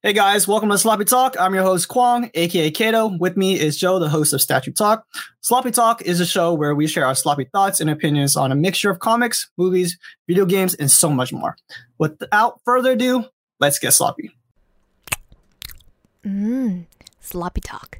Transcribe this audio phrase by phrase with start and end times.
[0.00, 1.34] Hey guys, welcome to Sloppy Talk.
[1.40, 3.16] I'm your host Kwong, aka Kato.
[3.18, 5.04] With me is Joe, the host of Statue Talk.
[5.40, 8.54] Sloppy Talk is a show where we share our sloppy thoughts and opinions on a
[8.54, 9.98] mixture of comics, movies,
[10.28, 11.56] video games, and so much more.
[11.98, 13.24] Without further ado,
[13.58, 14.30] let's get sloppy.
[16.24, 16.86] Mmm,
[17.20, 17.98] sloppy talk.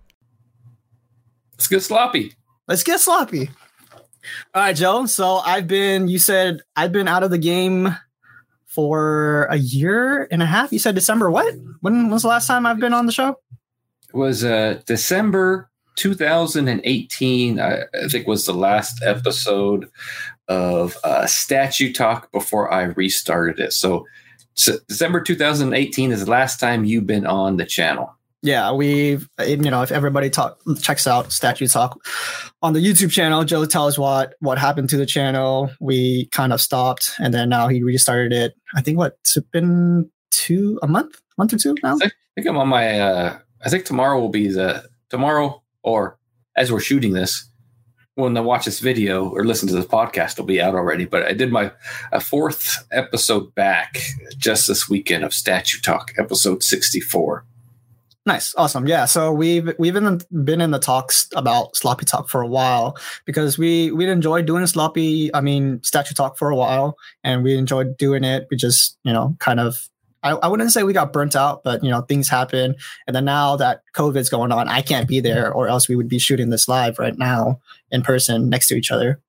[1.55, 2.33] Let's get sloppy.
[2.69, 3.51] Let's get sloppy.
[4.55, 5.07] All right, Joe.
[5.07, 7.96] So I've been, you said I've been out of the game
[8.69, 10.73] for a year and a half.
[10.73, 11.55] You said December what?
[11.80, 13.41] When was the last time I've been on the show?
[14.09, 17.61] It was uh, December 2018.
[17.61, 19.91] I, I think was the last episode
[20.48, 23.73] of uh, Statue Talk before I restarted it.
[23.73, 24.06] So,
[24.55, 28.17] so December 2018 is the last time you've been on the channel.
[28.42, 31.98] Yeah, we've you know if everybody talk checks out Statue Talk
[32.62, 35.70] on the YouTube channel, Joe tells what what happened to the channel.
[35.80, 38.55] We kind of stopped, and then now he restarted it.
[38.77, 41.97] I think what it's been two a month, month or two now.
[41.97, 43.01] I think I'm on my.
[43.01, 46.19] Uh, I think tomorrow will be the tomorrow or
[46.56, 47.44] as we're shooting this.
[48.14, 51.05] When I watch this video or listen to this podcast, it'll be out already.
[51.05, 51.70] But I did my
[52.11, 53.98] a fourth episode back
[54.36, 57.44] just this weekend of Statue Talk, episode 64.
[58.29, 59.07] Nice, awesome, yeah.
[59.07, 63.57] So we've we've been been in the talks about sloppy talk for a while because
[63.57, 65.34] we we enjoyed doing sloppy.
[65.34, 68.47] I mean, statue talk for a while, and we enjoyed doing it.
[68.51, 69.89] We just you know kind of
[70.23, 72.75] I, I wouldn't say we got burnt out, but you know things happen,
[73.06, 76.11] and then now that COVID's going on, I can't be there, or else we would
[76.11, 79.23] be shooting this live right now in person next to each other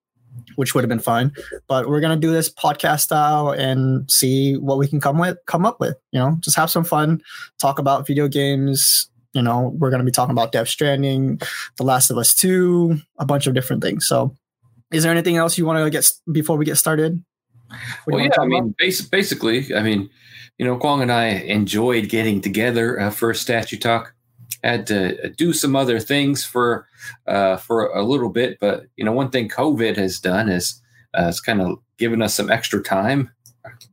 [0.55, 1.33] which would have been fun.
[1.67, 5.65] But we're gonna do this podcast style and see what we can come with, come
[5.65, 5.97] up with.
[6.11, 7.21] You know, just have some fun,
[7.59, 9.09] talk about video games.
[9.33, 11.39] You know, we're gonna be talking about Death Stranding,
[11.77, 14.07] The Last of Us Two, a bunch of different things.
[14.07, 14.35] So,
[14.91, 17.23] is there anything else you want to get before we get started?
[18.07, 20.09] Well, yeah, I mean, basically, I mean,
[20.57, 24.13] you know, Kwong and I enjoyed getting together uh, for a statue talk
[24.63, 26.87] had to do some other things for
[27.27, 28.59] uh, for a little bit.
[28.59, 30.81] But you know, one thing COVID has done is
[31.17, 33.31] uh, it's kind of given us some extra time,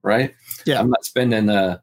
[0.03, 0.35] right?
[0.65, 1.79] Yeah, I'm not spending uh,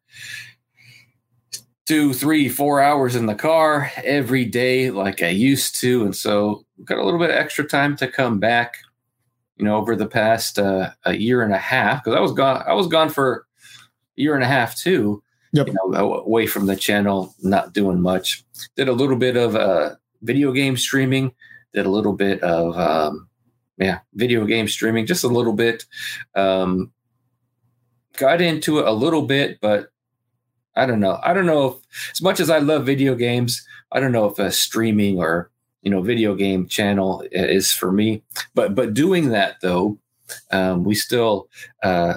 [1.85, 6.65] two, three, four hours in the car every day like I used to, and so
[6.77, 8.77] we've got a little bit of extra time to come back.
[9.57, 12.63] You know, over the past uh, a year and a half, because I was gone.
[12.67, 13.45] I was gone for
[14.17, 15.22] a year and a half too
[15.53, 15.67] yep.
[15.67, 18.43] you know, away from the channel, not doing much.
[18.75, 21.31] Did a little bit of uh, video game streaming.
[21.73, 23.29] Did a little bit of um,
[23.77, 25.85] yeah, video game streaming, just a little bit.
[26.35, 26.91] Um,
[28.17, 29.89] got into it a little bit, but
[30.75, 31.19] I don't know.
[31.23, 34.39] I don't know if, as much as I love video games, I don't know if
[34.39, 38.23] a streaming or you know video game channel is for me.
[38.55, 39.99] But but doing that though,
[40.51, 41.47] um, we still
[41.83, 42.15] uh,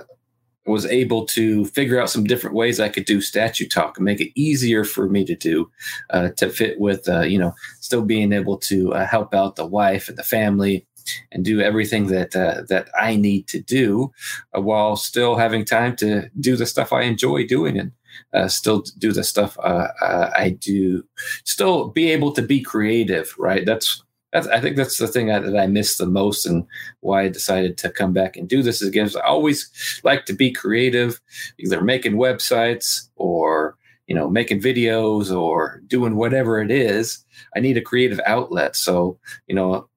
[0.67, 4.21] was able to figure out some different ways I could do statue talk and make
[4.21, 5.71] it easier for me to do
[6.11, 9.67] uh, to fit with, uh, you know, still being able to uh, help out the
[9.67, 10.87] wife and the family
[11.31, 14.13] and do everything that uh, that I need to do
[14.57, 17.93] uh, while still having time to do the stuff I enjoy doing and
[18.33, 21.05] uh, still do the stuff I do,
[21.45, 23.65] still be able to be creative, right?
[23.67, 24.03] That's
[24.37, 26.67] that's, I think that's the thing that, that I miss the most and
[27.01, 29.09] why I decided to come back and do this again.
[29.17, 29.71] I always
[30.05, 31.21] like to be creative,
[31.59, 37.25] either making websites or you know making videos or doing whatever it is.
[37.57, 38.77] I need a creative outlet.
[38.77, 39.89] So you know,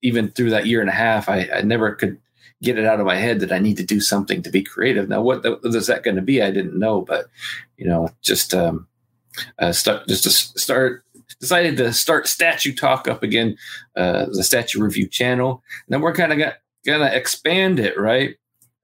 [0.00, 2.18] even through that year and a half, I, I never could
[2.62, 5.10] get it out of my head that I need to do something to be creative.
[5.10, 6.40] Now, what the, is that going to be?
[6.42, 7.26] I didn't know, but
[7.76, 8.88] you know, just um,
[9.58, 11.04] uh, start just to start
[11.40, 13.56] decided to start statue talk up again,
[13.96, 15.62] uh, the statue review channel.
[15.86, 16.52] And then we're kind of
[16.84, 18.36] gonna expand it, right?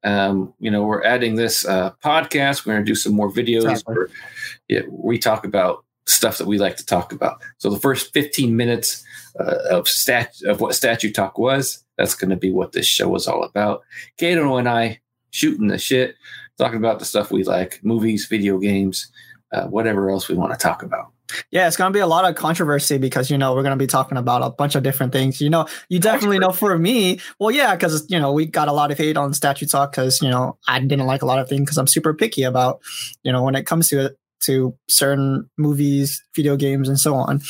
[0.05, 2.67] Um, you know, we're adding this uh, podcast.
[2.67, 3.95] We're gonna do some more videos exactly.
[3.95, 4.09] where
[4.69, 7.41] yeah, we talk about stuff that we like to talk about.
[7.59, 9.05] So the first 15 minutes
[9.39, 13.15] uh, of stat of what statue talk was, that's going to be what this show
[13.15, 13.83] is all about.
[14.17, 16.17] Kato and I shooting the shit,
[16.59, 19.11] talking about the stuff we like, movies, video games,
[19.53, 21.12] uh, whatever else we want to talk about.
[21.51, 24.19] Yeah, it's gonna be a lot of controversy because you know we're gonna be talking
[24.19, 25.41] about a bunch of different things.
[25.41, 27.21] You know, you definitely know for me.
[27.39, 30.21] Well, yeah, because you know we got a lot of hate on statue talk because
[30.23, 32.81] you know I didn't like a lot of things because I'm super picky about
[33.23, 37.41] you know when it comes to it to certain movies, video games, and so on.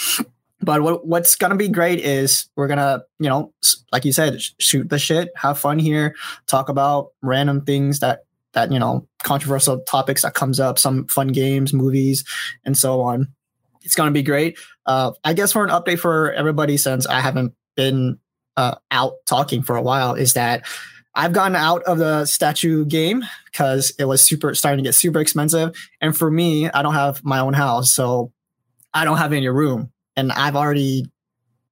[0.61, 3.52] But what what's gonna be great is we're gonna you know
[3.90, 6.14] like you said shoot the shit, have fun here,
[6.46, 11.29] talk about random things that that you know controversial topics that comes up, some fun
[11.29, 12.25] games, movies,
[12.64, 13.29] and so on
[13.84, 14.58] it's going to be great.
[14.87, 18.19] Uh, I guess for an update for everybody, since I haven't been
[18.56, 20.67] uh, out talking for a while, is that
[21.14, 25.20] I've gotten out of the statue game because it was super starting to get super
[25.20, 25.76] expensive.
[26.00, 28.32] And for me, I don't have my own house, so
[28.94, 29.93] I don't have any room.
[30.17, 31.11] And I've already,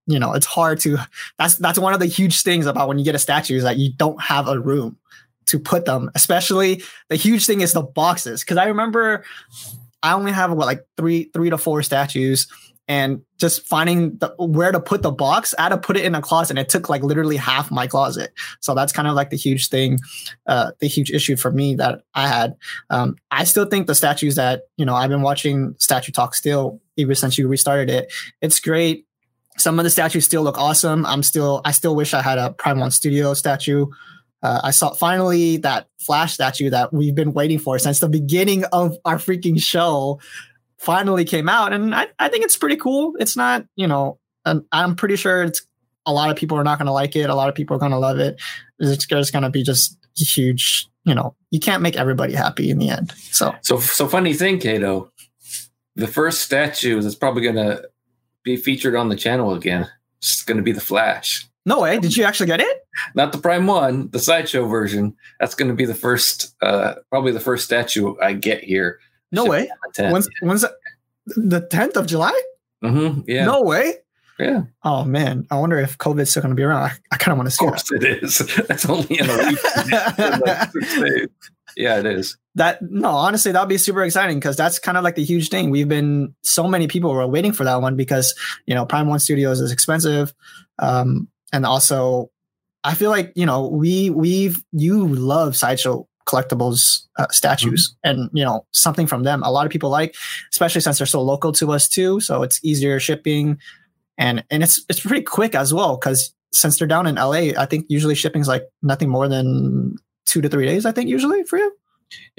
[0.07, 0.99] you know, it's hard to
[1.39, 3.79] that's that's one of the huge things about when you get a statue is that
[3.79, 4.99] you don't have a room
[5.47, 6.11] to put them.
[6.15, 8.45] Especially the huge thing is the boxes.
[8.45, 9.25] Cause I remember
[10.03, 12.47] I only have what like three three to four statues
[12.91, 16.17] and just finding the, where to put the box, I had to put it in
[16.17, 18.33] a closet, and it took like literally half my closet.
[18.59, 20.01] So that's kind of like the huge thing,
[20.49, 22.57] uh, the huge issue for me that I had.
[22.91, 26.81] Um, I still think the statues that you know I've been watching Statue Talk still
[26.97, 28.13] even since you restarted it.
[28.41, 29.07] It's great.
[29.57, 31.05] Some of the statues still look awesome.
[31.07, 33.87] I'm still, I still wish I had a Prime One Studio statue.
[34.43, 38.65] Uh, I saw finally that Flash statue that we've been waiting for since the beginning
[38.73, 40.21] of our freaking show
[40.79, 43.15] finally came out, and I, I think it's pretty cool.
[43.19, 44.19] It's not, you know,
[44.73, 45.67] I'm pretty sure it's
[46.07, 47.29] a lot of people are not going to like it.
[47.29, 48.41] A lot of people are going to love it.
[48.79, 50.89] It's just going to be just huge.
[51.05, 53.13] You know, you can't make everybody happy in the end.
[53.31, 55.13] So, so, so funny thing, Kato.
[55.97, 57.89] The first statue that's probably going to
[58.43, 59.89] be featured on the channel again.
[60.19, 61.47] It's going to be the Flash.
[61.67, 61.99] No way!
[61.99, 62.80] Did you actually get it?
[63.15, 65.17] Not the Prime One, the sideshow version.
[65.39, 68.99] That's going to be the first, uh, probably the first statue I get here
[69.33, 69.71] no way.
[69.99, 70.73] When's when's that?
[71.27, 72.39] the tenth of July?
[72.83, 73.23] Mm-hmm.
[73.29, 73.45] Yeah.
[73.45, 73.95] No way.
[74.39, 74.63] Yeah.
[74.83, 76.83] Oh man, I wonder if COVID's still going to be around.
[76.83, 77.65] I, I kind of want to see.
[77.65, 78.03] Of course, that.
[78.03, 78.39] it is.
[78.69, 79.59] That's only in a week.
[81.77, 82.39] yeah, it is.
[82.55, 85.51] That no, honestly, that would be super exciting because that's kind of like the huge
[85.51, 85.71] thing.
[85.71, 88.35] We've been so many people were waiting for that one because
[88.67, 90.35] you know Prime One Studios is expensive,
[90.81, 92.31] um, and also
[92.85, 98.21] I feel like you know we we've you love sideshow collectibles uh, statues mm-hmm.
[98.21, 100.15] and you know something from them a lot of people like
[100.53, 103.59] especially since they're so local to us too so it's easier shipping
[104.17, 107.67] and and it's it's pretty quick as well because since they're down in la i
[107.67, 111.43] think usually shipping is like nothing more than two to three days i think usually
[111.45, 111.73] for you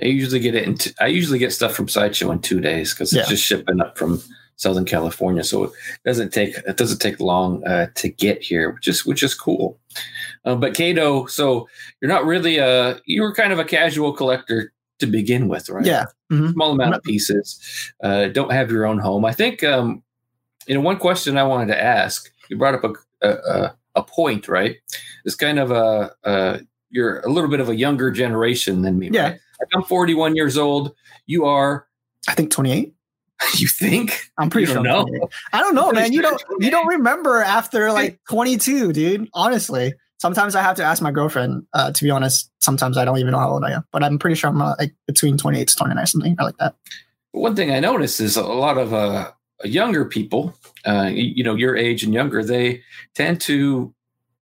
[0.02, 2.94] i usually get it in t- I usually get stuff from sideshow in two days
[2.94, 3.30] because it's yeah.
[3.30, 4.22] just shipping up from
[4.62, 5.72] southern california so it
[6.06, 9.80] doesn't take it doesn't take long uh, to get here which is which is cool
[10.46, 11.68] uh, but Kato, so
[12.02, 15.86] you're not really a you were kind of a casual collector to begin with, right?
[15.86, 16.52] Yeah, mm-hmm.
[16.52, 17.60] small amount of pieces.
[18.04, 19.26] Uh, don't have your own home.
[19.26, 20.04] I think um,
[20.68, 22.32] you know one question I wanted to ask.
[22.50, 24.78] You brought up a a, a point, right?
[25.26, 29.10] It's kind of a, a you're a little bit of a younger generation than me.
[29.12, 29.40] Yeah, right?
[29.76, 30.96] I'm 41 years old.
[31.28, 31.88] You are,
[32.28, 32.94] I think, 28.
[33.58, 34.30] You think?
[34.38, 34.82] I'm pretty sure.
[34.82, 35.06] No,
[35.52, 36.14] I don't know, man.
[36.14, 36.42] You don't.
[36.60, 39.30] You don't remember after like 22, dude.
[39.34, 41.66] Honestly, sometimes I have to ask my girlfriend.
[41.74, 44.20] Uh, to be honest, sometimes I don't even know how old I am, but I'm
[44.20, 46.76] pretty sure I'm uh, like between 28 to 29, something like that.
[47.32, 49.32] One thing I notice is a lot of uh,
[49.64, 50.54] younger people,
[50.86, 52.84] uh, you know, your age and younger, they
[53.16, 53.94] tend to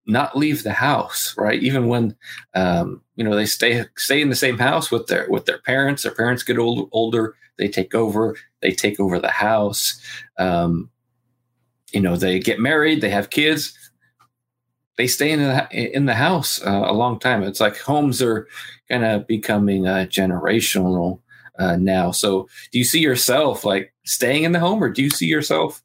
[0.09, 1.61] not leave the house, right?
[1.61, 2.15] Even when
[2.55, 6.03] um, you know they stay stay in the same house with their with their parents.
[6.03, 8.35] Their parents get old, older, they take over.
[8.61, 10.01] They take over the house.
[10.37, 10.89] Um,
[11.91, 13.89] you know, they get married, they have kids
[14.99, 17.41] they stay in the in the house uh, a long time.
[17.41, 18.49] It's like homes are
[18.89, 21.21] kind of becoming uh, generational
[21.57, 22.11] uh, now.
[22.11, 25.81] So, do you see yourself like staying in the home, or do you see yourself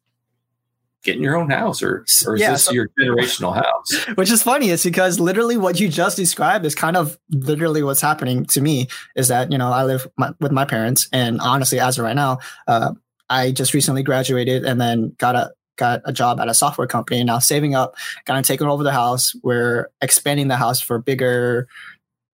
[1.05, 4.05] getting your own house, or or is yeah, this so, your generational house?
[4.15, 8.01] Which is funny, is because literally what you just described is kind of literally what's
[8.01, 8.87] happening to me.
[9.15, 12.15] Is that you know I live my, with my parents, and honestly, as of right
[12.15, 12.39] now.
[12.67, 12.93] Uh,
[13.27, 17.23] I just recently graduated and then got a got a job at a software company
[17.23, 21.67] now saving up kind of taking over the house we're expanding the house for bigger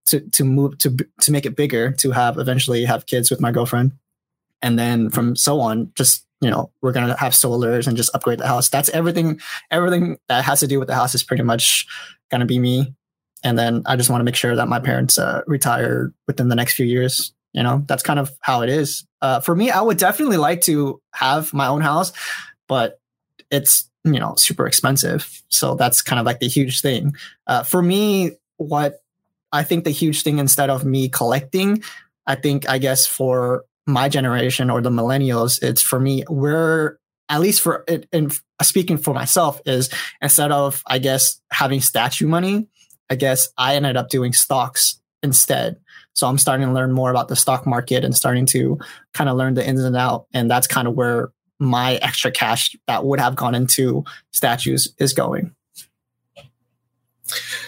[0.06, 3.50] to to move to to make it bigger to have eventually have kids with my
[3.50, 3.92] girlfriend
[4.60, 8.38] and then from so on just you know we're gonna have solars and just upgrade
[8.40, 8.68] the house.
[8.68, 11.86] That's everything everything that has to do with the house is pretty much
[12.30, 12.94] gonna be me.
[13.44, 16.54] And then i just want to make sure that my parents uh, retire within the
[16.54, 17.84] next few years you know?
[17.86, 19.04] That's kind of how it is.
[19.20, 22.12] Uh, for me i would definitely like to have my own house
[22.68, 23.00] but
[23.50, 25.42] it's you know super expensive.
[25.48, 27.14] So that's kind of like the huge thing.
[27.46, 29.00] Uh, for me what
[29.52, 31.82] i think the huge thing instead of me collecting
[32.26, 36.98] i think i guess for my generation or the millennials it's for me we're
[37.28, 42.26] at least for it and speaking for myself is instead of i guess having statue
[42.26, 42.68] money
[43.10, 45.76] i guess i ended up doing stocks instead
[46.12, 48.78] so i'm starting to learn more about the stock market and starting to
[49.14, 52.76] kind of learn the ins and out and that's kind of where my extra cash
[52.86, 55.54] that would have gone into statues is going.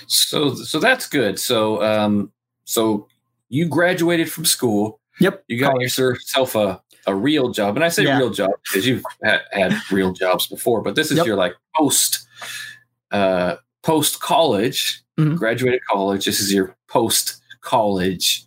[0.06, 1.38] So so that's good.
[1.38, 2.32] So um
[2.64, 3.06] so
[3.48, 5.00] you graduated from school.
[5.20, 5.44] Yep.
[5.48, 5.98] You got College.
[5.98, 8.16] yourself a a real job, and I say yeah.
[8.18, 11.26] real job because you've had, had, real jobs before, but this is yep.
[11.26, 12.26] your like post
[13.10, 15.36] uh post college, Mhm.
[15.36, 16.24] graduated college.
[16.24, 18.46] This is your post college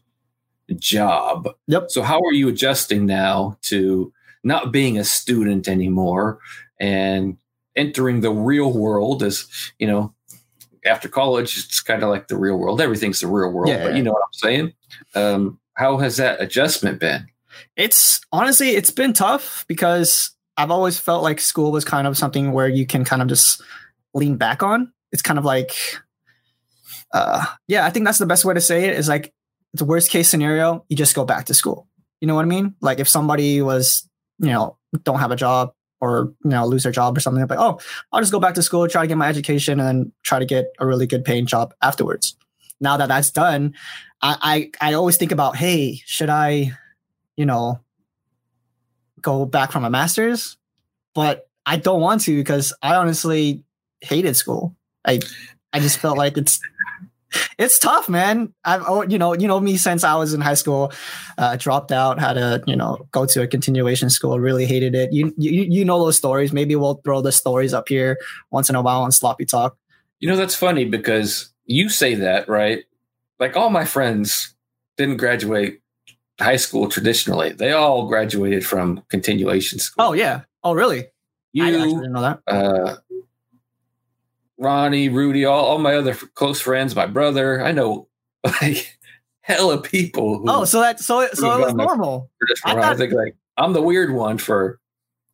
[0.76, 1.50] job.
[1.68, 1.92] Yep.
[1.92, 4.12] So, how are you adjusting now to
[4.44, 6.40] not being a student anymore
[6.80, 7.38] and
[7.76, 9.24] entering the real world?
[9.24, 9.48] As
[9.80, 10.14] you know,
[10.86, 12.82] after college, it's kind of like the real world.
[12.82, 13.98] Everything's the real world, Yeah, but yeah.
[13.98, 14.74] you know what I'm saying.
[15.16, 17.28] Um, how has that adjustment been?
[17.76, 22.52] It's honestly, it's been tough because I've always felt like school was kind of something
[22.52, 23.62] where you can kind of just
[24.14, 24.92] lean back on.
[25.12, 25.72] It's kind of like,
[27.14, 29.32] uh, yeah, I think that's the best way to say it is like
[29.74, 31.88] the worst case scenario, you just go back to school.
[32.22, 32.76] You know what I mean?
[32.82, 36.92] Like if somebody was, you know, don't have a job or, you know, lose their
[36.92, 37.80] job or something, like, oh,
[38.12, 40.46] I'll just go back to school, try to get my education and then try to
[40.46, 42.36] get a really good paying job afterwards.
[42.80, 43.74] Now that that's done,
[44.22, 46.74] I, I, I always think about, hey, should I,
[47.36, 47.80] you know,
[49.22, 50.58] go back from a master's,
[51.14, 53.64] but I don't want to because I honestly
[54.02, 54.76] hated school.
[55.06, 55.20] I
[55.74, 56.60] I just felt like it's
[57.60, 58.54] it's tough, man.
[58.64, 60.94] I've oh, you know you know me since I was in high school,
[61.38, 64.40] uh, dropped out, had to you know go to a continuation school.
[64.40, 65.12] Really hated it.
[65.12, 66.54] You you you know those stories.
[66.54, 68.18] Maybe we'll throw the stories up here
[68.52, 69.78] once in a while on sloppy talk.
[70.20, 72.84] You know, that's funny because you say that, right?
[73.40, 74.56] Like all my friends
[74.98, 75.82] didn't graduate
[76.40, 77.52] high school traditionally.
[77.52, 80.06] They all graduated from continuation school.
[80.08, 80.42] Oh yeah.
[80.64, 81.02] Oh really?
[81.60, 82.40] I you, didn't know that.
[82.48, 82.96] uh,
[84.60, 87.64] Ronnie, Rudy, all, all my other f- close friends, my brother.
[87.64, 88.08] I know
[88.62, 88.98] like
[89.42, 92.30] hella people who Oh, so that so so it was normal.
[92.66, 94.80] I I, thought- think like I'm the weird one for,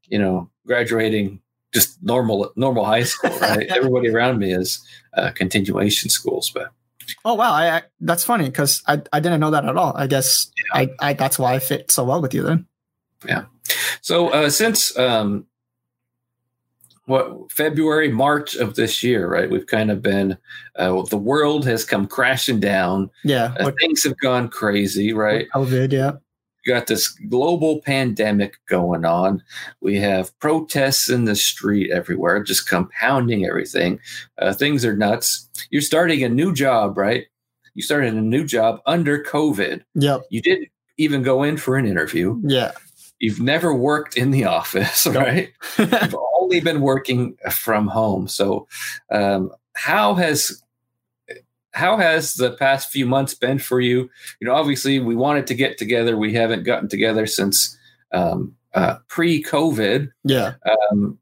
[0.08, 1.42] you know, graduating
[1.74, 3.38] just normal normal high school.
[3.42, 3.68] Right?
[3.68, 4.86] Everybody around me is
[5.18, 6.72] uh, continuation schools, but
[7.26, 9.94] Oh wow, I, I that's funny because I, I didn't know that at all.
[9.96, 12.66] I guess I, I that's why I fit so well with you then.
[13.26, 13.46] Yeah.
[14.02, 15.46] So uh, since um,
[17.06, 19.50] what February, March of this year, right?
[19.50, 20.38] We've kind of been
[20.78, 23.10] uh, the world has come crashing down.
[23.24, 25.48] Yeah, Uh, with, things have gone crazy, right?
[25.54, 25.92] COVID.
[25.92, 26.14] Yeah,
[26.66, 29.44] You got this global pandemic going on.
[29.82, 34.00] We have protests in the street everywhere, just compounding everything.
[34.38, 35.50] Uh, things are nuts.
[35.72, 37.26] You're starting a new job, right?
[37.74, 39.84] You started a new job under COVID.
[39.96, 42.40] yep, You didn't even go in for an interview.
[42.46, 42.72] yeah.
[43.20, 45.16] You've never worked in the office, Nope.
[45.16, 45.54] right?
[45.78, 48.28] You've only been working from home.
[48.28, 48.68] So,
[49.12, 50.63] um, how has
[51.74, 54.10] how has the past few months been for you?
[54.40, 56.16] You know, obviously, we wanted to get together.
[56.18, 57.78] We haven't gotten together since
[58.12, 60.54] um, uh, pre-COVID, yeah,
[60.92, 61.18] um,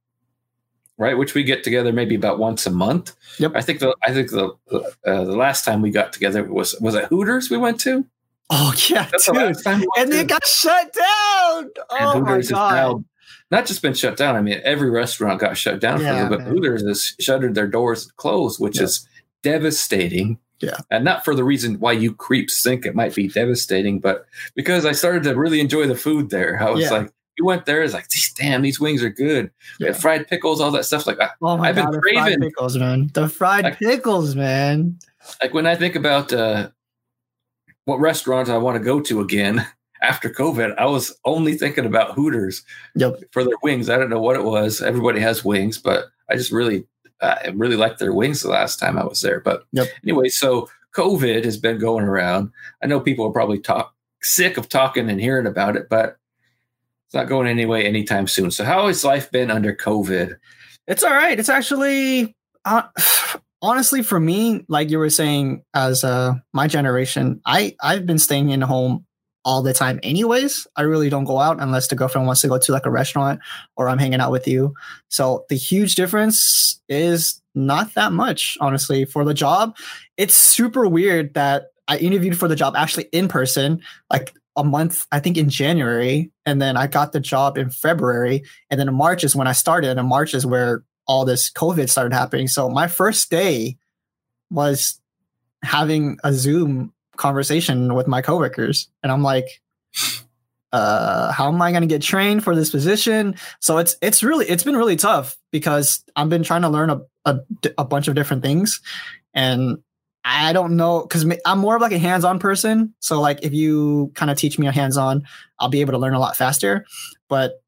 [0.98, 1.18] right?
[1.18, 3.16] Which we get together maybe about once a month.
[3.40, 3.54] Yep.
[3.56, 6.96] I think the I think the uh, the last time we got together was was
[6.96, 8.06] it Hooters we went to.
[8.50, 9.56] Oh yeah, That's dude.
[9.66, 11.70] we And it got shut down.
[11.90, 13.06] Oh my Hooters has god.
[13.50, 14.36] not just been shut down.
[14.36, 16.40] I mean, every restaurant got shut down for Yeah, little bit.
[16.46, 16.48] man.
[16.56, 18.84] Hooters has shuttered their doors and closed, which Yeah.
[18.84, 19.08] is
[19.44, 20.40] devastating.
[20.60, 20.78] Yeah.
[20.92, 24.86] And not for the reason why you creeps think it might be devastating, but because
[24.86, 26.62] I started to really enjoy the food there.
[26.62, 26.92] I was Yeah.
[26.92, 28.06] like, you went there, it's like,
[28.38, 29.50] damn, these wings are good.
[29.80, 29.94] Yeah.
[29.94, 31.08] fried pickles, all that stuff.
[31.08, 33.10] Like, Oh my I've been god, the fried craving- pickles, man.
[33.14, 35.00] The fried Like- pickles, man.
[35.42, 36.70] like when I think about uh,
[37.86, 39.66] what restaurants I want to go to again
[40.04, 42.64] after COVID, I was only thinking about Hooters.
[42.96, 43.22] Yep.
[43.32, 43.90] for their wings.
[43.90, 44.82] I don't know what it was.
[44.82, 46.86] Everybody has wings, but I just really,
[47.22, 49.40] I really liked their wings the last time I was there.
[49.40, 49.88] But Yep.
[50.04, 52.52] anyway, so COVID has been going around.
[52.84, 56.18] I know people are probably talk sick of talking and hearing about it, but
[57.08, 58.52] it's not going anyway anytime soon.
[58.52, 60.38] So how has life been under COVID?
[60.88, 61.40] It's all right.
[61.40, 62.36] It's actually
[62.66, 62.84] uh,
[63.62, 68.50] honestly for me, like you were saying, as uh, my generation, I I've been staying
[68.50, 69.06] in home
[69.44, 70.00] all the time.
[70.04, 72.92] Anyways, I really don't go out unless the girlfriend wants to go to like a
[72.92, 73.40] restaurant
[73.76, 74.74] or I'm hanging out with you.
[75.10, 79.06] So the huge difference is not that much, honestly.
[79.06, 79.76] For the job,
[80.18, 85.06] it's super weird that I interviewed for the job actually in person, like a month,
[85.12, 88.94] I think in January, and then I got the job in February, and then in
[88.94, 92.48] March is when I started, and March is where all this COVID started happening.
[92.48, 93.78] So my first day
[94.50, 95.00] was
[95.64, 99.62] having a Zoom conversation with my coworkers, and I'm like,
[100.74, 103.36] uh, how am I going to get trained for this position?
[103.60, 107.02] So it's it's really it's been really tough because I've been trying to learn a
[107.26, 107.40] a,
[107.78, 108.82] a bunch of different things,
[109.34, 109.78] and
[110.24, 112.94] I don't know because I'm more of like a hands-on person.
[113.00, 115.24] So like if you kind of teach me a hands-on,
[115.60, 116.86] I'll be able to learn a lot faster.
[117.30, 117.61] But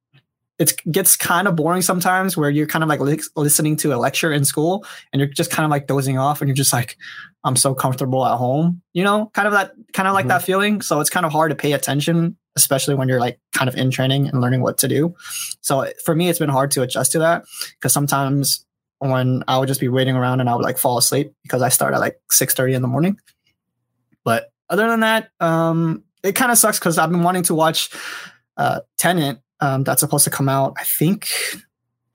[0.63, 3.98] it gets kind of boring sometimes where you're kind of like li- listening to a
[3.98, 6.98] lecture in school and you're just kind of like dozing off and you're just like
[7.43, 10.29] i'm so comfortable at home you know kind of that kind of like Mhm.
[10.29, 13.67] that feeling so it's kind of hard to pay attention especially when you're like kind
[13.70, 15.13] of in training and learning what to do
[15.62, 17.43] so for me it's been hard to adjust to that
[17.79, 18.65] because sometimes
[19.00, 21.67] when I would just be waiting around and I would like fall asleep because I
[21.70, 23.17] start at like six thirty in the morning.
[24.24, 27.89] But other than that, um, it kind of sucks because I've been wanting to watch
[28.55, 30.74] uh, Tenet um, that's supposed to come out.
[30.77, 31.29] I think,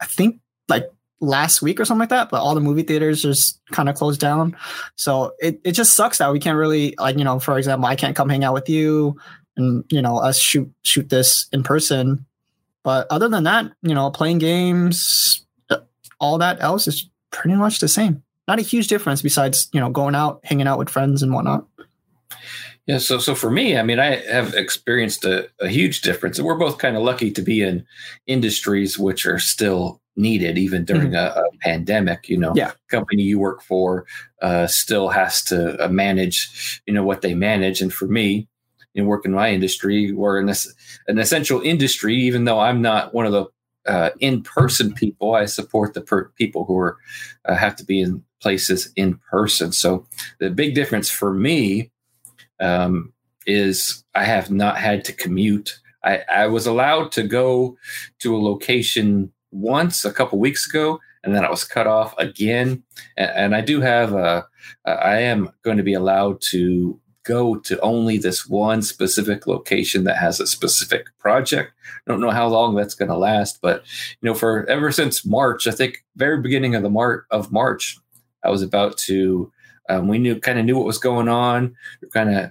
[0.00, 0.90] I think like
[1.20, 2.30] last week or something like that.
[2.30, 4.56] But all the movie theaters just kind of closed down,
[4.96, 7.96] so it it just sucks that we can't really like you know, for example, I
[7.96, 9.16] can't come hang out with you
[9.58, 12.24] and you know us shoot shoot this in person.
[12.84, 15.78] But other than that, you know, playing games, uh,
[16.20, 18.22] all that else is pretty much the same.
[18.46, 21.66] Not a huge difference besides you know going out, hanging out with friends and whatnot.
[22.88, 26.40] Yeah, so so for me, I mean, I have experienced a, a huge difference.
[26.40, 27.86] We're both kind of lucky to be in
[28.26, 31.38] industries which are still needed, even during mm-hmm.
[31.38, 32.30] a, a, pandemic.
[32.30, 34.06] You know, yeah, company you work for
[34.40, 37.82] uh, still has to uh, manage, you know, what they manage.
[37.82, 38.48] And for me,
[38.94, 40.72] in know, work in my industry, we're in this
[41.08, 42.16] an essential industry.
[42.16, 43.44] Even though I'm not one of the
[43.86, 46.96] uh, in-person people, I support the per- people who are
[47.44, 49.72] uh, have to be in places in person.
[49.72, 50.06] So
[50.40, 51.90] the big difference for me
[52.60, 53.12] um,
[53.46, 55.78] is I have not had to commute.
[56.04, 57.76] I, I, was allowed to go
[58.20, 62.82] to a location once a couple weeks ago, and then I was cut off again.
[63.16, 64.46] And, and I do have a,
[64.84, 70.16] I am going to be allowed to go to only this one specific location that
[70.16, 71.72] has a specific project.
[71.86, 73.84] I don't know how long that's going to last, but
[74.20, 77.98] you know, for ever since March, I think very beginning of the of March,
[78.42, 79.52] I was about to
[79.88, 81.74] um, we knew kind of knew what was going on.
[82.02, 82.50] We kind of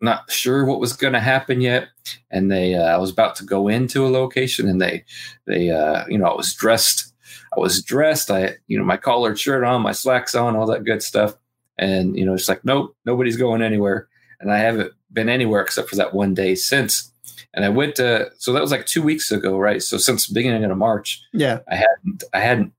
[0.00, 1.88] not sure what was going to happen yet,
[2.30, 5.04] and they uh, I was about to go into a location, and they
[5.46, 7.12] they uh, you know I was dressed.
[7.56, 8.30] I was dressed.
[8.30, 11.34] I you know my collared shirt on, my slacks on, all that good stuff,
[11.78, 14.08] and you know it's like nope, nobody's going anywhere,
[14.40, 17.12] and I haven't been anywhere except for that one day since.
[17.54, 19.82] And I went to so that was like two weeks ago, right?
[19.82, 22.72] So since the beginning of March, yeah, I hadn't I hadn't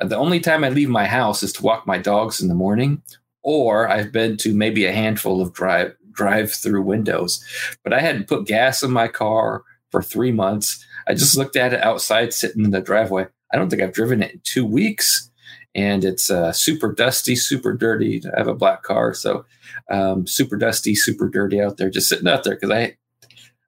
[0.00, 3.02] the only time I leave my house is to walk my dogs in the morning,
[3.42, 7.44] or I've been to maybe a handful of drive drive through windows.
[7.84, 10.84] But I hadn't put gas in my car for three months.
[11.06, 13.26] I just looked at it outside, sitting in the driveway.
[13.52, 15.30] I don't think I've driven it in two weeks,
[15.74, 18.22] and it's uh, super dusty, super dirty.
[18.34, 19.44] I have a black car, so
[19.90, 22.96] um, super dusty, super dirty out there, just sitting out there because I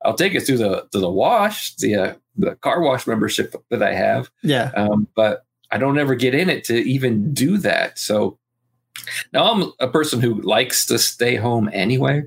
[0.05, 3.83] I'll take it through the to the wash, the uh, the car wash membership that
[3.83, 4.31] I have.
[4.43, 4.71] Yeah.
[4.75, 7.99] Um, but I don't ever get in it to even do that.
[7.99, 8.39] So
[9.33, 12.25] now I'm a person who likes to stay home anyway.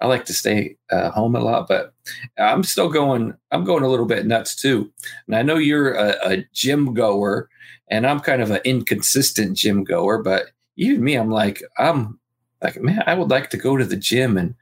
[0.00, 1.92] I like to stay uh, home a lot, but
[2.38, 3.34] I'm still going.
[3.50, 4.92] I'm going a little bit nuts too.
[5.26, 7.48] And I know you're a, a gym goer,
[7.88, 10.22] and I'm kind of an inconsistent gym goer.
[10.22, 12.18] But even me, I'm like, I'm
[12.62, 14.54] like, man, I would like to go to the gym and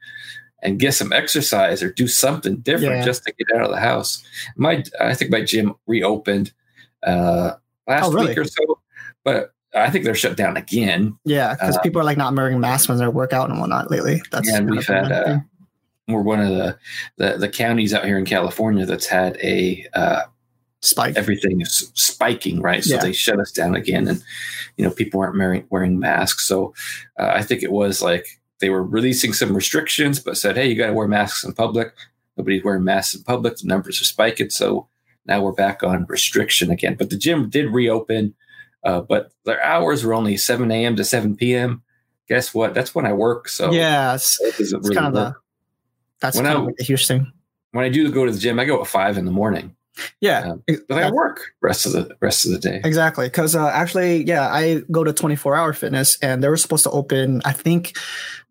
[0.63, 3.05] and get some exercise or do something different yeah.
[3.05, 4.23] just to get out of the house.
[4.55, 6.53] My, I think my gym reopened
[7.05, 7.55] uh,
[7.87, 8.29] last oh, really?
[8.29, 8.79] week or so,
[9.23, 11.17] but I think they're shut down again.
[11.25, 13.89] Yeah, because uh, people are like not wearing masks when they work out and whatnot
[13.89, 14.21] lately.
[14.31, 15.39] That's and we've had uh,
[16.07, 16.77] we're one of the,
[17.17, 20.23] the, the counties out here in California that's had a uh,
[20.81, 21.15] spike.
[21.15, 22.83] Everything is spiking, right?
[22.83, 23.01] So yeah.
[23.01, 24.23] they shut us down again, and
[24.77, 26.47] you know people aren't wearing wearing masks.
[26.47, 26.73] So
[27.19, 28.25] uh, I think it was like
[28.59, 31.93] they were releasing some restrictions, but said, "Hey, you got to wear masks in public."
[32.37, 33.57] Nobody's wearing masks in public.
[33.57, 34.87] The numbers are spiking, so
[35.25, 36.95] now we're back on restriction again.
[36.95, 38.33] But the gym did reopen,
[38.83, 40.95] uh, but their hours were only 7 a.m.
[40.95, 41.81] to 7 p.m.
[42.27, 42.73] Guess what?
[42.73, 43.49] That's when I work.
[43.49, 45.35] So yeah, it's, it's really kind of the,
[46.19, 47.31] that's when kind I, of a huge thing.
[47.71, 49.75] When I do go to the gym, I go at five in the morning.
[50.21, 52.81] Yeah, um, but I work rest of the rest of the day.
[52.83, 56.83] Exactly, because uh, actually, yeah, I go to 24 hour fitness, and they were supposed
[56.83, 57.41] to open.
[57.45, 57.95] I think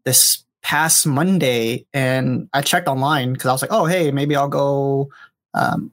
[0.05, 4.49] this past Monday, and I checked online because I was like, oh, hey, maybe I'll
[4.49, 5.11] go
[5.55, 5.91] um,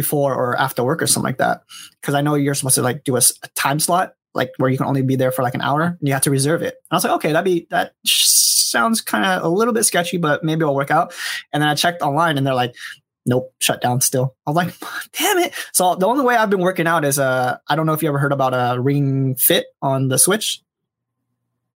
[0.00, 1.62] before or after work or something like that.
[2.00, 4.76] Because I know you're supposed to like do a, a, time slot, like where you
[4.76, 6.74] can only be there for like an hour, and you have to reserve it.
[6.74, 10.18] And I was like, okay, that'd be that sounds kind of a little bit sketchy,
[10.18, 11.12] but maybe it'll work out.
[11.52, 12.74] And then I checked online, and they're like,
[13.26, 14.36] nope, shut down still.
[14.46, 14.74] I was like,
[15.18, 15.52] damn it.
[15.72, 18.08] So the only way I've been working out is uh, I don't know if you
[18.08, 20.62] ever heard about a Ring Fit on the Switch.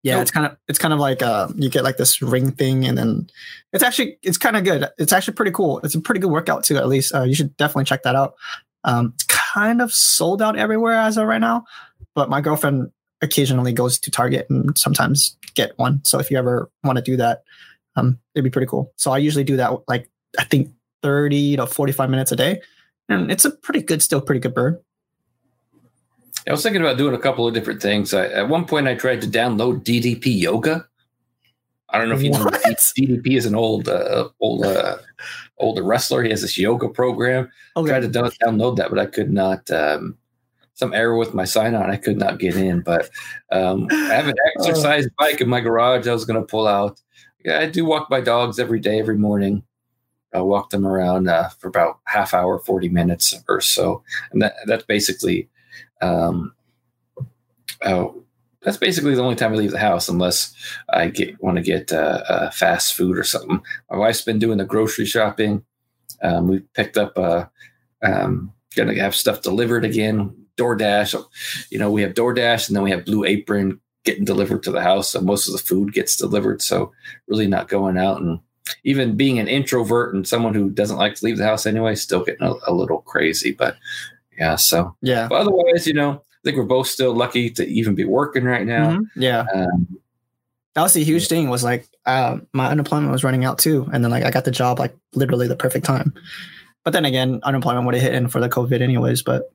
[0.02, 0.22] Yeah, nope.
[0.22, 2.96] it's kind of it's kind of like uh, you get like this ring thing, and
[2.96, 3.28] then
[3.72, 4.88] it's actually it's kind of good.
[4.98, 5.80] It's actually pretty cool.
[5.80, 6.76] It's a pretty good workout too.
[6.76, 8.34] At least uh, you should definitely check that out.
[8.84, 11.64] Um, it's kind of sold out everywhere as of right now,
[12.14, 16.04] but my girlfriend occasionally goes to Target and sometimes get one.
[16.04, 17.42] So if you ever want to do that,
[17.96, 18.92] um, it'd be pretty cool.
[18.96, 20.08] So I usually do that like
[20.38, 20.70] I think
[21.02, 22.60] thirty to forty five minutes a day,
[23.08, 24.78] and it's a pretty good, still pretty good burn.
[26.48, 28.14] I was thinking about doing a couple of different things.
[28.14, 30.86] I, at one point, I tried to download DDP Yoga.
[31.90, 32.52] I don't know if you what?
[32.52, 34.98] know DDP is an old, uh, old, uh,
[35.58, 36.22] older wrestler.
[36.22, 37.50] He has this yoga program.
[37.76, 37.88] Okay.
[37.88, 40.16] Tried to download that, but I could not um,
[40.74, 41.90] some error with my sign on.
[41.90, 43.10] I could not get in, but
[43.50, 46.06] um, I have an exercise bike in my garage.
[46.06, 47.00] I was going to pull out.
[47.44, 49.62] Yeah, I do walk my dogs every day, every morning.
[50.34, 54.54] I walk them around uh, for about half hour, forty minutes or so, and that
[54.66, 55.48] that's basically,
[56.00, 56.54] um,
[57.84, 58.22] oh,
[58.62, 60.54] that's basically the only time I leave the house unless
[60.90, 63.60] I get want to get uh, uh, fast food or something.
[63.90, 65.64] My wife's been doing the grocery shopping.
[66.22, 67.46] Um, we picked up, uh,
[68.02, 70.34] um, gonna have stuff delivered again.
[70.56, 71.14] DoorDash,
[71.70, 74.82] you know, we have DoorDash and then we have Blue Apron getting delivered to the
[74.82, 75.10] house.
[75.10, 76.60] So most of the food gets delivered.
[76.60, 76.92] So
[77.28, 78.40] really not going out and
[78.84, 82.24] even being an introvert and someone who doesn't like to leave the house anyway, still
[82.24, 83.52] getting a, a little crazy.
[83.52, 83.76] But
[84.38, 85.26] yeah, so Yeah.
[85.28, 88.64] but otherwise, you know, I think we're both still lucky to even be working right
[88.66, 88.90] now.
[88.92, 89.04] Mhm.
[89.16, 89.44] Yeah.
[89.52, 89.98] Um,
[90.74, 93.88] That was the huge thing was like uh, my unemployment was running out too.
[93.92, 96.14] And then like I got the job like literally the perfect time.
[96.84, 99.50] But then again, unemployment would have hit in for the COVID anyways, but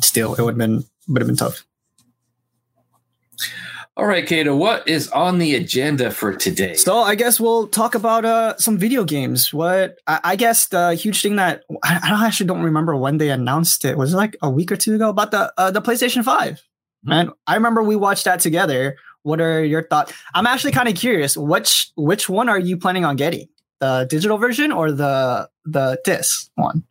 [0.00, 1.66] still it would have been would have been tough.
[3.98, 6.74] All right, Kato, what is on the agenda for today?
[6.74, 9.52] So I guess we'll talk about uh some video games.
[9.52, 13.30] What I, I guess the huge thing that I, I actually don't remember when they
[13.30, 13.98] announced it.
[13.98, 16.62] Was it like a week or two ago about the uh, the PlayStation 5
[17.04, 17.12] Hmm.
[17.12, 18.96] And I remember we watched that together.
[19.22, 20.12] What are your thoughts?
[20.34, 21.36] I'm actually kind of curious.
[21.36, 23.48] Which which one are you planning on getting?
[23.80, 26.84] The digital version or the the disc one?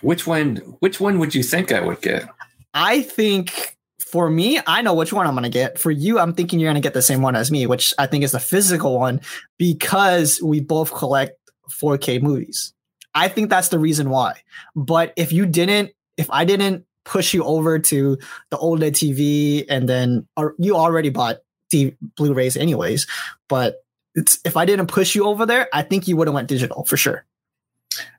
[0.00, 0.56] which one?
[0.80, 2.28] Which one would you think I would get?
[2.74, 5.78] I think for me, I know which one I'm gonna get.
[5.78, 8.24] For you, I'm thinking you're gonna get the same one as me, which I think
[8.24, 9.20] is the physical one
[9.58, 11.38] because we both collect
[11.70, 12.72] 4K movies.
[13.14, 14.34] I think that's the reason why.
[14.76, 18.18] But if you didn't, if I didn't push you over to
[18.50, 21.38] the OLED TV and then or you already bought
[21.70, 23.06] the Blu-rays anyways,
[23.48, 23.84] but
[24.14, 26.84] it's if I didn't push you over there, I think you would have went digital
[26.84, 27.24] for sure.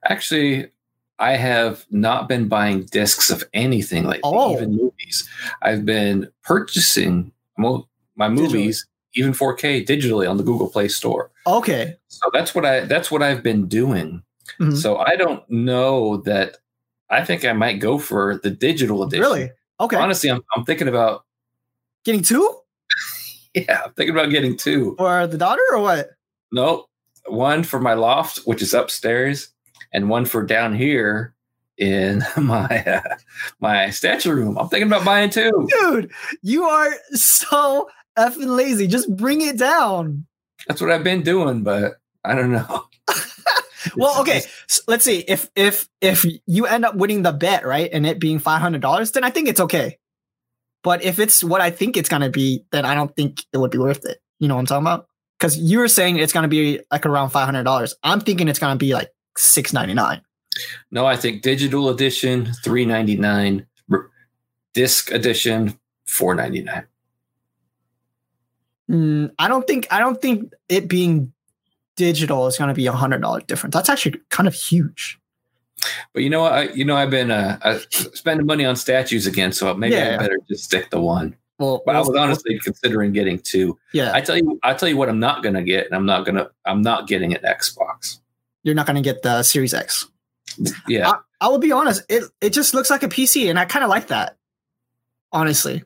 [0.05, 0.71] Actually,
[1.19, 4.53] I have not been buying discs of anything lately, Oh.
[4.53, 5.29] even movies.
[5.61, 11.31] I've been purchasing mo- my movies, even 4K, digitally on the Google Play Store.
[11.47, 11.97] Okay.
[12.09, 14.23] So that's what I that's what I've been doing.
[14.59, 14.75] Mhm.
[14.77, 16.57] So I don't know that.
[17.11, 19.21] I think I might go for the digital edition.
[19.23, 19.51] Really?
[19.79, 19.97] Okay.
[19.97, 21.25] Honestly, I'm, I'm thinking about
[22.05, 22.55] Getting two
[23.53, 24.95] yeah, I'm thinking about getting two.
[24.97, 26.11] for the daughter or what?
[26.51, 26.85] Nope.
[27.27, 29.49] One for my loft, which is upstairs,
[29.91, 31.33] and one for down here
[31.79, 33.15] in my uh,
[33.59, 34.57] my statue room.
[34.57, 35.67] I'm thinking about buying two.
[35.79, 36.11] Dude,
[36.43, 38.85] you are so effing lazy.
[38.87, 40.27] Just bring it down.
[40.67, 42.85] That's what I've been doing, but I don't know.
[43.95, 44.41] Well, okay.
[44.67, 45.19] s- let's see.
[45.19, 48.81] If if if you end up winning the bet, right, and it being five hundred
[48.81, 49.97] dollars, then I think it's okay.
[50.83, 53.71] But if it's what I think it's gonna be, then I don't think it would
[53.71, 54.19] be worth it.
[54.39, 55.07] You know what I'm talking about?
[55.39, 57.95] Because you were saying it's gonna be like around five hundred dollars.
[58.03, 60.21] I'm thinking it's gonna be like six ninety nine.
[60.91, 63.65] No, I think digital edition three ninety nine,
[64.73, 66.85] disc edition four ninety nine.
[68.89, 71.31] Mm, I don't think I don't think it being
[71.95, 73.73] digital is gonna be a hundred dollar difference.
[73.73, 75.19] That's actually kind of huge.
[76.13, 76.53] But you know what?
[76.53, 80.15] I, you know I've been uh, spending money on statues again, so maybe Yeah.
[80.15, 81.35] I better just stick to one.
[81.59, 83.77] Well, But I was honestly considering getting two.
[83.93, 86.25] yeah, I tell you, I tell you what, I'm not gonna get, and I'm not
[86.25, 88.19] gonna, I'm not getting an Xbox.
[88.63, 90.07] you're not gonna get the Series X.
[90.87, 93.83] Yeah, I will be honest, it it just looks like a PC, and I kind
[93.83, 94.37] of like that.
[95.31, 95.83] Honestly,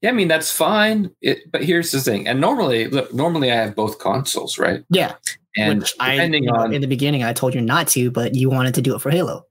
[0.00, 0.10] yeah.
[0.10, 1.10] I mean that's fine.
[1.22, 2.28] It, but here's the thing.
[2.28, 4.84] And normally, look, normally I have both consoles, right?
[4.90, 5.14] yeah.
[5.56, 8.34] And Which I, depending know, on, in the beginning, I told you not to, but
[8.34, 9.46] you wanted to do it for Halo.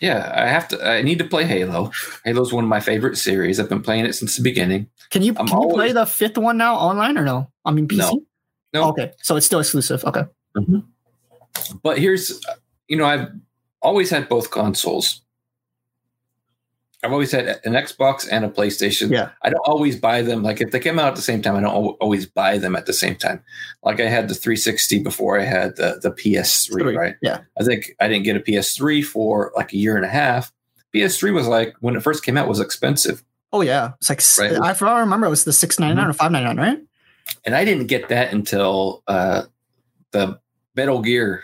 [0.00, 0.88] yeah, I have to.
[0.88, 1.90] I need to play Halo.
[2.24, 3.58] Halo's one of my favorite series.
[3.58, 4.88] I've been playing it since the beginning.
[5.10, 7.50] Can you I'm can you play the fifth one now online or no?
[7.64, 7.98] I mean PC.
[7.98, 8.22] No.
[8.72, 8.88] No.
[8.90, 10.04] Okay, so it's still exclusive.
[10.04, 10.22] Okay.
[10.56, 10.78] Mm-hmm.
[11.82, 12.40] But here's,
[12.92, 13.28] you know, I've
[13.80, 15.22] always had both consoles.
[17.02, 19.10] I've always had an Xbox and a PlayStation.
[19.10, 19.30] Yeah.
[19.40, 20.42] I don't always buy them.
[20.42, 22.84] Like if they came out at the same time, I don't always buy them at
[22.84, 23.42] the same time.
[23.82, 26.94] Like I had the 360 before I had the, the PS3, Three.
[26.94, 27.14] right?
[27.22, 27.40] Yeah.
[27.58, 30.52] I think I didn't get a PS3 for like a year and a half.
[30.94, 33.24] PS3 was like when it first came out was expensive.
[33.54, 34.60] Oh yeah, it's like Right.
[34.62, 36.78] I I remember it was the six ninety nine or five ninety nine, right?
[37.44, 39.42] And I didn't get that until uh,
[40.12, 40.38] the
[40.74, 41.42] Metal Gear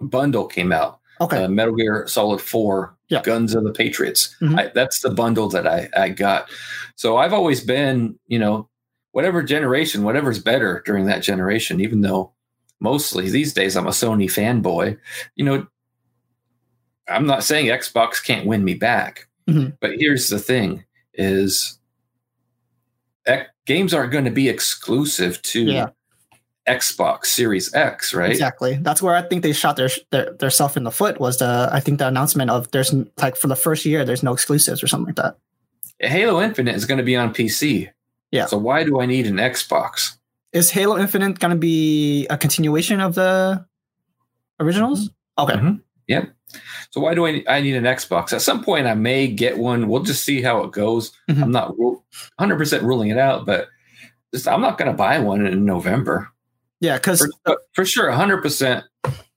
[0.00, 1.00] bundle came out.
[1.20, 1.44] Okay.
[1.44, 3.22] uh, Metal Gear Solid 4, Yeah.
[3.22, 4.34] Guns of the Patriots.
[4.42, 4.58] Mhm.
[4.58, 6.50] I, that's the bundle that I, I got.
[6.96, 8.68] So I've always been, you know,
[9.12, 12.32] whatever generation, whatever's better during that generation, even though
[12.80, 14.98] mostly these days I'm a Sony fanboy,
[15.36, 15.66] you know,
[17.08, 19.28] I'm not saying Xbox can't win me back.
[19.48, 19.76] Mhm.
[19.80, 21.78] But here's the thing is
[23.66, 25.88] games aren't going to be exclusive to Yeah.
[26.68, 28.30] Xbox Series X, right?
[28.30, 28.74] Exactly.
[28.80, 31.68] That's where I think they shot their their their self in the foot was the
[31.70, 34.86] I think the announcement of there's like for the first year there's no exclusives or
[34.86, 35.36] something like that.
[36.00, 37.90] Halo Infinite is going to be on PC.
[38.30, 38.46] Yeah.
[38.46, 40.16] So why do I need an Xbox?
[40.52, 43.64] Is Halo Infinite going to be a continuation of the
[44.60, 45.10] originals?
[45.38, 45.54] Okay.
[45.54, 45.80] Mhm.
[46.08, 46.30] Yep.
[46.90, 48.32] So why do I I need an Xbox?
[48.32, 49.88] At some point, I may get one.
[49.88, 51.12] We'll just see how it goes.
[51.30, 51.42] Mhm.
[51.42, 53.68] I'm not 100 percent ruling it out, but
[54.32, 56.28] just, I'm not going to buy one in November
[56.84, 58.08] Yeah, because for, for sure.
[58.08, 58.84] 100 percent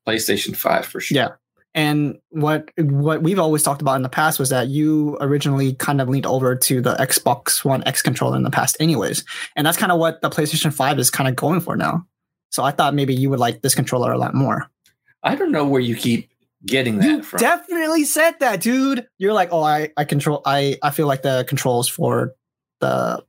[0.07, 1.15] PlayStation Five for sure.
[1.15, 1.29] Yeah.
[1.75, 6.01] and what what we've always talked about in the past was that you originally kind
[6.01, 9.23] of leaned over to the Xbox One X controller in the past, anyways,
[9.55, 12.05] and that's kind of what the PlayStation Five is kind of going for now.
[12.49, 14.67] So I thought maybe you would like this controller a lot more.
[15.23, 16.29] I don't know where you keep
[16.65, 17.39] getting that You from.
[17.39, 19.05] definitely said that, dude.
[19.17, 20.41] You're like, oh, I I control.
[20.45, 22.33] I I feel like the controls for
[22.79, 23.23] the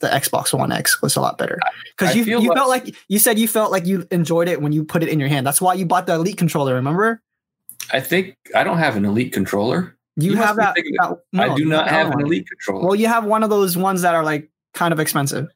[0.00, 1.58] the Xbox One X was a lot better
[1.96, 4.72] because you you like- felt like you said you felt like you enjoyed it when
[4.72, 5.46] you put it in your hand.
[5.46, 6.74] That's why you bought the Elite controller.
[6.74, 7.22] Remember?
[7.92, 9.96] I think I don't have an Elite controller.
[10.16, 10.74] You, You have that.
[10.74, 12.20] that- I do not have an.
[12.20, 12.86] Elite controller.
[12.86, 15.48] Well, you have one of those ones that are like kind of expensive.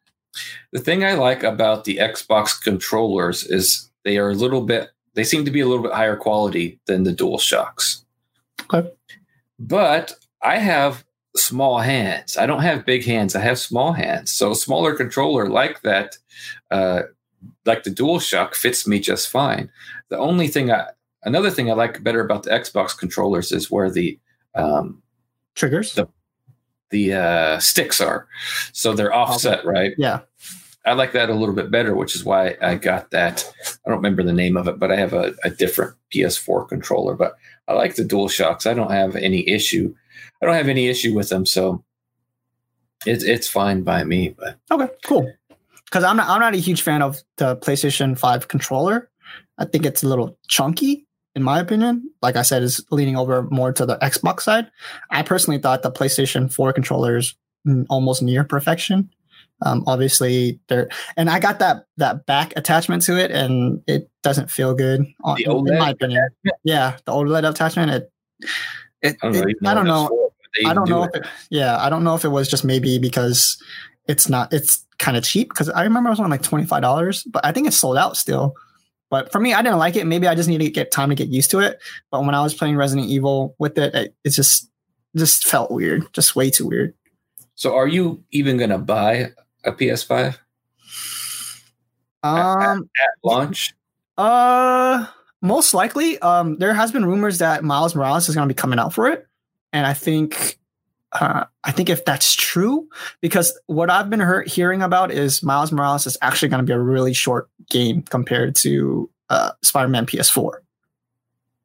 [0.72, 4.90] the thing I like about the Xbox controllers is they are a little bit.
[5.14, 8.04] They seem to be a little bit higher quality than the Dual Shocks.
[8.72, 8.88] Okay.
[9.58, 11.04] But I have
[11.36, 12.36] small hands.
[12.36, 13.36] I don't have big hands.
[13.36, 14.32] I have small hands.
[14.32, 16.18] So a smaller controller like that,
[16.70, 17.02] uh,
[17.64, 19.70] like the Dual Shock, fits me just fine.
[20.08, 20.88] The only thing I,
[21.24, 24.18] another thing I like better about the Xbox controllers is where the
[24.54, 25.02] um,
[25.54, 25.94] Triggers.
[25.94, 26.08] The-
[26.90, 28.26] the uh, sticks are.
[28.72, 29.92] So they're offset, right?
[29.96, 30.20] yeah.
[30.84, 33.44] I like that a little bit better, which is why I got that.
[33.86, 37.14] I don't remember the name of it, but I have a, a different PS4 controller.
[37.14, 37.36] But
[37.68, 38.66] I like the Dual Shocks.
[38.66, 39.94] I don't have any issue.
[40.42, 41.84] I don't have any issue with them, so
[43.06, 44.34] it's it's fine by me.
[44.38, 44.88] But Okay.
[45.04, 45.32] Cool.
[45.84, 46.28] Because I'm not.
[46.28, 49.10] I'm not a huge fan of the PlayStation Five controller.
[49.58, 52.10] I think it's a little chunky, in my opinion.
[52.22, 54.70] Like I said, is leaning over more to the Xbox side.
[55.10, 57.34] I personally thought the PlayStation Four controllers
[57.88, 59.10] almost near perfection.
[59.62, 64.50] Um, obviously, they're and I got that that back attachment to it, and it doesn't
[64.50, 65.04] feel good.
[65.24, 66.28] on- The in my opinion,
[66.64, 67.90] yeah, the OLED attachment.
[67.90, 68.12] It,
[69.02, 69.48] it, I don't know.
[69.48, 70.04] it- I don't know.
[70.04, 71.10] it's for, but they I don't do know it.
[71.14, 73.62] if it, yeah, I don't know if it was just maybe because
[74.08, 76.82] it's not it's kind of cheap because I remember it was only like twenty five
[76.82, 78.54] dollars, but I think it's sold out still.
[79.10, 80.06] But for me, I didn't like it.
[80.06, 81.80] Maybe I just needed to get time to get used to it.
[82.12, 84.68] But when I was playing Resident Evil with it, it, it just
[85.16, 86.94] just felt weird, just way too weird.
[87.56, 89.32] So, are you even going to buy
[89.64, 90.36] a PS5
[92.22, 93.74] Um, at launch?
[94.16, 95.06] Uh,
[95.42, 96.18] most likely.
[96.18, 99.08] Um, there has been rumors that Miles Morales is going to be coming out for
[99.08, 99.26] it,
[99.72, 100.58] and I think,
[101.12, 102.88] uh, I think if that's true,
[103.20, 106.72] because what I've been hear- hearing about is Miles Morales is actually going to be
[106.72, 110.52] a really short game compared to uh, Spider-Man PS4.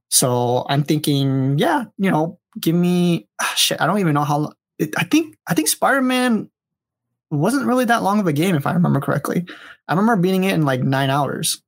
[0.09, 3.81] So I'm thinking, yeah, you know, give me ah, shit.
[3.81, 4.37] I don't even know how.
[4.37, 6.49] Long, It, I think I think Spider-Man
[7.31, 9.45] wasn't really that long of a game, if I remember correctly.
[9.87, 11.61] I remember beating it in like nine hours.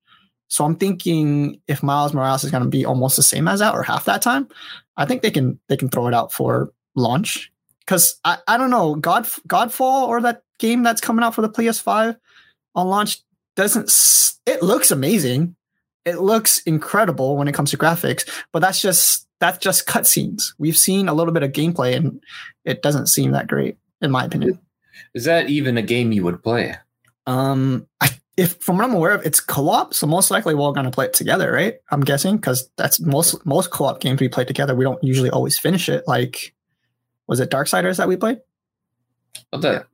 [0.47, 3.73] So I'm thinking if Miles Morales is going to be almost the same as that
[3.73, 4.47] or half that time,
[4.95, 7.51] I think they can they can throw it out for launch.
[7.79, 11.49] Because I, I don't know God Godfall or that game that's coming out for the
[11.49, 12.17] PS5
[12.75, 13.19] on launch
[13.55, 13.91] doesn't
[14.45, 15.55] it looks amazing.
[16.05, 20.53] It looks incredible when it comes to graphics, but that's just that's just cutscenes.
[20.57, 22.21] We've seen a little bit of gameplay and
[22.65, 24.59] it doesn't seem that great in my opinion.
[25.13, 26.75] Is that even a game you would play?
[27.25, 30.71] Um, I, if from what I'm aware of, it's co-op, so most likely we're all
[30.73, 31.75] gonna play it together, right?
[31.91, 34.75] I'm guessing because that's most most co-op games we play together.
[34.75, 36.03] We don't usually always finish it.
[36.07, 36.53] Like,
[37.27, 38.39] was it Darksiders that we played?
[39.51, 39.87] Well, that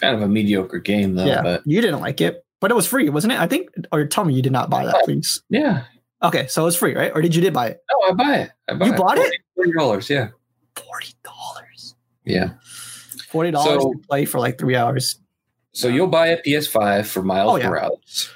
[0.00, 1.24] kind of a mediocre game though.
[1.26, 3.38] yeah, But you didn't like it, but it was free, wasn't it?
[3.40, 3.68] I think.
[3.92, 5.42] Or tell me you did not buy that, please.
[5.50, 5.84] yeah,
[6.22, 7.12] Okay, so it was free, right?
[7.14, 7.80] Or did you did buy it?
[7.90, 8.50] no, I buy it.
[8.68, 9.32] I buy You bought it?
[9.54, 10.08] Forty dollars.
[10.10, 10.28] Yeah,
[10.74, 11.94] Forty dollars.
[12.24, 12.50] yeah.
[13.28, 15.18] Forty dollars So- to play for like three hours.
[15.72, 17.68] So you'll buy a PS5 for Miles Oh, yeah.
[17.68, 18.30] Morales.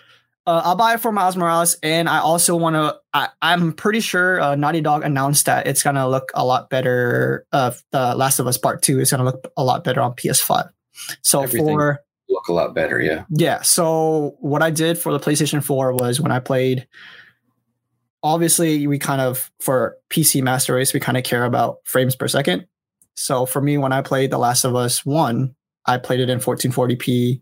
[0.47, 3.31] Uh, I'll buy it for Miles Morales, and I also want to.
[3.41, 7.47] I'm pretty sure uh, Naughty Dog announced that it's gonna look a lot better.
[7.51, 10.69] Uh, the Last of Us Part Two is gonna look a lot better on PS5.
[11.23, 11.67] So Everything.
[11.75, 13.01] for Look a lot better.
[13.01, 13.25] Yeah.
[13.31, 16.87] yeah, so what I did for the PlayStation 4 was when I played.
[18.23, 22.27] Obviously, we kind of for PC Master Race, we kind of care about frames per
[22.29, 22.67] second.
[23.15, 25.55] So for me, when I played The Last of Us One,
[25.87, 27.41] I played it in 1440p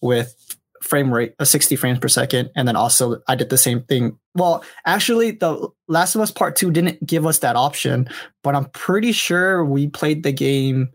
[0.00, 0.34] with
[0.82, 4.18] frame rate of 60 frames per second, and then also I did the same thing.
[4.34, 8.08] Well, actually, The Last of Us Part Two didn't give us that option,
[8.42, 10.90] but I'm pretty sure we played the game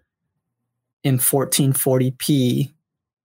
[1.04, 2.74] in 1440p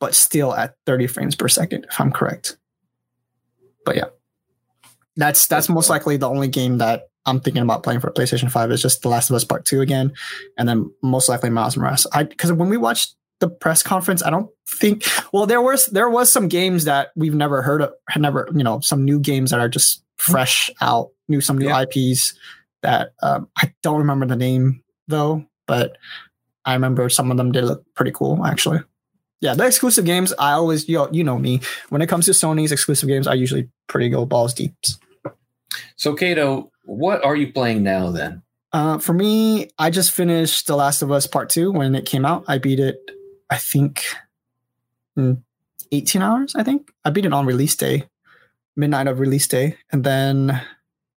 [0.02, 2.56] but still at 30 frames per second, if I'm correct.
[3.86, 4.06] but yeah,
[5.16, 8.72] that's that's most likely the only game that I'm thinking about playing for PlayStation Five
[8.72, 10.12] is just The Last of Us Part Two again,
[10.58, 12.08] and then most likely Miles Morales.
[12.12, 15.04] I because when we watched the press conference, I don't think.
[15.32, 18.64] Well, there was there was some games that we've never heard of, had never you
[18.64, 21.82] know some new games that are just fresh out, new some new Yeah.
[21.82, 22.32] IPs
[22.82, 25.98] that um, I don't remember the name though, but
[26.64, 28.80] I remember some of them did look pretty cool actually.
[29.40, 31.60] Yeah, the exclusive games, I always you know, you know me.
[31.88, 34.72] When it comes to Sony's exclusive games, I usually pretty go balls deep.
[35.96, 38.42] So, Kato, what are you playing now then?
[38.72, 42.24] Uh, for me, I just finished The Last of Us Part Two when it came
[42.24, 42.44] out.
[42.48, 42.96] I beat it,
[43.52, 44.02] I think,
[45.16, 45.42] in
[45.92, 46.54] 18 hours.
[46.54, 48.04] I think I beat it on release day,
[48.76, 50.60] midnight of release day, and then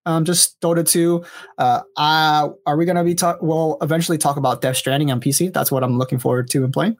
[0.07, 1.23] um, just Dota 2.
[1.59, 3.43] Uh, uh, are we gonna be talk?
[3.43, 5.53] We'll eventually talk about Death Stranding on PC.
[5.53, 6.97] That's what I'm looking forward to and playing,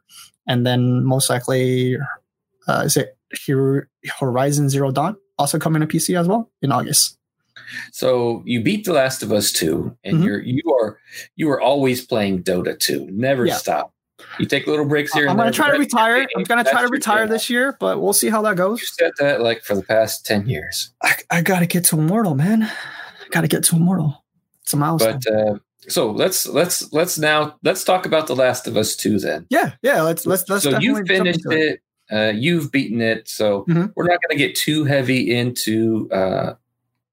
[0.47, 1.97] and then most likely,
[2.69, 3.17] uh, is it
[3.47, 3.89] Hor-
[4.21, 7.17] Horizon Zero Dawn also coming to PC as well in August?
[7.91, 10.25] So you beat The Last of Us 2, and Mhm.
[10.25, 10.99] you're you are
[11.37, 13.09] you are always playing Dota 2.
[13.11, 13.57] Never Yeah.
[13.57, 13.95] stop.
[14.39, 15.29] You take little breaks here.
[15.29, 16.27] I'm gonna try to retire.
[16.37, 18.81] I'm gonna try to retire this year, but we'll see how that goes.
[18.81, 20.91] You said that like for the past 10 years.
[21.03, 22.63] I, I gotta get to immortal, man.
[22.65, 24.25] I gotta get to immortal.
[24.63, 25.21] It's a milestone.
[25.25, 25.59] But uh,
[25.89, 29.47] so let's let's let's now let's talk about The Last of Us 2 then.
[29.51, 30.03] yeah, yeah.
[30.03, 30.65] Let's let's let's.
[30.65, 31.81] so you finished it.
[32.11, 33.91] Uh, you've beaten it, so Mhm.
[33.97, 36.55] we're not going to get too heavy into uh,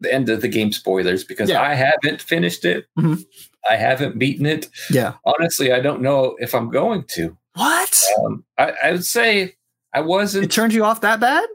[0.02, 1.62] the end of the game spoilers because Yeah.
[1.62, 2.86] I haven't finished it.
[2.98, 3.24] Mhm.
[3.70, 4.70] I haven't beaten it.
[4.90, 5.14] Yeah.
[5.26, 7.36] Honestly, I don't know if I'm going to.
[7.56, 8.02] What?
[8.24, 9.56] Um, I, I would say
[9.94, 10.46] I wasn't.
[10.46, 11.48] It turned you off that bad?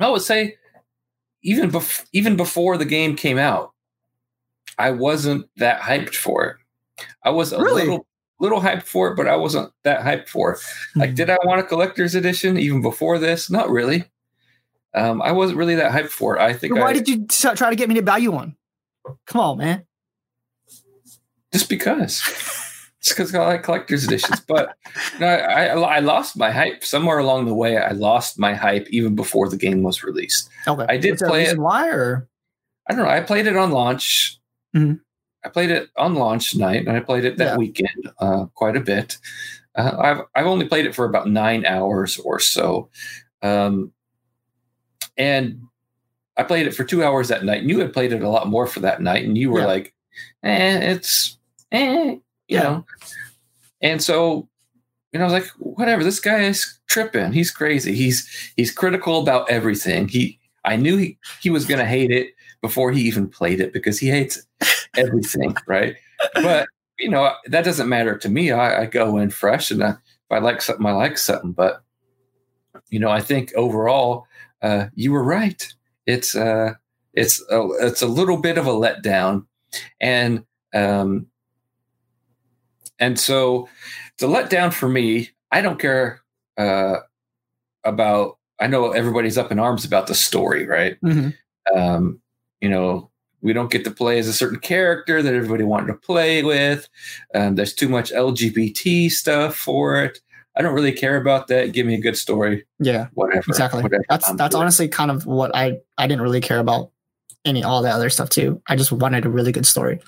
[0.00, 0.56] I would say
[1.42, 3.72] even bef- even before the game came out,
[4.78, 7.04] I wasn't that hyped for it.
[7.22, 7.82] I was a Really?
[7.82, 8.06] little
[8.40, 10.58] little hyped for it, but I wasn't that hyped for it.
[10.96, 13.48] Like, did I want a collector's edition even before this?
[13.50, 14.04] Not really.
[14.94, 16.40] Um, I wasn't really that hyped for it.
[16.42, 18.56] I think Why I, did you t- try to get me to buy you one?
[19.26, 19.86] Come on, man.
[21.54, 22.20] Just because.
[22.98, 24.74] It's because I like collector's editions, but
[25.20, 27.76] no, I, I I lost my hype somewhere along the way.
[27.76, 30.48] I lost my hype even before the game was released.
[30.66, 30.86] Okay.
[30.88, 31.58] I did play it.
[31.58, 32.26] Why or
[32.88, 33.10] I don't know.
[33.10, 34.38] I played it on launch.
[34.74, 35.00] Mhm.
[35.44, 37.56] I played it on launch night, and I played it that Yeah.
[37.58, 39.18] weekend uh, quite a bit.
[39.74, 42.88] Uh, I've I've only played it for about nine hours or so,
[43.42, 43.92] um,
[45.18, 45.60] and
[46.38, 47.60] I played it for two hours that night.
[47.60, 49.66] And you had played it a lot more for that night, and you were Yeah.
[49.66, 49.94] like,
[50.42, 51.36] "Eh, it's
[51.74, 52.62] eh," you Yeah.
[52.62, 52.86] know.
[53.82, 54.48] And so,
[55.12, 57.32] you know, I was like, "Whatever." This guy is tripping.
[57.32, 57.94] He's crazy.
[57.94, 60.08] He's he's critical about everything.
[60.08, 63.72] He I knew he he was going to hate it before he even played it
[63.72, 64.40] because he hates
[64.96, 65.96] everything, right?
[66.34, 68.50] But you know that doesn't matter to me.
[68.52, 71.52] I, I go in fresh, and I, if I like something, I like something.
[71.52, 71.82] But
[72.90, 74.26] you know, I think overall,
[74.62, 75.66] uh, you were right.
[76.06, 76.74] It's uh,
[77.12, 79.46] it's a, it's a little bit of a letdown,
[80.00, 81.26] and um,
[83.04, 83.68] and so
[84.14, 85.30] it's a letdown for me.
[85.52, 86.20] I don't care
[86.58, 86.96] uh,
[87.84, 88.38] about.
[88.60, 90.96] I know everybody's up in arms about the story, right?
[91.04, 91.34] Mhm.
[91.74, 92.20] um,
[92.60, 93.10] you know,
[93.42, 96.88] we don't get to play as a certain character that everybody wanted to play with.
[97.34, 100.18] Um, there's too much LGBT stuff for it.
[100.56, 101.72] I don't really care about that.
[101.72, 103.44] Give me a good story, yeah, whatever.
[103.48, 103.82] exactly.
[103.82, 104.62] whatever That's I'm that's doing.
[104.62, 106.90] honestly kind of what I I didn't really care about
[107.44, 108.62] any all the other stuff too.
[108.68, 110.00] I just wanted a really good story.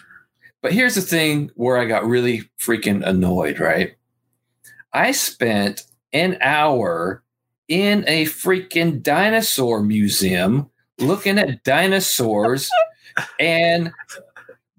[0.66, 3.94] But here's the thing where I got really freaking annoyed, right?
[4.92, 7.22] I spent an hour
[7.68, 12.68] in a freaking dinosaur museum looking at dinosaurs
[13.38, 13.92] and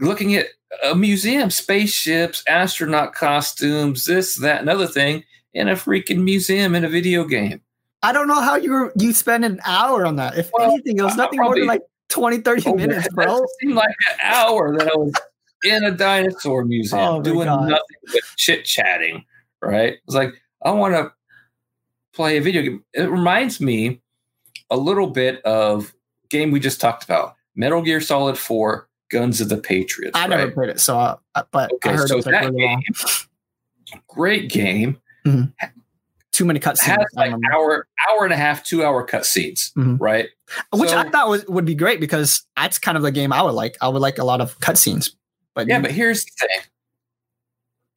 [0.01, 0.47] looking at
[0.83, 5.23] a museum, spaceships, astronaut costumes, this, that, another thing
[5.53, 7.61] in a freaking museum in a video game.
[8.03, 10.37] I don't know how you were you spend an hour on that.
[10.37, 13.45] If Well, anything, it was nothing more than like 20, 30 Oh, minutes, bro.
[13.61, 15.13] seemed like an hour that I was
[15.63, 17.69] in a dinosaur museum Oh doing God.
[17.69, 19.25] nothing but chit chatting.
[19.61, 19.95] Right?
[20.05, 21.11] It's like I want to
[22.13, 22.83] play a video game.
[22.93, 24.01] It reminds me
[24.69, 25.93] a little bit of
[26.29, 30.11] game we just talked about, Metal Gear Solid Four: Guns of the Patriots.
[30.15, 30.29] I right?
[30.29, 31.15] never played it, so uh,
[31.51, 34.01] but Okay, I heard so it was that really game long.
[34.07, 34.99] Great game.
[36.33, 36.81] Too many cutscenes.
[36.97, 39.73] Has like hour, hour and a half, two hour cutscenes.
[39.73, 39.97] Mhm.
[39.99, 40.27] Right?
[40.73, 43.41] which so- I thought was would be great because that's kind of the game I
[43.41, 43.75] would like.
[43.81, 45.11] I would like a lot of cutscenes.
[45.57, 46.59] But Yeah, but here's the thing.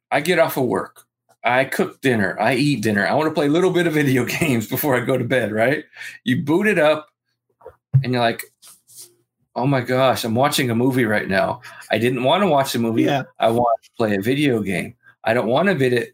[0.09, 1.05] I get off of work.
[1.43, 2.35] I cook dinner.
[2.39, 3.05] I eat dinner.
[3.05, 5.51] I want to play a little bit of video games before I go to bed,
[5.51, 5.85] right?
[6.23, 7.09] You boot it up
[8.03, 8.43] and you're like,
[9.55, 11.61] oh my gosh, I'm watching a movie right now.
[11.91, 13.03] I didn't want to watch a movie.
[13.03, 13.25] Yeah.
[13.37, 14.95] I want to play a video game.
[15.23, 16.13] I don't want to visit,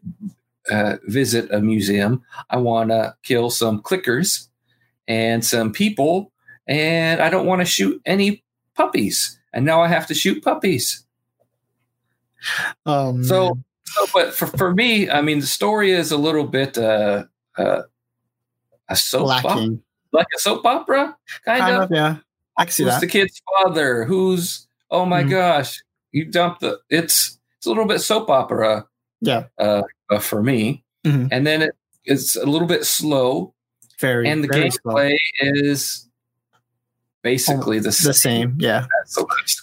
[0.70, 2.22] uh, visit a museum.
[2.50, 4.48] I want to kill some clickers
[5.06, 6.30] and some people
[6.66, 8.44] and I don't want to shoot any
[8.74, 11.06] puppies, and now I have to shoot puppies.
[12.86, 16.76] Um, So, so but for, for me, I mean, the story is a little bit
[16.78, 17.24] uh,
[17.56, 17.82] uh,
[18.88, 19.82] a soap opera, lacking.
[20.12, 21.82] like a soap opera, kind, Kind of.
[21.84, 22.16] of, yeah.
[22.56, 23.00] I can see Who's that.
[23.00, 24.04] the kid's father?
[24.04, 25.30] Who's oh my Mhm.
[25.30, 25.82] gosh,
[26.12, 26.78] you dumped the.
[26.90, 28.86] It's it's a little bit soap opera
[29.20, 31.28] Yeah, uh, uh, for me, Mhm.
[31.30, 31.72] and then it,
[32.04, 33.54] it's a little bit slow,
[34.00, 34.28] very.
[34.28, 34.94] and the very slow.
[34.94, 36.08] gameplay is
[37.22, 38.56] basically the, the same.
[38.58, 38.86] Yeah,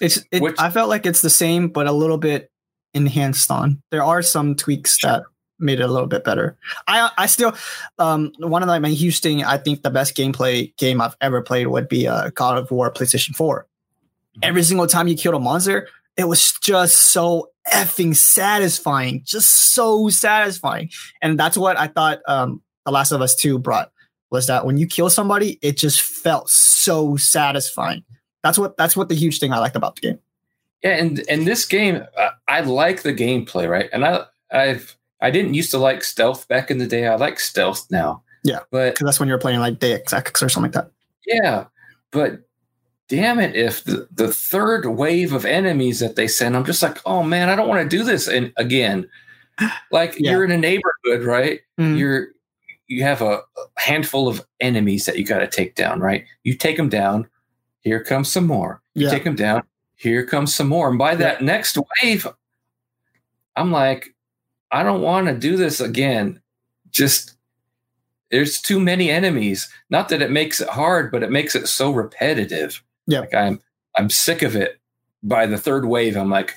[0.02, 0.20] it's.
[0.32, 2.52] It, Which- I felt like it's the same, but a little bit
[2.96, 3.82] enhanced on.
[3.92, 5.24] There are some tweaks that
[5.60, 6.58] made it a little bit better.
[6.88, 7.54] I I still
[8.00, 9.44] um one of like my huge thing.
[9.44, 12.92] I think the best gameplay game I've ever played would be uh, God of War
[12.92, 13.68] PlayStation Four.
[14.42, 15.88] Every single time you killed a monster,
[16.18, 20.90] it was just so effing satisfying, just so satisfying,
[21.22, 22.20] and that's what I thought.
[22.28, 23.92] Um, The Last of Us Two brought
[24.32, 28.04] was that when you kill somebody, it just felt so satisfying.
[28.44, 30.20] That's what that's what the huge thing I liked about the game.
[30.86, 33.90] Yeah, and and this game, uh, I like the gameplay, right?
[33.92, 37.08] And I I've I didn't used to like stealth back in the day.
[37.08, 38.22] I like stealth now.
[38.44, 38.60] Yeah.
[38.70, 40.92] but because that's when you're playing like Deus Ex or something like that.
[41.26, 41.66] yeah,
[42.12, 42.42] but
[43.10, 47.00] damn it, if the, the third wave of enemies that they send, I'm just like,
[47.08, 48.28] oh man, I don't want to do this.
[48.28, 49.10] And again,
[49.92, 50.32] like Yeah.
[50.34, 51.62] you're in a neighborhood, right?
[51.80, 51.98] Mhm.
[51.98, 52.28] You're
[52.88, 56.26] you have a a handful of enemies that you got to take down, right?
[56.44, 57.28] You take them down.
[57.82, 58.84] Here comes some more.
[58.94, 59.12] You Yeah.
[59.14, 59.64] take them down.
[60.06, 60.88] Here comes some more.
[60.88, 62.28] And by that next wave,
[63.56, 64.14] I'm like,
[64.72, 66.40] I don't want to do this again.
[66.92, 67.36] Just
[68.30, 69.68] there's too many enemies.
[69.90, 72.84] Not that it makes it hard, but it makes it so repetitive.
[73.08, 73.22] Yeah.
[73.22, 73.60] Like I'm
[73.98, 74.80] I'm sick of it.
[75.24, 76.56] By the third wave, I'm like,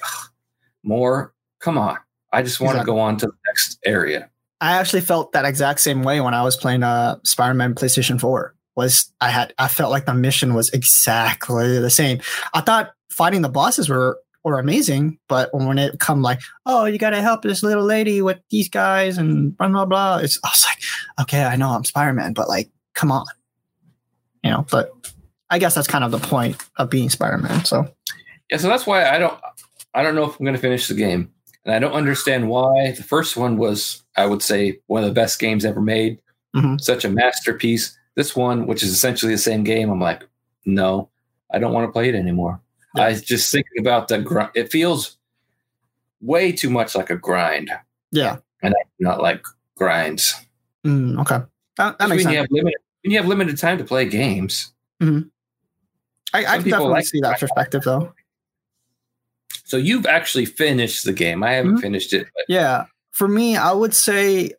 [0.83, 1.33] more.
[1.61, 1.97] Come on.
[2.35, 2.93] I just want Exactly.
[2.93, 4.29] to go on to the next area.
[4.61, 8.55] I actually felt that exact same way when I was playing uh, Spider-Man PlayStation 4.
[8.77, 12.21] Was I had I felt like the mission was exactly the same.
[12.53, 16.97] I thought fighting the bosses were were amazing, but when it come like, oh, you
[16.97, 20.65] gotta help this little lady with these guys and blah blah blah, it's I was
[20.69, 20.79] like,
[21.25, 23.27] okay, I know I'm Spider-Man, but like, come on,
[24.45, 24.65] you know.
[24.71, 24.93] But
[25.51, 27.65] I guess that's kind of the point of being Spider-Man.
[27.65, 27.93] So
[28.51, 29.39] Yeah, so that's why I don't
[29.95, 31.33] I don't know if I'm going to finish the game.
[31.65, 32.93] And I don't understand why.
[32.93, 36.21] The first one was I would say one of the best games ever made.
[36.57, 36.81] Mhm.
[36.81, 37.99] Such a masterpiece.
[38.15, 40.27] This one, which is essentially the same game, I'm like,
[40.65, 41.11] no,
[41.53, 42.61] I don't want to play it anymore.
[42.95, 43.03] Yeah.
[43.05, 44.51] I was just thinking about the grind.
[44.55, 45.17] It feels
[46.21, 47.71] way too much like a grind,
[48.11, 49.45] yeah, and I do not like
[49.77, 50.35] grinds.
[50.85, 51.41] Mm, okay,
[51.77, 52.37] that, that when makes you sense.
[52.39, 54.73] have limited when you have limited time to play games.
[55.01, 55.15] I,
[56.35, 58.13] I can definitely like see that perspective though.
[59.65, 61.43] So you've actually finished the game.
[61.43, 61.81] I haven't Mhm.
[61.81, 64.53] finished it, but Yeah, for me, I would say,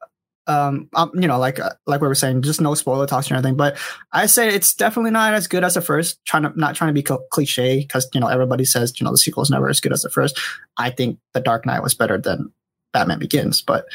[0.50, 3.36] um, um you know, like uh, like we were saying, just no spoiler talks or
[3.36, 3.56] anything.
[3.56, 3.78] But
[4.12, 6.24] I say it's definitely not as good as the first.
[6.26, 9.12] Trying to not trying to be cl- cliche because you know everybody says you know
[9.12, 10.40] the sequel is never as good as the first.
[10.78, 12.52] I think the Dark Knight was better than
[12.92, 13.86] Batman Begins, but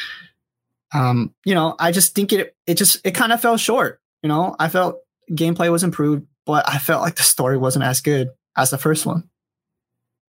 [0.94, 4.00] um, you know, I just think it it just it kind of fell short.
[4.22, 5.00] You know, I felt
[5.30, 9.05] gameplay was improved, but I felt like the story wasn't as good as the first
[9.05, 9.28] one.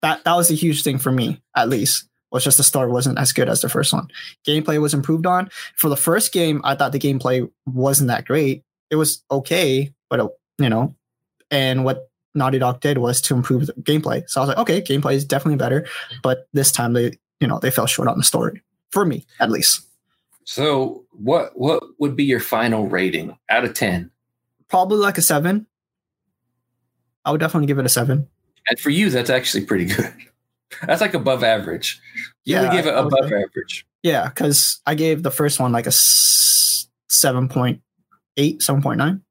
[0.01, 3.17] That that was a huge thing for me, at least was just the story wasn't
[3.17, 4.09] as good as the first one.
[4.45, 5.49] Gameplay was improved on.
[5.77, 8.63] For the first game, I thought the gameplay wasn't that great.
[8.91, 10.27] It was okay, but it,
[10.59, 10.93] you know,
[11.49, 14.29] and what Naughty Dog did was to improve the gameplay.
[14.29, 15.87] So I was like, okay, gameplay is definitely better,
[16.21, 18.61] but this time they, you know, they fell short on the story
[18.91, 19.81] for me at least.
[20.43, 24.11] so what what would be your final rating out of 10?
[24.67, 25.67] Probably like a seven.
[27.23, 28.27] I would definitely give it a seven.
[28.69, 30.13] And for you, that's actually pretty good.
[30.85, 31.99] That's like above average.
[32.43, 33.43] You would Yeah, give it above say.
[33.43, 33.85] average.
[34.03, 37.79] Yeah, because I gave the first one like a 7.8,
[38.37, 39.21] 7.9.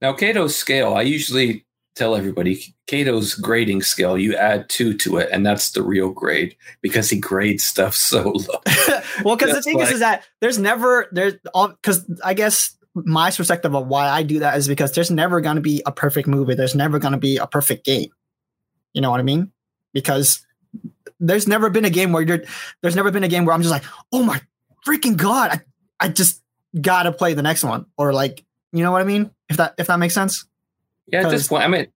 [0.00, 1.64] Now, Kato's scale, I usually
[1.94, 6.56] tell everybody Kato's grading scale, you add two to it, and that's the real grade
[6.80, 8.60] because he grades stuff so low.
[9.24, 13.30] well, because the thing is, is that there's never there's all because I guess my
[13.30, 16.28] perspective of why I do that is because there's never going to be a perfect
[16.28, 16.54] movie.
[16.54, 18.10] There's never going to be a perfect game.
[18.92, 19.50] You know what I mean?
[19.92, 20.44] Because
[21.20, 22.42] there's never been a game where you're
[22.80, 24.40] there's never been a game where I'm just like, oh my
[24.86, 26.42] freaking god, I, I just
[26.80, 29.30] gotta play the next one or like you know what I mean?
[29.48, 30.46] If that if that makes sense.
[31.06, 31.86] Yeah, at this point, I mean,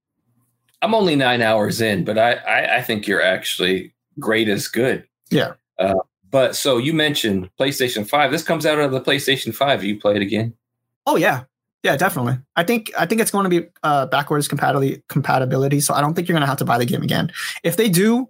[0.82, 5.06] I'm only nine hours in, but I, I, I think you're actually great as good.
[5.30, 5.54] Yeah.
[5.78, 5.94] Uh,
[6.30, 8.30] but so you mentioned PlayStation 5.
[8.30, 9.84] This comes out of the PlayStation 5.
[9.84, 10.54] You play it again?
[11.06, 11.44] Oh yeah.
[11.86, 12.38] Yeah, definitely.
[12.56, 15.78] I think I think it's going to be uh, backwards compatibility compatibility.
[15.80, 17.30] So I don't think you're going to have to buy the game again.
[17.62, 18.28] If they do,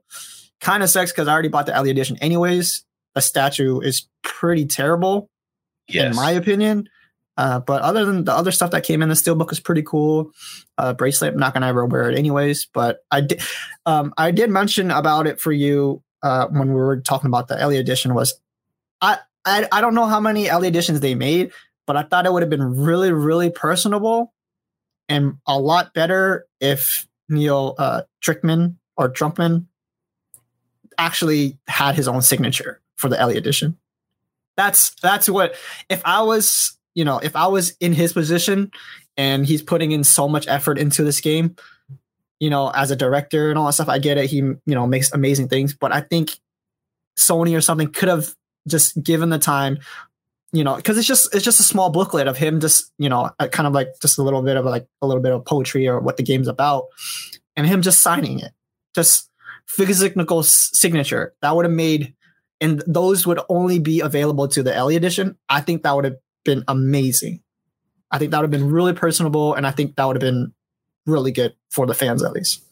[0.60, 2.84] kind of sucks because I already bought the early edition anyways.
[3.14, 5.30] The statue is pretty terrible
[6.10, 6.90] in my opinion.
[7.38, 10.32] Uh, but other than the other stuff that came in, the steelbook is pretty cool.
[10.76, 12.66] Uh, bracelet, I'm not gonna ever wear it anyways.
[12.66, 13.40] But I did,
[13.86, 17.58] um, I did mention about it for you uh, when we were talking about the
[17.58, 18.12] Ellie edition.
[18.12, 18.38] Was
[19.00, 21.52] I, I I don't know how many Ellie editions they made,
[21.86, 24.32] but I thought it would have been really really personable
[25.08, 29.66] and a lot better if Neil uh, Trickman or Trumpman
[30.98, 33.76] actually had his own signature for the Ellie edition.
[34.56, 35.54] That's that's what
[35.88, 38.70] if I was you know if I was in his position
[39.16, 41.56] and he's putting in so much effort into this game,
[42.40, 44.30] you know, as a director and all that stuff, I get it.
[44.30, 46.38] He you know makes amazing things, but I think
[47.18, 48.34] Sony or something could have
[48.66, 49.78] just given the time
[50.56, 53.30] you know because it's just it's just a small booklet of him just you know
[53.52, 56.00] kind of like just a little bit of like a little bit of poetry or
[56.00, 56.86] what the game's about
[57.56, 58.52] and him just signing it.
[58.94, 59.30] Just
[59.66, 61.34] physical signature.
[61.42, 62.14] That would have made
[62.60, 65.36] and those would only be available to the Ellie edition.
[65.50, 67.42] I think that would have been amazing.
[68.10, 70.54] I think that would have been really personable and i think that would have been
[71.04, 72.64] really good for the fans at least.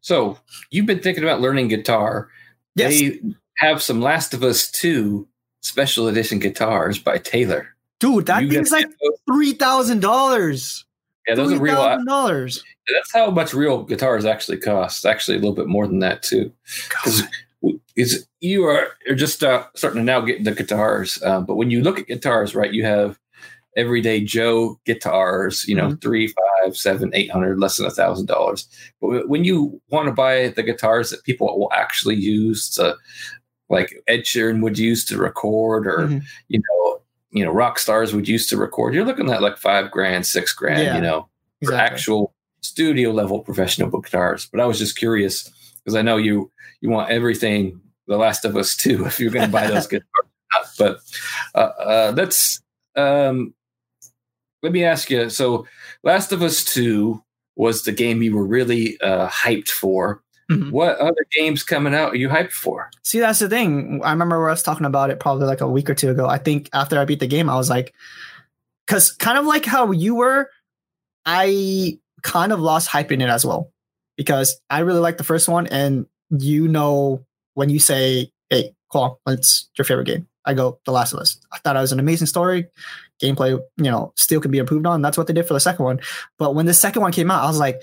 [0.00, 0.38] So
[0.70, 2.28] you've been thinking about learning guitar.
[2.74, 2.98] Yes.
[2.98, 3.20] They
[3.58, 5.28] have some last of us 2
[5.62, 7.68] special edition guitars by Taylor.
[8.00, 8.88] Dude, that you thing's like
[9.26, 10.84] three thousand dollars.
[11.26, 12.62] Yeah, those are real dollars.
[12.92, 15.06] That's how much real guitars actually cost.
[15.06, 16.52] Actually, a little bit more than that too.
[16.88, 17.22] Because
[17.94, 21.22] it's you are you're just uh, starting to now get the guitars.
[21.22, 23.18] Uh, but when you look at guitars, right, you have
[23.76, 25.64] everyday Joe guitars.
[25.68, 25.96] You know, mm-hmm.
[25.96, 28.66] three, five, seven, eight hundred, less than a thousand dollars.
[29.00, 32.96] But when you want to buy the guitars that people will actually use to
[33.72, 36.18] like Ed Sheeran would use to record, or mm-hmm.
[36.48, 37.00] you know,
[37.30, 38.94] you know, rock stars would use to record.
[38.94, 41.28] You're looking at like five grand, six grand, yeah, you know,
[41.64, 44.46] for actual studio level professional book guitars.
[44.46, 45.50] But I was just curious
[45.82, 46.52] because I know you
[46.82, 50.06] you want everything The Last of Us too if you're going to buy those guitars.
[50.78, 51.00] But
[51.54, 52.60] uh, uh, that's
[52.94, 53.54] um,
[54.62, 55.30] let me ask you.
[55.30, 55.66] So,
[56.04, 57.24] Last of Us Two
[57.56, 60.21] was the game you were really uh, hyped for.
[60.50, 60.70] Mm-hmm.
[60.70, 62.90] What other games coming out are you hyped for?
[63.02, 64.00] See, that's the thing.
[64.04, 66.26] I remember us talking about it probably like a week or two ago.
[66.26, 67.94] I think after I beat the game, I was like,
[68.86, 70.50] because kind of like how you were,
[71.24, 73.72] I kind of lost hype in it as well
[74.16, 77.24] because I really like the first one, and you know
[77.54, 81.38] when you say, "Hey, cool, what's your favorite game?" I go, "The Last of Us."
[81.52, 82.68] I thought it was an amazing story.
[83.22, 85.02] Gameplay, you know, still can be improved on.
[85.02, 86.00] That's what they did for the second one.
[86.38, 87.80] But when the second one came out, I was like,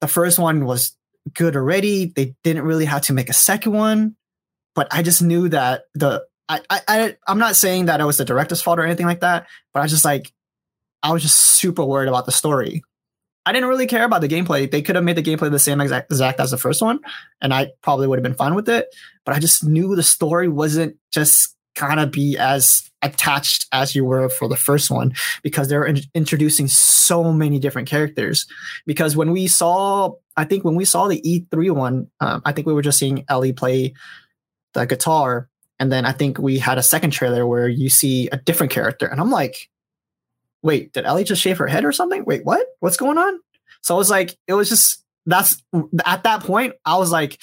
[0.00, 0.94] the first one was
[1.34, 2.06] good already.
[2.06, 4.16] They didn't really have to make a second one,
[4.74, 8.18] but I just knew that the I I, I am not saying that it was
[8.18, 10.32] the director's fault or anything like that, but I was just like
[11.02, 12.82] I was just super worried about the story.
[13.44, 14.70] I didn't really care about the gameplay.
[14.70, 17.00] They could have made the gameplay the same exact, exact as the first one,
[17.40, 18.86] and I probably would have been fine with it.
[19.24, 24.28] But I just knew the story wasn't just of be as attached as you were
[24.28, 25.12] for the first one
[25.42, 28.46] because they're in- introducing so many different characters.
[28.86, 32.66] Because when we saw, I think when we saw the E3 one, um, I think
[32.66, 33.94] we were just seeing Ellie play
[34.74, 35.48] the guitar.
[35.78, 39.06] And then I think we had a second trailer where you see a different character.
[39.06, 39.68] And I'm like,
[40.62, 42.24] wait, did Ellie just shave her head or something?
[42.24, 42.66] Wait, what?
[42.80, 43.38] What's going on?
[43.82, 45.62] So I was like, it was just, that's
[46.04, 47.38] at that point, I was like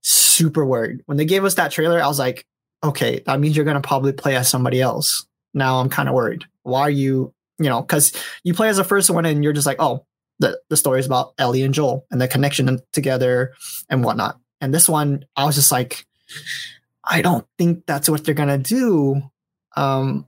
[0.00, 1.02] super worried.
[1.06, 2.44] When they gave us that trailer, I was like,
[2.84, 5.24] okay, that means you're going to probably play as somebody else.
[5.54, 6.44] Now I'm kind of worried.
[6.62, 9.66] Why are you, you know, because you play as a first one and you're just
[9.66, 10.04] like, oh,
[10.42, 13.54] the, the story is about Ellie and Joel and the connection together
[13.88, 14.38] and whatnot.
[14.60, 16.04] And this one, I was just like,
[17.04, 19.22] I don't think that's what they're to do.
[19.76, 20.26] Um,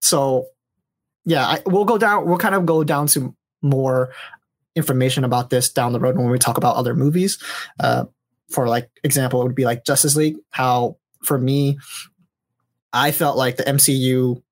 [0.00, 0.46] so
[1.24, 4.12] yeah, I, we'll go down, we'll kind of go down to more
[4.76, 7.42] information about this down the road when we talk about other movies.
[7.80, 8.04] Uh,
[8.50, 11.78] for like example, it would be like Justice League, how for me,
[12.92, 14.42] I felt like the MCU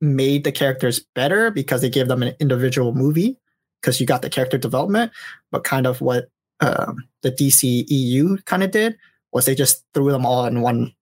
[0.00, 3.36] made the characters better because they gave them an individual movie
[3.80, 5.12] because you got the character development,
[5.50, 6.28] but kind of what
[6.60, 8.96] um, the DC EU kind of did
[9.32, 10.94] was they just threw them all in one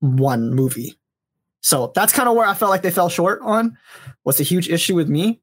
[0.00, 0.98] one movie.
[1.62, 3.76] So that's kind of where I felt like they fell short on.
[4.24, 5.40] Was a huge issue with me.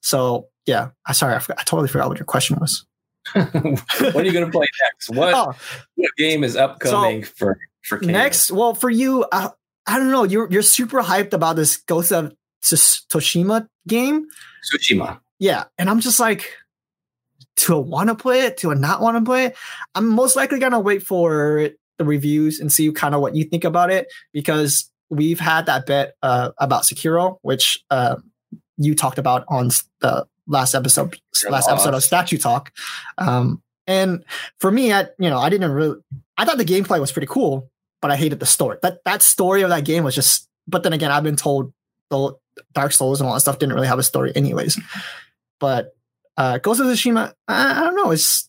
[0.00, 2.84] So yeah, I sorry, I, forgot, I totally forgot what your question was.
[3.32, 5.10] what are you going to play next?
[5.10, 5.54] What, oh,
[5.94, 8.50] what game is upcoming so, for for next.
[8.50, 9.50] Well, for you, uh,
[9.86, 10.24] I don't know.
[10.24, 14.26] You're you're super hyped about this Ghost of Tsushima game.
[14.72, 15.20] Tsushima.
[15.40, 16.52] Yeah, and I'm just like,
[17.56, 19.56] to want to play it, to not want to play it.
[19.94, 23.64] I'm most likely gonna wait for the reviews and see kind of what you think
[23.64, 28.16] about it because we've had that bet uh, about Sekiro, which uh,
[28.78, 29.70] you talked about on
[30.00, 31.18] the last episode,
[31.48, 32.72] last episode of Statue Talk.
[33.18, 34.24] Um, and
[34.58, 36.00] for me, I you know I didn't really
[36.38, 37.70] I thought the gameplay was pretty cool,
[38.00, 38.78] but I hated the story.
[38.82, 40.48] That that story of that game was just.
[40.66, 41.72] But then again, I've been told
[42.10, 42.34] the
[42.74, 44.78] Dark Souls and all that stuff didn't really have a story, anyways.
[45.60, 45.94] But
[46.36, 48.10] uh, Ghost of Tsushima, I, I don't know.
[48.10, 48.48] It's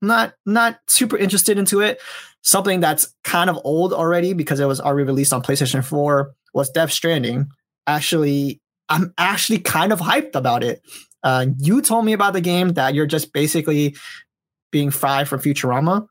[0.00, 2.00] not not super interested into it.
[2.42, 6.70] Something that's kind of old already because it was already released on PlayStation 4 was
[6.70, 7.48] Death Stranding.
[7.86, 10.82] Actually, I'm actually kind of hyped about it.
[11.22, 13.94] Uh, you told me about the game that you're just basically
[14.72, 16.06] being Fry from Futurama.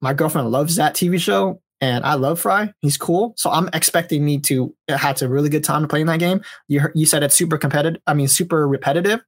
[0.00, 2.72] My girlfriend loves that TV show, and I love Fry.
[2.80, 6.40] He's cool, so I'm expecting me to have a really good time playing that game.
[6.66, 8.00] You you said it's super competitive.
[8.06, 9.20] I mean, super repetitive.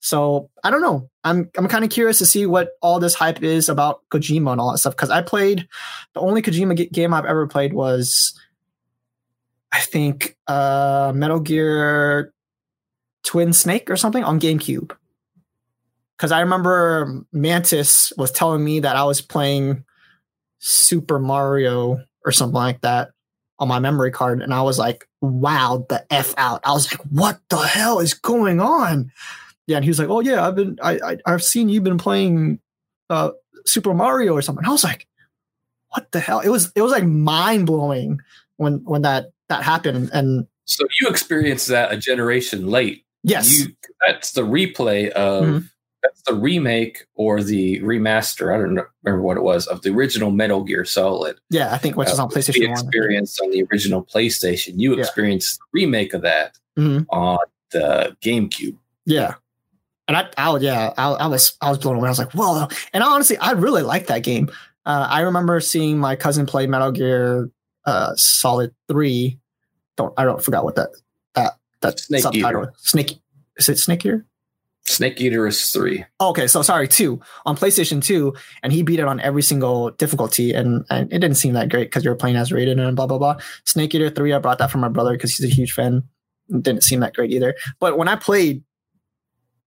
[0.00, 1.10] So I don't know.
[1.24, 4.60] I'm I'm kind of curious to see what all this hype is about Kojima and
[4.60, 5.68] all that stuff because I played
[6.14, 8.38] the only Kojima g- game I've ever played was
[9.70, 12.32] I think uh Metal Gear
[13.24, 14.96] Twin Snake or something on GameCube.
[16.18, 19.84] Cuz I remember Mantis was telling me that I was playing
[20.60, 23.10] Super Mario or something like that
[23.58, 27.02] on my memory card and I was like, "Wow, the f out." I was like,
[27.10, 29.12] "What the hell is going on?"
[29.70, 31.96] Yeah, and he was like, "Oh yeah, I've been, I, I I've seen you've been
[31.98, 32.58] playing
[33.08, 33.30] uh,
[33.66, 35.06] Super Mario or something." And I was like,
[35.90, 38.20] "What the hell?" It was it was like mind blowing
[38.56, 40.10] when when that that happened.
[40.12, 43.04] And So you experienced that a generation late.
[43.22, 43.66] yes, You,
[44.06, 45.68] that's the replay of Mhm.
[46.02, 48.52] that's the remake or the remaster.
[48.54, 51.38] I don't remember what it was of the original Metal Gear Solid.
[51.50, 52.72] yeah, I think which is Uh, on we PlayStation One.
[52.72, 54.74] experienced on the original PlayStation.
[54.78, 55.00] You Yeah.
[55.00, 57.06] experienced the remake of that Mhm.
[57.10, 57.38] on
[57.72, 58.76] the GameCube.
[59.06, 59.34] Yeah.
[60.10, 62.08] And I, I was, yeah, I, I was, I was blown away.
[62.08, 62.66] I was like, whoa.
[62.92, 64.50] And honestly, I really liked that game.
[64.84, 67.48] Uh, I remember seeing my cousin play Metal Gear
[67.84, 69.38] uh, Solid Three.
[69.96, 70.88] Don't, I don't forgot what that
[71.34, 71.52] that
[71.82, 72.62] that Snake subtitle.
[72.62, 72.72] Eater.
[72.78, 73.20] Snake.
[73.56, 74.26] Is it Snake Eater?
[74.84, 76.04] Snake Eater is three.
[76.18, 78.34] Oh, okay, so sorry, two on PlayStation Two,
[78.64, 81.84] and he beat it on every single difficulty, and, and it didn't seem that great
[81.84, 83.36] because you were playing as Raiden and blah blah blah.
[83.64, 86.02] Snake Eater Three, I brought that from my brother because he's a huge fan.
[86.48, 87.54] It didn't seem that great either.
[87.78, 88.64] But when I played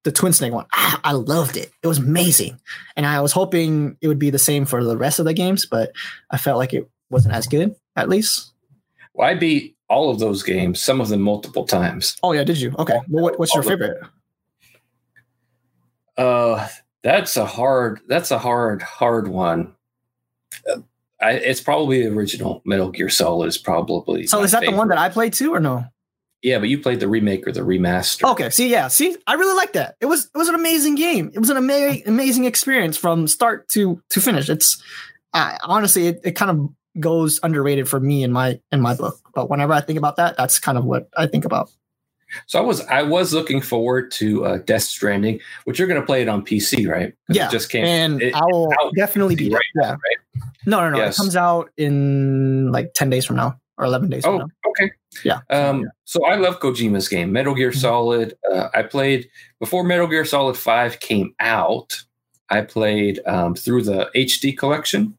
[0.03, 1.71] the Twin Snake one, ah, I loved it.
[1.81, 2.59] It was amazing,
[2.95, 5.65] and I was hoping it would be the same for the rest of the games,
[5.65, 5.91] but
[6.29, 8.51] I felt like it wasn't as good, at least.
[9.13, 12.17] Well, I beat all of those games, some of them multiple times.
[12.23, 12.73] Oh yeah, did you?
[12.77, 14.01] Okay, well, what, what's your favorite?
[16.17, 16.67] Uh,
[17.01, 18.01] that's a hard.
[18.07, 19.73] That's a hard, hard one.
[20.69, 20.79] Uh,
[21.21, 23.47] I, it's probably the original Metal Gear Solid.
[23.47, 24.27] Is probably.
[24.27, 25.85] So is that the one that I played too, or no?
[26.43, 28.29] Yeah, but you played the remake or the remaster.
[28.31, 29.95] Okay, see, yeah, see, I really like that.
[30.01, 31.31] It was it was an amazing game.
[31.33, 34.49] It was an ama- amazing experience from start to to finish.
[34.49, 34.81] It's
[35.33, 36.69] uh, honestly, it, it kind of
[36.99, 39.17] goes underrated for me in my in my book.
[39.33, 41.71] But whenever I think about that, that's kind of what I think about.
[42.47, 46.05] So I was I was looking forward to uh, Death Stranding, which you're going to
[46.05, 47.13] play it on PC, right?
[47.29, 47.85] Yeah, it just came.
[47.85, 49.97] and it- I will definitely be right there.
[50.35, 50.41] Yeah.
[50.65, 50.97] No, no, no.
[50.97, 51.15] Yes.
[51.15, 54.45] It comes out in like ten days from now or eleven days from Oh, now.
[54.69, 54.91] okay.
[55.23, 55.39] Yeah.
[55.49, 57.75] Um, so I love Kojima's game, Metal Gear Mhm.
[57.81, 58.37] Solid.
[58.51, 61.93] Uh, I played before Metal Gear Solid Five came out.
[62.49, 65.17] I played um, through the HD collection.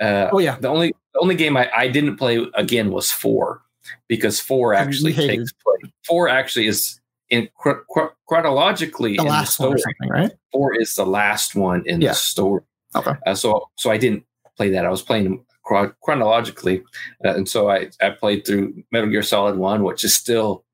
[0.00, 3.62] Uh, Oh yeah, the only the only game I, I didn't play again was four
[4.08, 5.92] because four actually takes place.
[6.06, 7.00] Four actually is
[7.30, 9.82] in chro- chro- chronologically the in last the story.
[10.10, 10.32] right?
[10.52, 12.10] Four is the last one in Yeah.
[12.10, 12.62] the story.
[12.94, 13.12] Okay.
[13.26, 14.24] Uh, so so I didn't
[14.56, 14.84] play that.
[14.86, 15.44] I was playing
[16.02, 16.82] chronologically,
[17.24, 20.64] uh, and so I I played through Metal Gear Solid One, which is still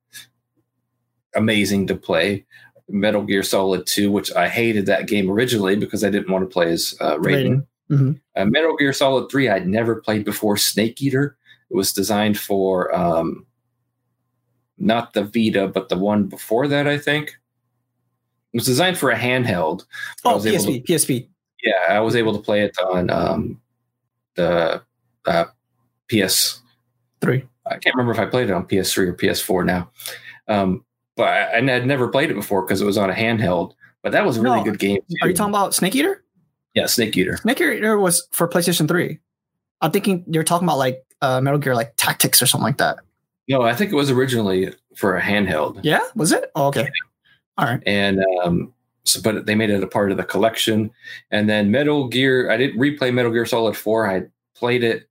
[1.35, 2.45] amazing to play.
[2.89, 6.53] Metal Gear Solid Two, which I hated that game originally because I didn't want to
[6.53, 7.67] play as uh, Raiden.
[7.91, 8.21] Mhm.
[8.37, 10.57] Uh, Metal Gear Solid Three, I'd never played before.
[10.57, 11.37] Snake Eater.
[11.71, 13.47] It was designed for um,
[14.79, 16.87] not the Vita, but the one before that.
[16.87, 17.29] I think
[18.53, 19.85] it was designed for a handheld.
[20.25, 21.29] Oh, PSP, PSP.
[21.63, 23.61] yeah, I was able to play it on um,
[24.37, 24.83] the
[25.27, 25.45] uh,
[26.11, 26.61] PS.
[27.21, 27.45] Three.
[27.67, 29.91] I can't remember if I played it on PS3 or PS4 now,
[30.49, 30.85] um,
[31.17, 33.73] but I, I had never played it before because it was on a handheld.
[34.03, 34.65] But that was a really No.
[34.65, 34.99] good game.
[35.23, 36.23] Are you talking about Snake Eater?
[36.75, 37.39] Yeah, Snake Eater.
[37.39, 39.19] Snake Eater was for PlayStation 3.
[39.81, 42.99] I'm thinking you're talking about like uh, Metal Gear like Tactics or something like that.
[43.49, 46.51] No, I think it was originally for a handheld, Yeah, was it?
[46.55, 46.91] Oh, okay.
[47.57, 47.83] All right.
[47.87, 48.74] and um,
[49.05, 50.91] so but they made it a part of the collection.
[51.31, 54.09] And then Metal Gear, I didn't replay Metal Gear Solid Four.
[54.09, 54.23] I
[54.55, 55.09] played it.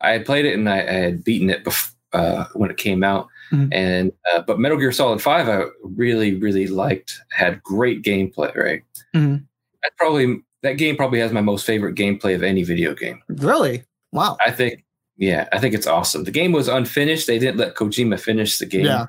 [0.00, 3.02] I had played it and I, I had beaten it bef- uh, when it came
[3.04, 3.28] out.
[3.52, 3.68] Mhm.
[3.72, 7.20] And uh, but Metal Gear Solid Five, I really really liked.
[7.30, 8.54] Had great gameplay.
[8.56, 8.82] Right.
[9.14, 9.44] Mhm.
[9.84, 13.22] I probably that game probably has my most favorite gameplay of any video game.
[13.28, 13.84] Really?
[14.12, 14.36] Wow.
[14.44, 14.84] I think.
[15.16, 16.24] Yeah, I think it's awesome.
[16.24, 17.26] The game was unfinished.
[17.28, 18.86] They didn't let Kojima finish the game.
[18.86, 19.06] Yeah.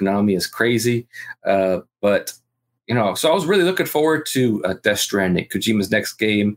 [0.00, 1.06] Konami is crazy.
[1.46, 2.32] Uh, but
[2.88, 6.56] you know, so I was really looking forward to uh, Death Stranding, Kojima's next game.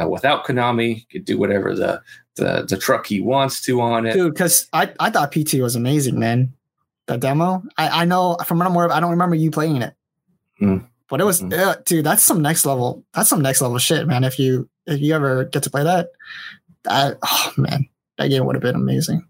[0.00, 2.00] Uh, without Konami, he could do whatever the,
[2.36, 4.12] the the truck he wants to on it.
[4.14, 6.52] Dude, because I, I thought PT was amazing, man.
[7.06, 7.62] the demo.
[7.76, 9.94] I, I know from what I'm aware of, I don't remember you playing it.
[10.60, 10.86] Mm.
[11.08, 11.52] But it was Mm.
[11.58, 13.04] uh, dude, that's some next level.
[13.12, 14.24] That's some next level shit, man.
[14.24, 16.08] If you if you ever get to play that,
[16.84, 19.26] that oh man, that game would have been amazing.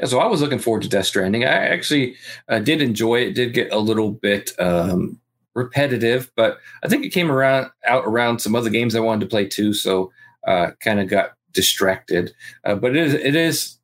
[0.00, 1.44] Yeah, so I was looking forward to Death Stranding.
[1.44, 2.16] I actually
[2.48, 3.34] uh, did enjoy it.
[3.34, 5.20] Did get a little bit um,
[5.54, 9.26] repetitive, but I think it came around out around some other games I wanted to
[9.30, 9.72] play too.
[9.72, 10.12] So
[10.46, 12.32] uh, kind of got distracted.
[12.64, 13.78] Uh, but it is it is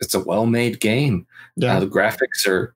[0.00, 1.26] it's a well made game.
[1.56, 1.76] Yeah.
[1.76, 2.74] Uh, the graphics are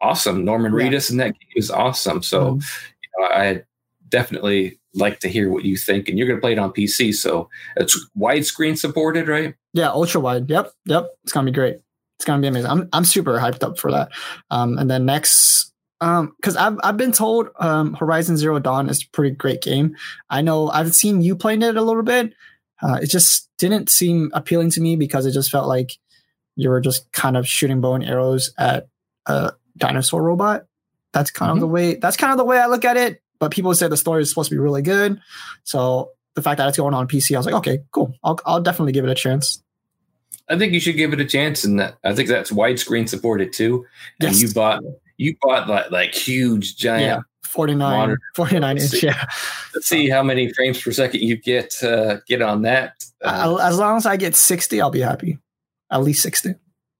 [0.00, 0.44] awesome.
[0.44, 0.78] Norman Yeah.
[0.88, 2.22] Reedus in that game is awesome.
[2.22, 2.62] So Mhm.
[3.02, 3.62] you know, I
[4.08, 6.08] definitely like to hear what you think.
[6.08, 9.54] And you're going to play it on PC, so it's widescreen supported, right?
[9.74, 10.48] Yeah, ultra wide.
[10.48, 11.08] Yep, yep.
[11.24, 11.76] It's gonna be great.
[12.18, 12.70] It's gonna be amazing.
[12.70, 14.08] I'm I'm super hyped up for that.
[14.50, 19.02] Um, and then next, um, because I've I've been told um Horizon Zero Dawn is
[19.02, 19.96] a pretty great game.
[20.30, 22.32] I know I've seen you playing it a little bit.
[22.82, 25.92] Uh, it just didn't seem appealing to me because it just felt like
[26.56, 28.88] you were just kind of shooting bow and arrows at
[29.26, 30.66] a dinosaur robot.
[31.12, 31.94] That's kind of the way.
[31.94, 33.22] That's kind of the way I look at it.
[33.38, 35.20] But people say the story is supposed to be really good,
[35.64, 38.14] so the fact that it's going on PC, I was like, okay, cool.
[38.22, 39.62] I'll I'll definitely give it a chance.
[40.48, 43.84] I think you should give it a chance, and I think that's widescreen supported too.
[44.20, 44.42] And Yes.
[44.42, 44.82] you bought
[45.18, 47.02] you bought like like huge giant.
[47.02, 47.20] Yeah.
[47.46, 48.90] 49, 49 inch.
[48.90, 49.06] see.
[49.06, 49.24] Yeah.
[49.74, 52.94] Let's see how many frames per second you get uh, get on that.
[53.24, 55.38] Uh, as long as I get 60, I'll be happy.
[55.90, 56.54] At least 60.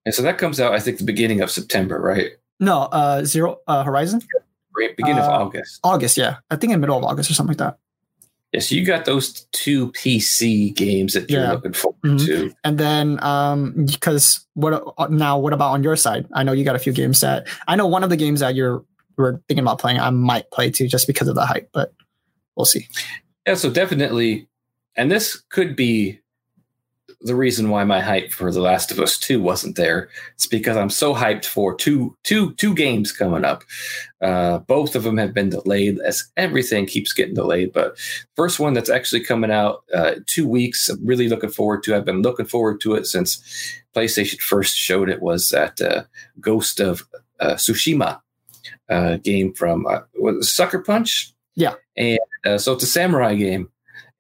[0.07, 2.31] and so that comes out, I think, the beginning of September, right?
[2.61, 4.23] No, uh, zero uh, Horizon
[4.97, 5.81] beginning of Uh, August.
[5.85, 6.17] August.
[6.17, 7.79] Yeah, I think in middle of August or something like that.
[8.57, 11.53] Yeah, so you got those two PC games that you're Yeah.
[11.53, 12.25] looking forward Mhm.
[12.25, 12.55] to.
[12.65, 15.39] And then, um, because what uh, now?
[15.39, 16.27] What about on your side?
[16.33, 17.87] I know you got a few games that I know.
[17.87, 18.83] One of the games that you're
[19.19, 21.69] we're thinking about playing, I might play too, just because of the hype.
[21.75, 21.93] But
[22.57, 22.87] we'll see.
[23.47, 24.49] Yeah, so definitely,
[24.97, 26.21] and this could be
[27.21, 30.09] the reason why my hype for The Last of Us Two wasn't there.
[30.35, 33.65] It's because I'm so hyped for two two two games coming up.
[34.21, 37.73] Uh, both of them have been delayed, as everything keeps getting delayed.
[37.73, 37.99] But
[38.35, 40.89] first one that's actually coming out uh, two weeks.
[40.89, 41.97] I'm really looking forward to.
[41.97, 43.43] I've been looking forward to it since
[43.95, 45.23] PlayStation first showed it.
[45.23, 46.05] Was that uh,
[46.41, 47.03] Ghost of
[47.41, 48.21] uh, Tsushima
[48.89, 51.33] uh, game from uh, was Sucker Punch?
[51.55, 51.75] Yeah.
[51.97, 53.71] and uh, so it's a samurai game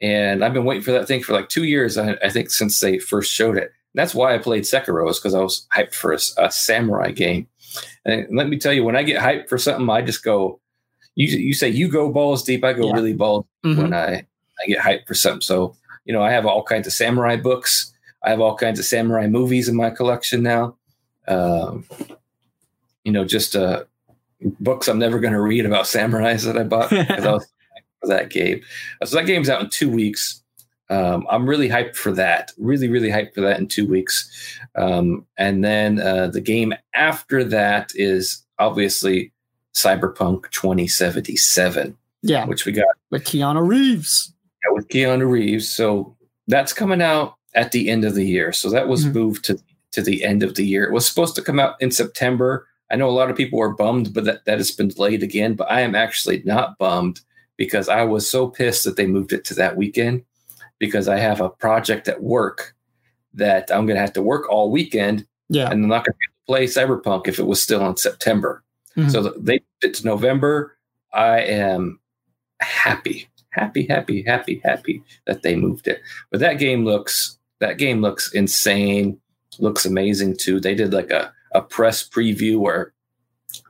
[0.00, 1.96] and I've been waiting for that thing for like two years.
[1.98, 3.64] I, I think since they first showed it.
[3.64, 3.70] And
[4.02, 7.46] that's why I played Sekiro is because I was hyped for a, a samurai game.
[8.04, 10.60] And let me tell you, when I get hyped for something, I just go.
[11.14, 12.62] You you say you go balls deep.
[12.64, 12.92] I go Yeah.
[12.94, 13.76] really balls Mhm.
[13.78, 14.26] when I
[14.62, 15.40] I get hyped for something.
[15.40, 15.74] So
[16.04, 17.92] you know, I have all kinds of samurai books.
[18.22, 20.76] I have all kinds of samurai movies in my collection now.
[21.28, 21.84] Um,
[23.04, 23.84] you know, just uh,
[24.60, 27.46] books I'm never going to read about samurais that I bought because I was
[28.06, 28.60] for that game.
[29.00, 30.42] Uh, So that game's out in two weeks.
[30.88, 32.52] Um, I'm really hyped for that.
[32.58, 34.30] Really, really hyped for that in two weeks.
[34.76, 39.32] Um, and then uh, the game after that is obviously
[39.74, 44.32] Cyberpunk 2077, Yeah, which we got with Keanu Reeves.
[44.70, 45.68] with Keanu Reeves.
[45.68, 48.52] So that's coming out at the end of the year.
[48.52, 49.14] So that was Mhm.
[49.14, 49.58] moved to
[49.92, 50.84] to the end of the year.
[50.84, 52.66] It was supposed to come out in September.
[52.90, 55.54] I know a lot of people are bummed, but that, that has been delayed again.
[55.54, 57.20] But I am actually not bummed
[57.56, 60.24] because I was so pissed that they moved it to that weekend
[60.78, 62.74] because I have a project at work
[63.34, 66.18] that I'm going to have to work all weekend Yeah, and I'm not going to
[66.18, 68.62] be able to play Cyberpunk if it was still in September.
[68.96, 69.10] Mhm.
[69.10, 70.76] So they moved it to November.
[71.12, 72.00] I am
[72.60, 76.00] happy, happy, happy, happy, happy that they moved it.
[76.30, 79.18] But that game looks that game looks insane.
[79.58, 80.60] Looks amazing too.
[80.60, 82.92] They did like a a press preview where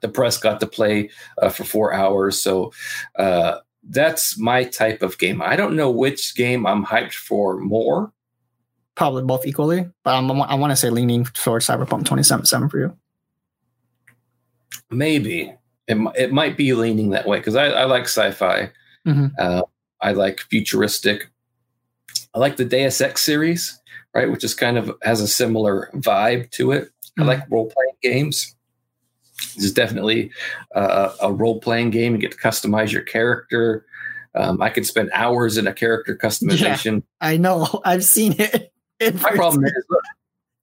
[0.00, 1.10] the press got to play
[1.40, 2.40] uh, for four hours.
[2.40, 2.72] So
[3.16, 3.58] uh,
[3.88, 5.40] that's my type of game.
[5.42, 8.12] I don't know which game I'm hyped for more.
[8.96, 9.88] probably both equally.
[10.04, 12.96] But I'm, I want to say leaning towards Cyberpunk 2077 for you.
[14.90, 15.52] Maybe
[15.88, 18.70] it, it might be leaning that way because I, I like sci-fi.
[19.06, 19.32] Mhm.
[19.38, 19.62] Uh,
[20.00, 21.30] I like futuristic.
[22.34, 23.80] I like the Deus Ex series,
[24.14, 26.90] right, which is kind of has a similar vibe to it.
[27.18, 27.26] I Mhm.
[27.26, 28.55] like role playing games.
[29.54, 30.30] This is definitely
[30.74, 32.12] uh, a role playing game.
[32.12, 33.84] You get to customize your character.
[34.34, 37.02] Um, I could spend hours in a character customization.
[37.20, 37.80] I know.
[37.84, 38.72] I've seen it.
[39.00, 40.02] My problem is, look,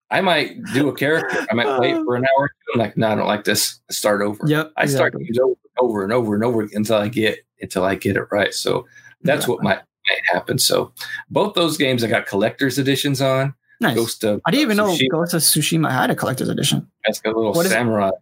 [0.10, 1.46] I might do a character.
[1.50, 2.50] I might play it for an hour.
[2.74, 3.80] I'm like, no, I don't like this.
[3.90, 4.40] Start over.
[4.46, 4.72] Yep.
[4.78, 5.40] I start exactly.
[5.80, 8.54] over and over and over and over until I get until I get it right.
[8.54, 8.86] So
[9.24, 10.60] that's what might, might happen.
[10.60, 10.94] So
[11.30, 13.56] both those games I got collector's editions on.
[13.80, 13.96] Nice.
[13.96, 16.88] Ghost of I didn't even know Tsushima Ghost of Tsushima had a collector's edition.
[17.06, 18.10] got a little What is samurai.
[18.10, 18.22] It's-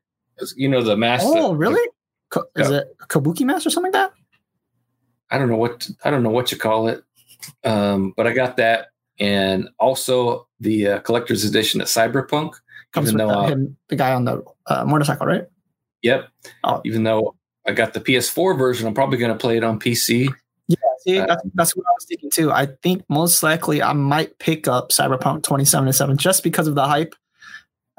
[0.55, 1.23] You know the mask.
[1.27, 1.87] Oh, that- really?
[2.29, 2.77] Ka- Is Yeah.
[2.79, 4.13] it Kabuki mask or something like that?
[5.29, 7.03] I don't know what I don't know what you call it,
[7.63, 8.87] um, but I got that
[9.19, 12.53] and also the uh, collector's edition of Cyberpunk.
[12.91, 15.45] Comes with though the, him, the guy on the uh, motorcycle, right?
[16.01, 16.27] Yep.
[16.63, 16.81] Oh.
[16.83, 17.35] Even though
[17.65, 20.27] I got the PS4 version, I'm probably going to play it on PC.
[21.03, 22.51] See, Uh, that's, that's what I was thinking too.
[22.51, 27.15] I think most likely I might pick up Cyberpunk 2077 just because of the hype.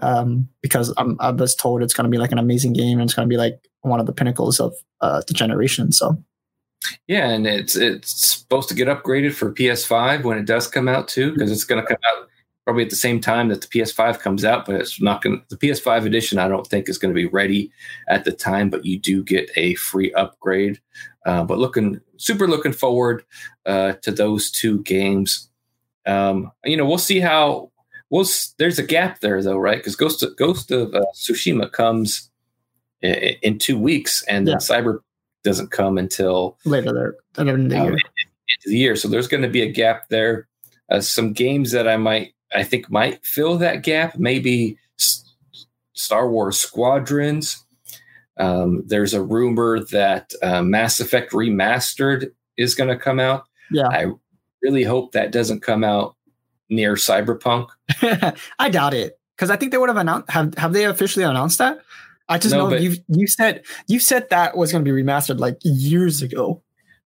[0.03, 3.09] Um, because I'm, I was told it's going to be like an amazing game and
[3.09, 5.92] it's going to be like one of the pinnacles of uh, the generation.
[5.92, 6.22] So
[7.07, 11.09] Yeah, and it's it's supposed to get upgraded for PS5 when it does come out
[11.09, 12.28] too, because it's going to come out
[12.64, 15.40] probably at the same time that the PS5 comes out, but it's not going.
[15.40, 17.72] to The PS5 edition, I don't think, is going to be ready
[18.09, 20.80] at the time, but you do get a free upgrade.
[21.26, 23.24] Uh, but looking super looking forward
[23.66, 25.48] uh, to those two games.
[26.07, 27.72] Um, you know, we'll see how.
[28.13, 28.27] We'll,
[28.59, 29.79] there's a gap there though, right?
[29.79, 32.31] Because Ghost of, Ghost of uh, Tsushima comes
[33.01, 34.99] in, in two weeks, and then Cyber
[35.43, 37.17] doesn't come until later there,
[37.71, 37.93] the um, year.
[37.93, 38.97] end of the year.
[38.97, 40.47] So there's going to be a gap there.
[40.91, 44.19] Uh, some games that I might, I think, might fill that gap.
[44.19, 45.35] Maybe S-
[45.95, 47.65] Star Wars Squadrons.
[48.37, 53.45] Um, there's a rumor that uh, Mass Effect Remastered is going to come out.
[53.71, 54.09] Yeah, I
[54.63, 56.15] really hope that doesn't come out
[56.73, 57.68] near Cyberpunk.
[58.59, 60.31] I doubt it because I think they would have announced.
[60.31, 61.79] Have have they officially announced that?
[62.29, 65.39] I just No, know you you said you said that was going to be remastered
[65.39, 66.62] like years ago.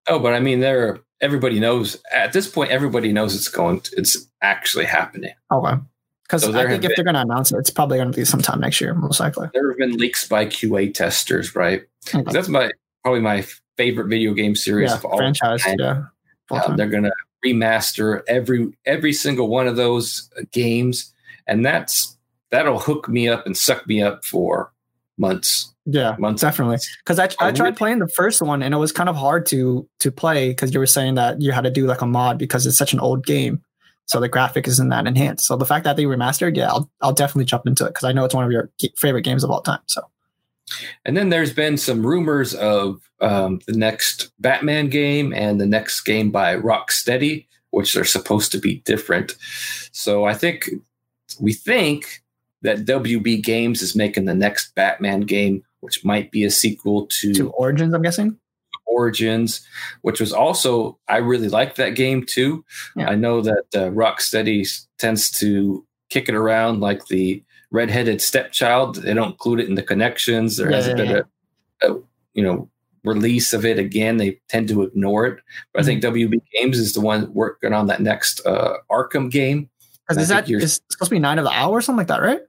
[0.09, 1.01] Oh, but I mean, there.
[1.23, 2.71] Everybody knows at this point.
[2.71, 3.81] Everybody knows it's going.
[3.81, 5.33] To, it's actually happening.
[5.51, 5.77] Okay,
[6.25, 8.27] because So I think if they're going to announce it, it's probably going to be
[8.27, 9.49] sometime next year, most likely.
[9.55, 11.85] There have been leaks by QA testers, right?
[12.15, 12.23] Okay.
[12.31, 12.71] That's my
[13.03, 13.47] probably my
[13.79, 15.63] favorite video game series Yeah, of all franchise.
[15.63, 15.77] time.
[15.79, 16.03] Yeah,
[16.51, 17.11] Uh, they're gonna
[17.53, 21.13] remaster every every single one of those uh, games,
[21.47, 22.17] and that's
[22.51, 24.73] that'll hook me up and suck me up for
[25.19, 25.73] months.
[25.87, 26.43] yeah, Months.
[26.43, 26.79] definitely.
[27.05, 29.47] Because I, I I tried playing the first one and it was kind of hard
[29.47, 32.39] to to play because you were saying that you had to do like a mod
[32.39, 33.63] because it's such an old game,
[34.07, 35.47] so the graphic isn't that enhanced.
[35.47, 38.13] So the fact that they remastered, yeah, I'll I'll definitely jump into it because I
[38.13, 39.81] know it's one of your favorite games of all time.
[39.87, 40.03] So
[41.05, 46.01] And then there's been some rumors of um, the next Batman game and the next
[46.03, 49.37] game by Rocksteady, which are supposed to be different.
[49.93, 50.69] So I think
[51.41, 52.23] we think
[52.63, 57.33] that WB Games is making the next Batman game, which might be a sequel to,
[57.35, 58.37] to Origins, I'm guessing.
[58.87, 59.67] Origins,
[60.03, 62.65] which was also I really like that game too.
[62.97, 63.11] Yeah.
[63.11, 64.67] I know that uh, Rocksteady
[64.99, 68.97] tends to kick it around like the redheaded stepchild.
[68.97, 70.57] They don't include it in the connections.
[70.57, 71.25] There Yeah, hasn't yeah, been
[71.83, 72.01] a, a
[72.35, 72.69] you know
[73.05, 74.17] release of it again.
[74.17, 75.41] They tend to ignore it.
[75.73, 76.33] But I think Mm-hmm.
[76.35, 79.71] WB Games is the one working on that next uh, Arkham game.
[80.11, 82.41] Is that supposed to be Nine of the Hour or something like that, right?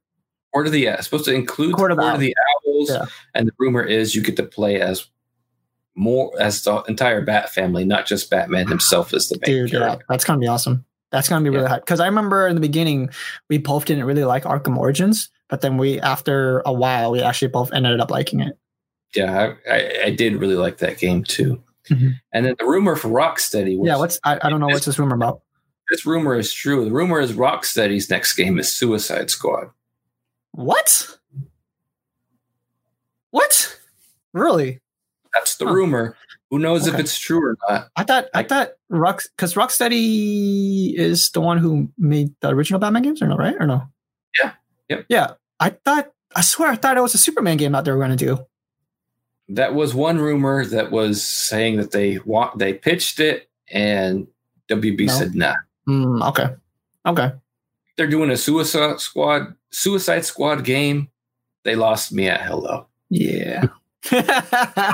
[0.54, 2.36] Court of the yeah, supposed to include Court of the the
[2.68, 3.06] Owls, Yeah.
[3.34, 5.08] and the rumor is you get to play as
[5.96, 9.80] more as the entire Bat family, not just Batman himself as the main Dude, yeah,
[9.80, 10.06] character.
[10.10, 10.86] that's gonna be awesome.
[11.12, 11.82] That's gonna be really hot.
[11.82, 13.10] Because I remember in the beginning,
[13.50, 17.48] we both didn't really like Arkham Origins, but then we, after a while, we actually
[17.50, 18.58] both ended up liking it.
[19.16, 21.64] Yeah, I, I, I did really like that game too.
[21.90, 22.16] Mhm.
[22.34, 25.00] And then the rumor for Rocksteady, which yeah, what's I, I don't know what's this
[25.00, 25.42] rumor about.
[25.90, 26.84] this rumor is true.
[26.84, 29.70] The rumor is Rocksteady's next game is Suicide Squad.
[30.52, 31.18] What?
[33.32, 33.80] What?
[34.34, 34.82] Really?
[35.34, 35.74] That's the Huh.
[35.74, 36.18] rumor.
[36.50, 37.90] Who knows if it's true or not?
[37.96, 43.04] I thought I- thought Rock because Rocksteady is the one who made the original Batman
[43.04, 43.36] games, or no?
[43.36, 43.84] Right or no?
[44.42, 44.52] Yeah.
[44.90, 45.06] Yep.
[45.10, 45.32] Yeah.
[45.60, 48.16] I thought I swear I thought it was a Superman game that they were going
[48.16, 48.46] to do.
[49.50, 54.28] That was one rumor that was saying that they want they pitched it and
[54.70, 55.14] WB No.
[55.14, 55.56] said nah.
[55.88, 56.50] Mm, okay.
[57.06, 57.32] Okay.
[57.98, 61.10] They're doing a Suicide Squad Suicide Squad game.
[61.64, 62.88] They lost me at hello.
[63.10, 63.66] Yeah.
[64.12, 64.42] Yeah,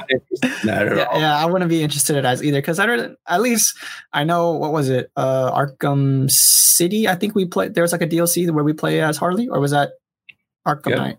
[0.64, 1.20] Not at all.
[1.20, 3.18] yeah, I wouldn't be interested in that either because I don't.
[3.28, 3.78] At least
[4.14, 5.12] I know what was it?
[5.16, 7.08] Uh, Arkham City.
[7.08, 7.74] I think we played.
[7.76, 9.92] There was like a DLC where we play as Harley, or was that
[10.68, 10.98] Arkham Yep.
[10.98, 11.18] Knight?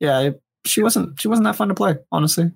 [0.00, 1.20] Yeah, it- she wasn't.
[1.20, 2.44] She wasn't that fun to play, honestly.
[2.44, 2.50] I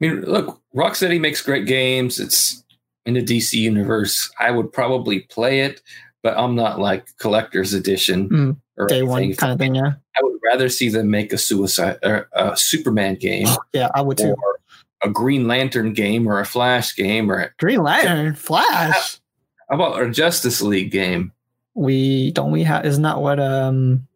[0.00, 2.18] mean, look, Rocksteady makes great games.
[2.18, 2.64] It's
[3.06, 4.28] in the DC universe.
[4.40, 5.80] I would probably play it,
[6.24, 9.76] but I'm not like collector's edition Mm, or Day one kind of thing.
[9.76, 14.00] Yeah, I would rather see them make a suicide or a Superman game yeah, I
[14.02, 14.30] would too.
[14.36, 14.58] or
[15.04, 19.18] a Green Lantern game or a Flash game or Green Lantern, Flash.
[19.68, 21.30] how about a Justice League game?
[21.74, 22.84] We don't we have?
[22.86, 24.08] Isn't that what um?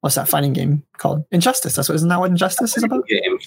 [0.00, 1.24] What's that fighting game called?
[1.30, 1.76] Injustice.
[1.76, 1.96] That's what.
[1.96, 3.06] Isn't that what Injustice is about?
[3.06, 3.38] Game.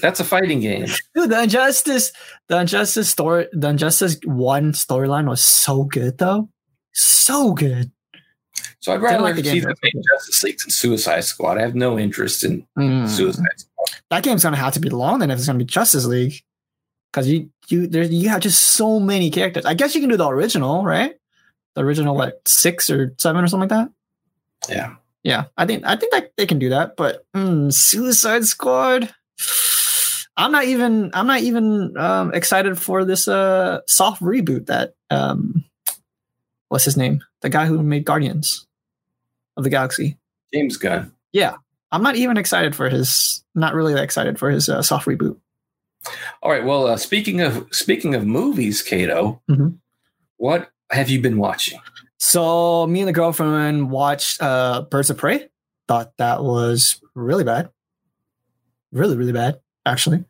[0.00, 0.86] That's a fighting game.
[1.14, 2.10] Dude, the Injustice,
[2.48, 6.48] the Injustice story, the Injustice one storyline was so good though,
[6.94, 7.90] so good.
[8.80, 11.58] So I'd rather like the see them make Justice League than Suicide Squad.
[11.58, 13.08] I have no interest in Mm.
[13.08, 14.00] Suicide Squad.
[14.10, 16.42] That game's gonna have to be long then if it's gonna be Justice League,
[17.12, 19.64] because you you there you have just so many characters.
[19.64, 21.14] I guess you can do the original, right?
[21.74, 23.88] The original what six or seven or something like
[24.68, 24.72] that.
[24.74, 24.96] Yeah.
[25.22, 29.12] Yeah, I think I think that they can do that, but mm, Suicide Squad.
[30.36, 35.64] I'm not even I'm not even um, excited for this uh, soft reboot that um,
[36.74, 37.22] what's his name?
[37.42, 38.66] The guy who made Guardians
[39.56, 40.18] of the Galaxy.
[40.52, 41.12] James Gunn.
[41.32, 41.54] Yeah,
[41.92, 43.44] I'm not even excited for his.
[43.54, 45.36] Not really excited for his uh, soft reboot.
[46.42, 46.64] All right.
[46.64, 49.78] Well, uh, speaking of speaking of movies, Kato, Mhm.
[50.36, 51.78] what have you been watching?
[52.18, 55.48] So me and the girlfriend watched uh, Birds of Prey.
[55.86, 57.70] Thought that was really bad,
[58.90, 60.24] really really bad actually.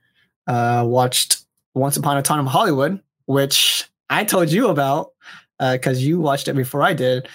[0.46, 5.12] Uh, watched Once Upon a Time in Hollywood, which I told you about
[5.58, 7.28] because you watched it before I did.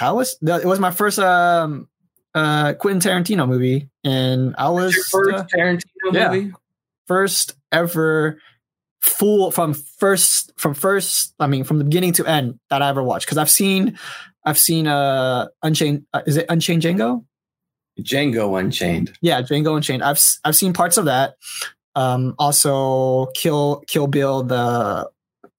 [0.00, 1.88] That was it was my first um,
[2.34, 6.28] uh, Quentin Tarantino movie, and I was Your first uh, Tarantino yeah.
[6.30, 6.52] movie?
[7.06, 8.40] first ever
[9.00, 13.02] full from first from first i mean from the beginning to end that i ever
[13.02, 13.98] watched because i've seen
[14.46, 17.22] i've seen uh unchained uh, is it unchained django
[18.00, 19.12] Django Unchained.
[19.20, 21.34] yeah django unchained i've s- i've seen parts of that
[21.94, 25.06] um also kill kill bill the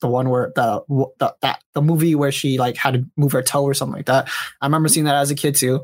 [0.05, 0.83] the one where the,
[1.19, 4.05] the that the movie where she like had to move her toe or something like
[4.05, 4.29] that
[4.61, 5.83] i remember seeing that as a kid too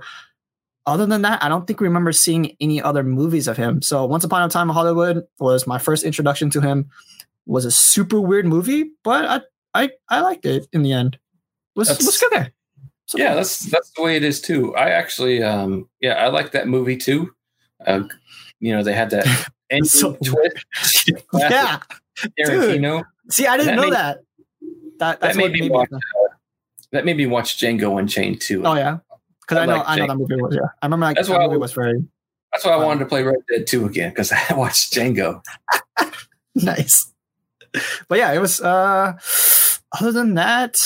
[0.88, 3.84] other than that, I don't think we remember seeing any other movies of him.
[3.84, 6.90] So Once Upon a Time in Hollywood was my first introduction to him.
[7.46, 9.26] Was a super weird movie, but
[9.76, 11.20] I I, I liked it in the end.
[11.76, 12.52] Was That's- was good there.
[13.06, 14.76] So Yeah, that's that's the way it is too.
[14.76, 17.32] I actually, um, yeah, I like that movie too.
[17.86, 18.06] Uh,
[18.60, 19.28] you know, they had that
[19.70, 21.12] ending So- twist.
[21.34, 21.78] yeah.
[22.40, 23.04] Tarantino.
[23.32, 24.18] See, I didn't That know made- that.
[25.00, 25.90] That that's That made what me watch.
[25.92, 25.98] Uh,
[26.92, 28.62] that made me watch Django Unchained too.
[28.66, 28.98] Oh yeah,
[29.42, 30.56] because I I know like I know that movie was.
[30.56, 32.06] Yeah, I remember like, That's that why I movie was- was very
[32.52, 35.42] That's why I wanted to play Red Dead 2 again because I watched Django.
[36.56, 37.12] nice.
[38.08, 38.60] But yeah, it was.
[38.62, 39.14] uh
[40.00, 40.78] Other than that,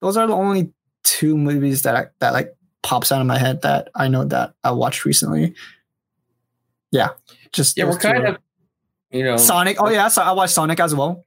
[0.00, 0.72] those are the only
[1.04, 4.54] two movies that I, that like pops out of my head that I know that
[4.62, 5.54] I watched recently.
[6.90, 7.10] Yeah,
[7.52, 8.38] just Yeah, we're kind are- of,
[9.14, 9.76] you know, Sonic.
[9.80, 11.24] Oh yeah, so I watched Sonic as well.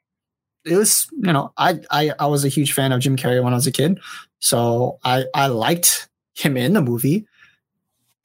[0.65, 3.53] It was, you know, I I I was a huge fan of Jim Carrey when
[3.53, 3.99] I was a kid,
[4.39, 7.25] so I I liked him in the movie.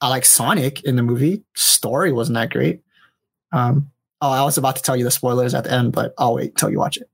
[0.01, 1.43] I like Sonic in the movie.
[1.55, 2.81] Story wasn't that great.
[3.53, 3.89] Um,
[4.21, 6.57] oh, I was about to tell you the spoilers at the end, but I'll wait
[6.57, 7.09] till you watch it.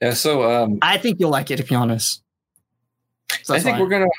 [0.00, 0.14] yeah.
[0.14, 2.22] So um, I think you'll like it, to be honest.
[3.44, 3.80] So I think fine.
[3.80, 4.10] we're gonna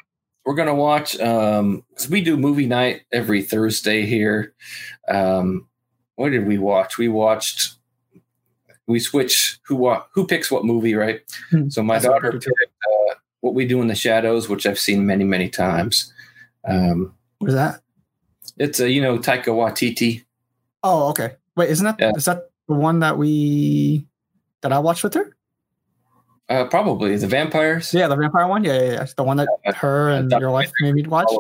[0.45, 4.53] we're gonna watch um because we do movie night every Thursday here.
[5.09, 5.67] Um,
[6.15, 6.97] what did we watch?
[6.97, 7.75] We watched.
[8.87, 11.21] We switch who wa- who picks what movie, right?
[11.49, 14.79] Hmm, So my that's daughter picked uh, what we do in the shadows, which I've
[14.79, 16.11] seen many many times.
[16.67, 17.81] Um, What is that?
[18.57, 20.25] it's a you know Taika Waititi.
[20.83, 21.35] Oh, okay.
[21.55, 22.33] Wait, isn't that is Yeah.
[22.33, 24.05] that the one that we
[24.61, 25.33] that I watched with her?
[26.49, 27.93] Uh, probably the vampires.
[27.93, 28.65] Yeah, the vampire one.
[28.65, 29.07] Yeah, yeah, yeah.
[29.15, 31.31] The one that her and your wife made me watch.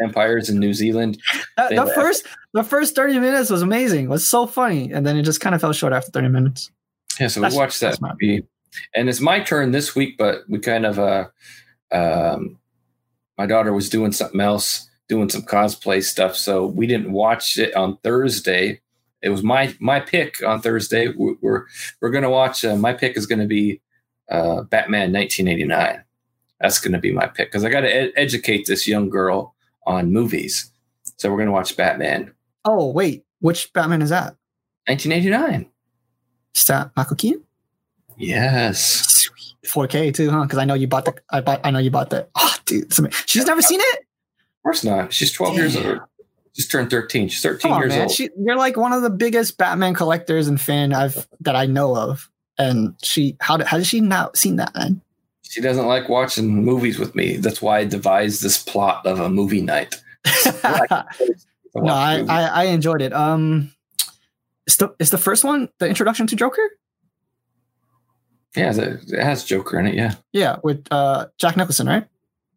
[0.00, 1.18] Vampires in New Zealand.
[1.56, 1.94] That- the laugh.
[1.94, 4.06] first the first 30 minutes was amazing.
[4.06, 4.90] It was so funny.
[4.92, 6.70] And then it just kind of fell short after 30 minutes.
[7.18, 8.44] Yeah, so That's- we watched that movie,
[8.94, 10.16] and it's my turn this week.
[10.18, 11.26] But we kind of, uh,
[11.92, 12.58] um,
[13.38, 17.74] my daughter was doing something else, doing some cosplay stuff, so we didn't watch it
[17.74, 18.80] on Thursday.
[19.22, 21.08] It was my my pick on Thursday.
[21.08, 21.64] We're we're,
[22.00, 22.64] we're gonna watch.
[22.64, 23.80] Uh, my pick is gonna be
[24.30, 26.02] uh, Batman 1989.
[26.60, 29.54] That's gonna be my pick because I got to ed- educate this young girl
[29.86, 30.70] on movies.
[31.16, 32.32] So we're gonna watch Batman
[32.64, 33.24] Oh, wait.
[33.40, 34.36] Which Batman is that?
[34.86, 35.70] 1989.
[36.54, 37.42] Is that Michael Keaton?
[38.16, 38.80] Yes.
[39.06, 39.56] Sweet.
[39.66, 40.42] 4K too, huh?
[40.42, 42.92] Because I know you bought the I bought I know you bought the oh dude.
[43.26, 44.00] She's never seen it?
[44.00, 45.12] Of course not.
[45.12, 46.00] She's 12 years old.
[46.54, 47.28] Just turned 13.
[47.28, 48.02] She's 13 on, years man.
[48.02, 48.10] old.
[48.10, 51.96] She, you're like one of the biggest Batman collectors and fan I've that I know
[51.96, 52.28] of.
[52.58, 55.00] And she how did, how has she not seen that, man?
[55.50, 57.36] She doesn't like watching movies with me.
[57.36, 59.96] That's why I devised this plot of a movie night.
[60.64, 63.12] no, I, I I enjoyed it.
[63.12, 63.72] Um,
[64.68, 66.62] is the is the first one the introduction to Joker?
[68.56, 69.94] yeah, it has Joker in it.
[69.94, 70.14] Yeah.
[70.32, 72.06] Yeah, with uh Jack Nicholson, right?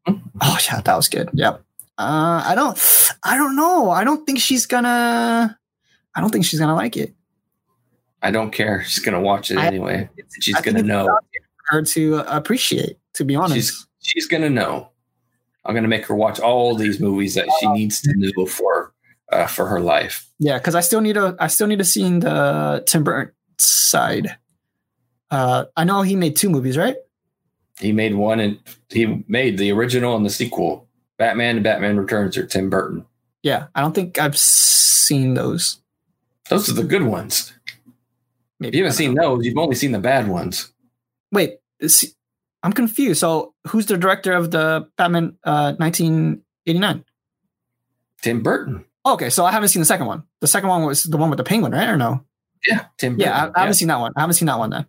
[0.08, 0.22] Mhm.
[0.41, 1.30] Oh yeah, that was good.
[1.34, 1.64] Yep.
[1.98, 2.80] Uh, I don't,
[3.24, 3.89] I don't know.
[3.89, 5.58] I don't think she's gonna.
[6.16, 7.16] I don't think she's gonna like it.
[8.22, 8.84] I don't care.
[8.86, 10.10] She's going to watch it I- anyway.
[10.39, 11.20] She's I going to know.
[11.68, 12.97] Her to appreciate.
[13.16, 14.89] To be honest, She's she's going to know.
[15.66, 18.93] I'm going to make her watch all these movies that she needs to know for
[19.32, 20.28] uh, for her life.
[20.39, 21.36] yeah, because I still need to.
[21.39, 24.36] I still need to see the Tim Burton side.
[25.32, 26.95] Uh, I know he made two movies, right?
[27.80, 28.59] He made one and
[28.89, 30.88] he made the original and the sequel.
[31.18, 33.05] Batman and Batman Returns are Tim Burton.
[33.41, 35.82] Yeah, I don't think I've seen those.
[36.49, 37.53] Those are the good ones.
[38.59, 40.73] If you haven't seen those, you've only seen the bad ones.
[41.34, 42.16] Wait, is
[42.64, 43.20] I'm confused.
[43.20, 47.04] So who's the director of the Batman uh 1989?
[48.22, 48.86] Tim Burton.
[49.06, 50.24] Okay, so I haven't seen the second one.
[50.40, 51.90] The second one was the one with the penguin, right?
[51.90, 52.24] Or no?
[52.66, 53.18] Yeah, Tim.
[53.18, 53.20] Burton.
[53.32, 54.14] Yeah, I, I haven't seen that one.
[54.16, 54.86] I haven't seen that one then.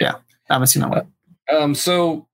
[0.00, 0.14] Yeah,
[0.48, 1.12] I haven't seen that one.
[1.54, 2.26] Um, so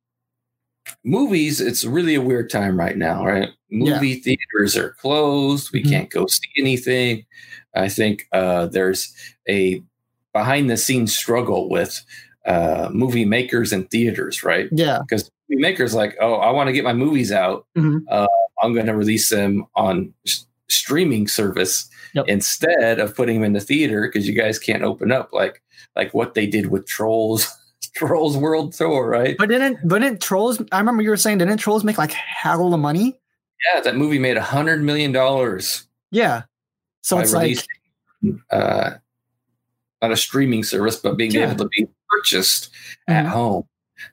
[1.05, 3.49] movies, it's really a weird time right now, right?
[3.71, 5.73] Movie theaters are closed.
[5.73, 5.89] We Mhm.
[5.91, 7.25] can't go see anything.
[7.75, 9.13] I think uh, there's
[9.49, 9.83] a
[10.33, 12.05] behind the scenes struggle with
[12.47, 14.69] uh, movie makers and theaters, right?
[14.73, 17.67] Yeah, Because movie makers like, oh, I want to get my movies out.
[17.77, 18.03] Mhm.
[18.09, 18.27] Uh,
[18.63, 22.27] I'm going to release them on s- streaming service Yep.
[22.29, 25.61] instead of putting them in the theater because you guys can't open up like
[25.97, 27.49] like what they did with Trolls
[27.97, 29.37] Trolls World Tour, right?
[29.37, 30.63] but didn't but didn't Trolls?
[30.71, 33.19] I remember you were saying didn't Trolls make like hell of money?
[33.75, 36.43] Yeah, that movie made a hundred million dollars Yeah,
[37.03, 37.59] so it's like
[38.51, 38.91] uh,
[40.03, 41.47] not a streaming service, but being Yeah.
[41.51, 42.71] able to be purchased
[43.09, 43.29] at Mhm.
[43.29, 43.65] home.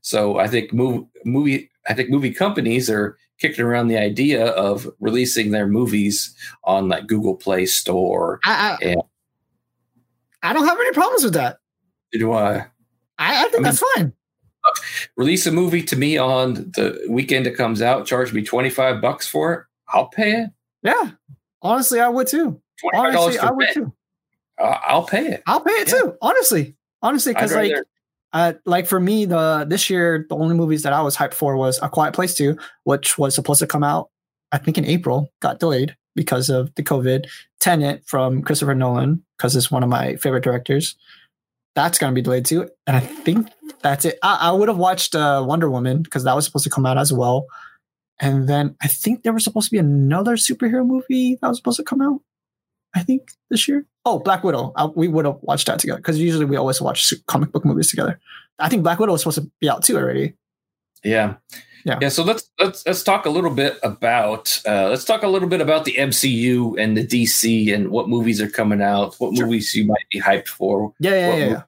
[0.01, 4.87] So I think movie, movie, I think movie companies are kicking around the idea of
[4.99, 8.39] releasing their movies on like Google Play Store.
[8.45, 8.95] I I, Yeah.
[10.43, 11.57] I don't have any problems with that.
[12.11, 12.67] Do I
[13.17, 14.13] I, I think I mean- that's fine.
[15.17, 18.05] release a movie to me on the weekend it comes out?
[18.05, 19.63] Charge me twenty five bucks for it.
[19.89, 20.49] I'll pay it.
[20.83, 21.11] Yeah,
[21.61, 22.61] honestly, I would too.
[22.79, 23.73] Twenty five dollars Honestly, I would rent.
[23.73, 23.93] too.
[24.59, 25.43] Uh, I'll pay it.
[25.47, 25.99] I'll pay it Yeah.
[26.01, 26.17] too.
[26.21, 27.85] Honestly, honestly, because like rather-
[28.33, 31.57] uh, like for me, the this year the only movies that I was hyped for
[31.57, 34.09] was A Quiet Place Two, which was supposed to come out
[34.51, 37.27] I think in April, got delayed because of the COVID.
[37.59, 40.95] Tenet from Christopher Nolan because it's one of my favorite directors.
[41.75, 43.47] That's gonna be delayed too, and I think
[43.81, 44.17] that's it.
[44.23, 46.97] I, I would have watched uh, Wonder Woman because that was supposed to come out
[46.97, 47.45] as well,
[48.19, 51.77] and then I think there was supposed to be another superhero movie that was supposed
[51.77, 52.21] to come out.
[52.95, 53.85] I think this year.
[54.05, 54.73] Oh, Black Widow.
[54.75, 57.89] I, we would have watched that together because usually we always watch comic book movies
[57.89, 58.19] together.
[58.59, 60.35] I think Black Widow was supposed to be out too already.
[61.03, 61.35] Yeah.
[61.85, 61.97] Yeah.
[62.01, 62.09] Yeah.
[62.09, 65.61] So let's let's let's talk a little bit about uh, let's talk a little bit
[65.61, 69.45] about the MCU and the DC and what movies are coming out, what Sure.
[69.45, 70.93] movies you might be hyped for.
[70.99, 71.61] Yeah, yeah, yeah, yeah.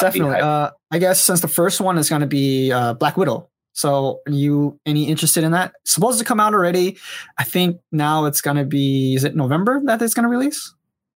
[0.00, 0.36] definitely.
[0.36, 3.48] Uh, I guess since the first one is going to be uh, Black Widow.
[3.72, 5.72] So, you any interested in that?
[5.84, 6.98] Supposed to come out already.
[7.38, 9.14] I think now it's going to be.
[9.14, 10.74] Is it November that it's going to release?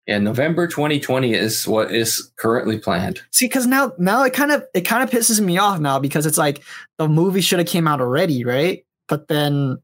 [0.07, 3.21] Yeah, November 2020 is what is currently planned.
[3.29, 6.25] See, because now now it kind of it kind of pisses me off now because
[6.25, 6.63] it's like
[6.97, 8.83] the movie should have came out already, right?
[9.07, 9.81] But then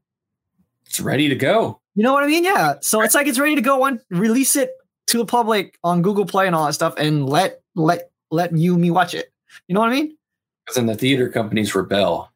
[0.86, 1.80] It's ready to go.
[1.94, 2.44] You know what I mean?
[2.44, 2.74] Yeah.
[2.80, 4.00] So it's like it's ready to go on.
[4.10, 4.70] Release it
[5.08, 8.76] to the public on Google Play and all that stuff, and let let let you
[8.76, 9.32] me watch it.
[9.68, 10.16] You know what I mean?
[10.64, 12.30] Because then the theater companies rebel.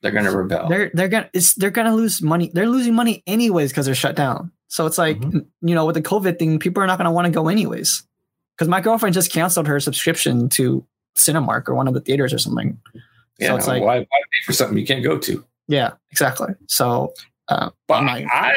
[0.00, 0.68] They're going to rebel.
[0.68, 2.50] They're they're gonna it's they're gonna lose money.
[2.52, 4.50] They're losing money anyways because they're shut down.
[4.72, 5.44] So it's like Mhm.
[5.60, 8.04] you know with the COVID thing, people are not gonna want to go anyways.
[8.56, 10.84] Because my girlfriend just canceled her subscription to
[11.16, 12.78] Cinemark or one of the theaters or something.
[13.38, 15.44] yeah, so it's like- why, why pay for something you can't go to?
[15.68, 16.54] Yeah, exactly.
[16.68, 17.12] So
[17.48, 18.54] uh, But not- I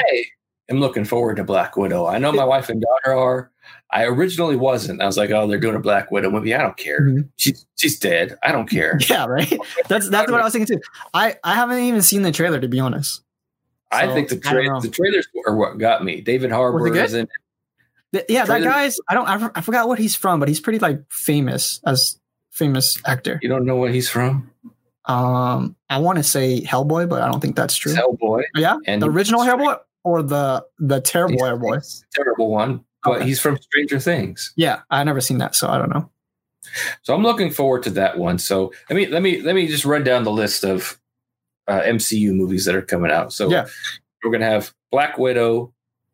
[0.70, 2.06] am looking forward to Black Widow.
[2.06, 3.52] I know my wife and daughter are.
[3.92, 5.02] I originally wasn't.
[5.02, 6.54] I was like, oh, they're doing a Black Widow movie.
[6.56, 7.02] I don't care.
[7.02, 7.30] Mhm.
[7.36, 8.38] She's she's dead.
[8.44, 8.98] I don't care.
[9.10, 9.52] yeah, right.
[9.90, 10.82] That's that's what I was thinking too.
[11.14, 13.22] I I haven't even seen the trailer to be honest.
[13.92, 14.80] I So, think the tra- know.
[14.82, 16.22] the trailers are what got me.
[16.22, 17.28] David Harbour is in.
[18.30, 18.98] Yeah, that guy's.
[19.10, 19.28] I don't.
[19.28, 22.20] I, I forgot what he's from, but he's pretty like famous as
[22.52, 23.40] famous actor.
[23.42, 24.50] You don't know what he's from?
[25.06, 27.92] Um, I want to say Hellboy, but I don't think that's true.
[27.92, 28.44] It's Hellboy.
[28.56, 32.04] yeah, and the original Hellboy or the the terrible Hellboy.
[32.14, 33.26] terrible one, but Okay.
[33.26, 34.54] he's from Stranger Things.
[34.56, 36.10] Yeah, I never seen that, so I don't know.
[37.04, 38.40] So I'm looking forward to that one.
[38.40, 41.00] So let me let me let me just run down the list of
[41.68, 43.34] uh, MCU movies that are coming out.
[43.34, 43.66] So Yeah.
[44.24, 45.74] we're gonna have Black Widow,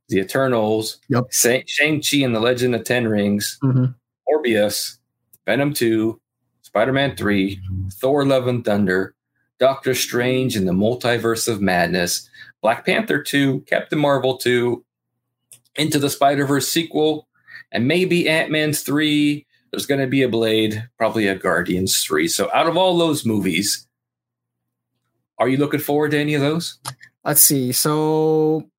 [0.10, 1.26] The Eternals, Yep.
[1.32, 3.86] Shang Chi and the Legend of Ten Rings, hmm
[4.30, 4.98] Morbius,
[5.46, 6.20] Venom Two,
[6.62, 7.60] Spider Man Three,
[7.94, 9.14] Thor: Love and Thunder,
[9.60, 12.30] Doctor Strange and the Multiverse of Madness,
[12.62, 14.86] Black Panther Two, Captain Marvel Two,
[15.76, 17.28] Into the Spider Verse sequel,
[17.72, 19.46] and maybe Ant Man's Three.
[19.72, 22.28] There's going to be a Blade, probably a Guardians Three.
[22.28, 23.88] So out of all those movies,
[25.42, 26.78] are you looking forward to any of those?
[27.26, 27.72] Let's see.
[27.72, 28.70] So,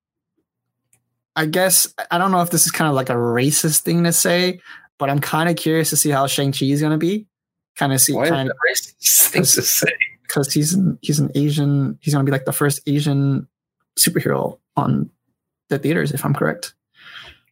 [1.35, 4.13] I guess I don't know if this is kind of like a racist thing to
[4.13, 4.59] say,
[4.97, 7.27] but I'm kind of curious to see how Shang Chi is going to be.
[7.75, 9.87] Kind of see, Why is kind that racist thing to say?
[10.23, 11.97] because he's an, he's an Asian.
[12.01, 13.47] He's going to be like the first Asian
[13.99, 15.09] superhero on
[15.69, 16.73] the theaters, if I'm correct.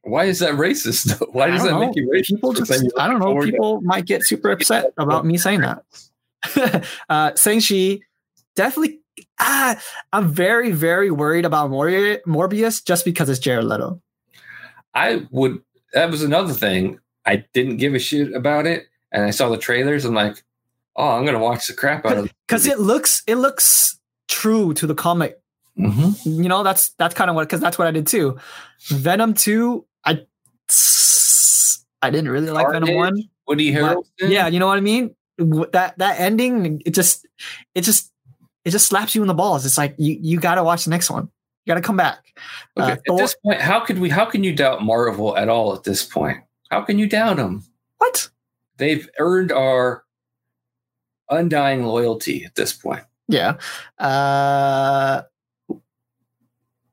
[0.04, 1.18] Why is that racist?
[1.20, 1.26] though?
[1.32, 1.80] Why does that know.
[1.80, 2.30] make you racist?
[2.36, 3.26] People just, I don't know.
[3.26, 5.84] forward to- People might get super upset about me saying that.
[7.10, 8.00] uh, Shang-Chi,
[8.56, 9.01] definitely.
[9.40, 9.80] Ah,
[10.14, 14.02] I'm very, very worried about Morbi- Morbius just because it's Jared Leto.
[14.94, 15.62] I would.
[15.94, 17.00] That was another thing.
[17.26, 20.06] I didn't give a shit about it, and I saw the trailers.
[20.06, 20.44] I'm like,
[20.96, 22.32] oh, I'm gonna watch the crap out of it.
[22.48, 25.40] because it looks it looks true to the comic.
[25.78, 26.16] Mhm.
[26.26, 28.38] You know, that's that's kind of what because that's what I did too.
[28.88, 30.26] Venom two, I
[32.02, 32.96] I didn't really like Venom Carnage?
[32.96, 33.24] one.
[33.48, 34.30] Woody But- Harrelson.
[34.30, 35.16] Yeah, you know what I mean.
[35.38, 37.26] That that ending, it just
[37.76, 38.11] it just
[38.66, 39.66] it just slaps you in the balls.
[39.66, 41.30] It's like you you got to watch the next one.
[41.66, 42.24] You got to come back.
[42.78, 44.10] Okay, Uh, at this point, how could we?
[44.10, 45.74] How can you doubt Marvel at all?
[45.76, 46.40] At this point,
[46.70, 47.64] how can you doubt them?
[47.98, 48.30] What?
[48.78, 50.04] They've earned our
[51.30, 53.04] undying loyalty at this point.
[53.28, 53.58] Yeah.
[53.98, 55.24] Uh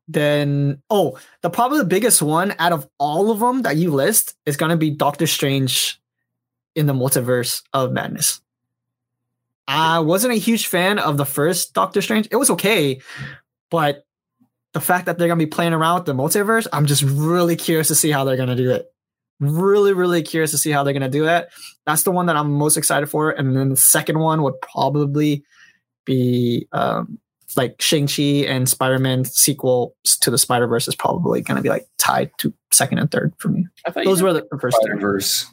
[0.09, 4.35] then oh, the probably the biggest one out of all of them that you list
[4.47, 6.01] is going to be Doctor Strange
[6.75, 8.41] in the Multiverse of Madness.
[9.69, 12.27] I wasn't a huge fan of the first Doctor Strange.
[12.31, 13.01] It was okay,
[13.71, 14.05] but
[14.73, 17.55] the fact that they're going to be playing around with the multiverse, I'm just really
[17.55, 18.87] curious to see how they're going to do it.
[19.41, 21.49] Really, really curious to see how they're going to do it.
[21.87, 23.31] That's the one that I'm most excited for.
[23.31, 25.45] And then the second one would probably
[26.05, 27.19] be um,
[27.57, 32.31] like Shang-Chi and Spider-Man sequel to the Spider-Verse is probably going to be like tied
[32.39, 33.67] to second and third for me.
[33.87, 35.01] I thought Those were the, first Spider two.
[35.01, 35.47] Verse.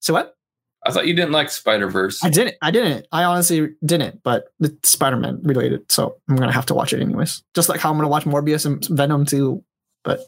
[0.00, 0.36] So what?
[0.84, 2.22] I thought you didn't like Spider Verse.
[2.24, 2.56] I didn't.
[2.60, 3.06] I didn't.
[3.12, 4.22] I honestly didn't.
[4.22, 7.42] But it's Spider-Man related, so I'm gonna have to watch it anyways.
[7.54, 9.62] Just like how I'm gonna watch Morbius and Venom too.
[10.02, 10.20] But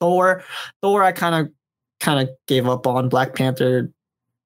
[0.00, 0.44] Thor,
[0.82, 1.52] Thor, I kind of,
[1.98, 3.08] kind of gave up on.
[3.08, 3.90] Black Panther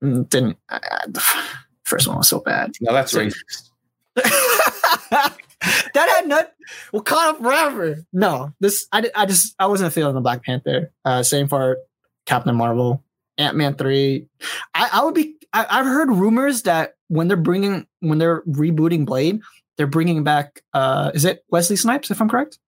[0.02, 0.56] mm, didn't.
[0.70, 0.80] I,
[1.14, 1.48] I-
[1.84, 2.72] first one was so bad.
[2.80, 3.68] No, that's So- racist.
[5.94, 6.52] that had not
[6.92, 8.04] Wakanda forever.
[8.12, 10.90] No, this I, I just I wasn't feeling the Black Panther.
[11.04, 11.78] Uh, same for
[12.26, 13.02] Captain Marvel,
[13.38, 14.28] Ant Man three.
[14.74, 15.36] I, I would be.
[15.52, 19.40] I, I've heard rumors that when they're bringing when they're rebooting Blade,
[19.76, 20.62] they're bringing back.
[20.72, 22.10] Uh, is it Wesley Snipes?
[22.10, 22.58] If I'm correct,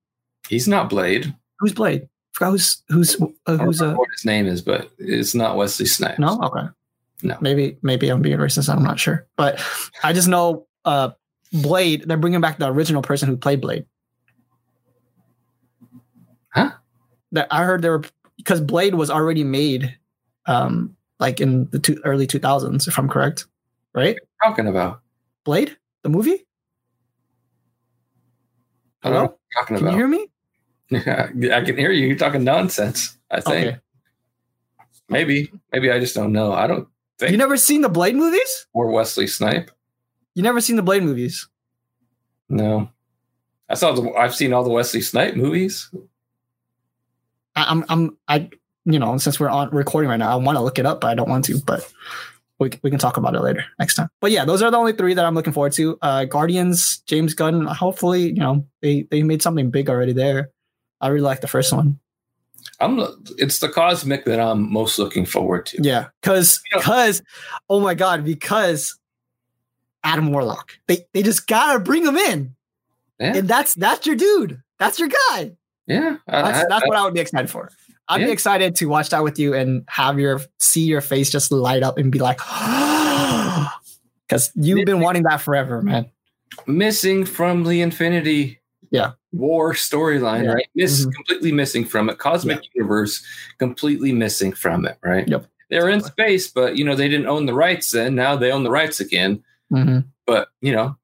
[0.48, 1.34] He's not Blade.
[1.60, 2.02] who's Blade?
[2.02, 3.16] I Forgot who's who's
[3.46, 6.18] uh, who's uh, what his name is, but it's not Wesley Snipes.
[6.18, 6.66] no okay
[7.22, 7.36] No.
[7.40, 8.68] maybe maybe I'm being racist.
[8.72, 9.62] I'm not sure, but
[10.02, 11.10] I just know uh
[11.52, 12.02] Blade.
[12.06, 13.86] They're bringing back the original person who played Blade.
[16.50, 16.72] Huh?
[17.32, 18.04] That I heard there were
[18.36, 19.96] because Blade was already made,
[20.46, 23.46] um, like in the two, early 2000s, if I'm correct,
[23.94, 24.16] right?
[24.42, 25.00] talking about.
[25.44, 26.46] Blade, the movie.
[29.02, 29.98] I don't know Hello, talking can you about.
[29.98, 30.28] hear me?
[31.54, 32.06] I can hear you.
[32.06, 33.16] You're talking nonsense.
[33.30, 33.78] I think Okay.
[35.08, 36.52] maybe, maybe I just don't know.
[36.52, 36.88] I don't
[37.18, 38.66] think You never seen the Blade movies?
[38.72, 39.70] or Wesley Snipe.
[40.34, 41.48] You never seen the Blade movies?
[42.48, 42.90] No,
[43.68, 44.10] I saw the.
[44.12, 45.90] I've seen all the Wesley Snipe movies.
[47.56, 48.50] I, I'm, I'm, I,
[48.84, 51.08] you know, since we're on recording right now, I want to look it up, but
[51.08, 51.58] I don't want to.
[51.58, 51.90] But
[52.58, 54.08] we, we can talk about it later next time.
[54.20, 55.98] But yeah, those are the only three that I'm looking forward to.
[56.02, 57.66] Uh, Guardians, James Gunn.
[57.66, 60.50] Hopefully, you know, they they made something big already there.
[61.00, 61.98] I really like the first one.
[62.80, 62.98] I'm.
[63.38, 65.78] It's the cosmic that I'm most looking forward to.
[65.82, 67.22] Yeah, because because
[67.68, 68.98] oh my god, because
[70.02, 70.72] Adam Warlock.
[70.86, 72.54] They they just gotta bring him in,
[73.20, 74.62] Yeah, and that's that's your dude.
[74.78, 75.52] That's your guy.
[75.86, 76.16] yeah.
[76.26, 77.70] I- That's, I- that's I- what I would be excited for.
[78.08, 78.30] I'd be Yeah.
[78.32, 81.96] excited to watch that with you and have your see your face just light up
[81.98, 82.38] and be like,
[84.28, 86.10] because you've been wanting that forever, man.
[86.68, 88.60] missing from the Infinity
[88.90, 89.12] Yeah.
[89.32, 90.52] War storyline, Yeah.
[90.52, 90.66] right?
[90.76, 91.12] Miss Mhm.
[91.14, 92.18] completely missing from it.
[92.18, 93.24] Cosmic Universe
[93.58, 95.26] completely missing from it, right?
[95.26, 95.46] Yep.
[95.70, 98.14] They're in space, but you know they didn't own the rights then.
[98.14, 99.42] Now they own the rights again.
[99.72, 100.04] Mhm.
[100.26, 100.96] But you know,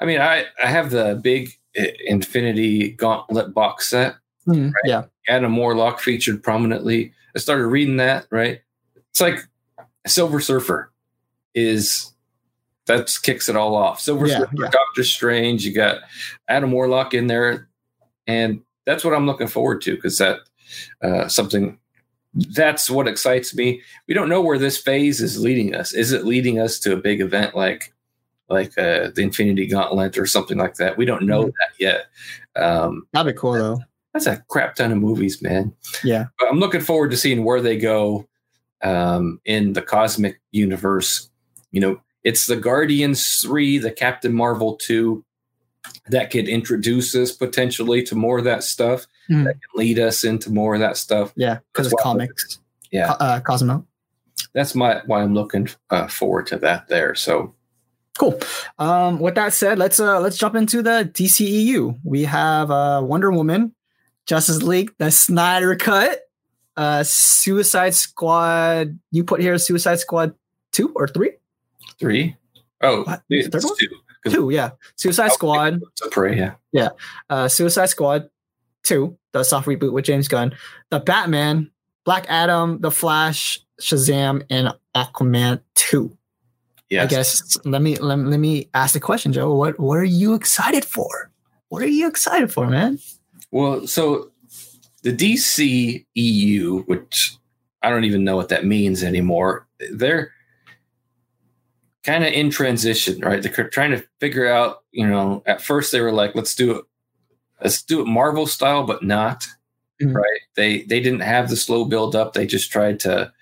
[0.00, 4.14] I mean, I I have the big uh, Infinity Gauntlet box set.
[4.48, 4.72] Mhm.
[4.86, 7.12] Yeah, Adam Warlock featured prominently.
[7.34, 8.60] I started reading that, right?
[9.10, 9.38] It's like
[10.06, 10.90] Silver Surfer
[11.54, 12.12] is
[12.86, 14.00] that kicks it all off.
[14.00, 14.70] Silver Yeah, Surfer, yeah.
[14.70, 15.98] Doctor Strange, you got
[16.48, 17.68] Adam Warlock in there,
[18.26, 20.40] and that's what I'm looking forward to because that
[21.02, 21.78] uh, something
[22.50, 23.80] that's what excites me.
[24.08, 25.94] We don't know where this phase is leading us.
[25.94, 27.92] Is it leading us to a big event like
[28.50, 30.96] like uh, the Infinity Gauntlet or something like that?
[30.98, 31.52] We don't know Mhm.
[31.52, 32.06] that yet.
[32.56, 33.80] Um, that'd be cool though.
[34.14, 35.74] That's a crap ton of movies, man.
[36.04, 38.26] Yeah, But I'm looking forward to seeing where they go
[38.82, 41.28] um, in the cosmic universe.
[41.72, 45.24] You know, it's the Guardians 3, the Captain Marvel 2
[46.08, 49.44] that could introduce us potentially to more of that stuff, Mhm.
[49.44, 51.32] that can lead us into more of that stuff.
[51.36, 52.58] yeah, because it's comics.
[52.90, 53.84] Yeah, uh, Cosmo.
[54.54, 57.14] that's my why I'm looking uh, forward to that there.
[57.14, 57.54] So,
[58.16, 58.38] Cool.
[58.78, 61.98] Um, with that said, let's uh let's jump into the DCEU.
[62.04, 63.74] We have uh Wonder Woman,
[64.26, 66.20] Justice League, the Snyder Cut,
[66.76, 68.98] uh Suicide Squad.
[69.10, 70.34] You put here Suicide Squad
[70.72, 71.32] two or three?
[71.98, 72.36] three.
[72.80, 73.22] Oh, What?
[73.30, 73.76] it's Third one?
[73.78, 74.30] two.
[74.30, 74.70] Two, yeah.
[74.96, 76.36] Suicide Squad, So pray,
[76.72, 76.88] yeah.
[77.30, 78.28] uh Suicide Squad
[78.82, 80.54] two, the soft reboot with James Gunn,
[80.90, 81.70] the Batman,
[82.04, 86.16] Black Adam, the Flash, Shazam, and Aquaman two.
[86.90, 87.02] Yes.
[87.04, 89.54] I guess let me let, let me ask the question, Joe.
[89.54, 91.30] What what are you excited for?
[91.68, 92.98] What are you excited for, man?
[93.54, 94.32] Well, so
[95.04, 97.36] the DC EU, which
[97.82, 100.32] I don't even know what that means anymore, they're
[102.02, 103.42] kind of in transition, right?
[103.42, 106.84] They're trying to figure out, you know, at first they were like, let's do it,
[107.62, 109.46] let's do it Marvel style, but not.
[110.02, 110.14] Mhm.
[110.14, 110.40] Right.
[110.56, 112.34] They they didn't have the slow build up.
[112.34, 113.32] They just tried to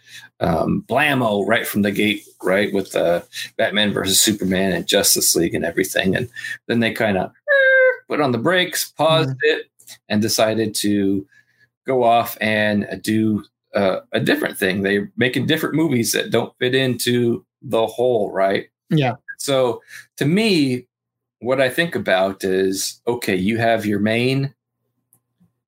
[0.41, 3.23] um blammo right from the gate, right, with uh
[3.59, 6.17] Batman versus Superman and Justice League and everything.
[6.17, 6.31] And
[6.69, 7.33] then they kind of
[8.09, 9.67] put on the brakes, paused it,
[10.09, 11.27] and decided to
[11.87, 13.45] go off and do
[13.75, 14.83] uh, a different thing.
[14.83, 18.69] They're making different movies that don't fit into the whole, right?
[18.91, 19.17] Yeah.
[19.39, 19.83] So
[20.19, 20.87] to me,
[21.41, 24.55] what I think about is okay, you have your main,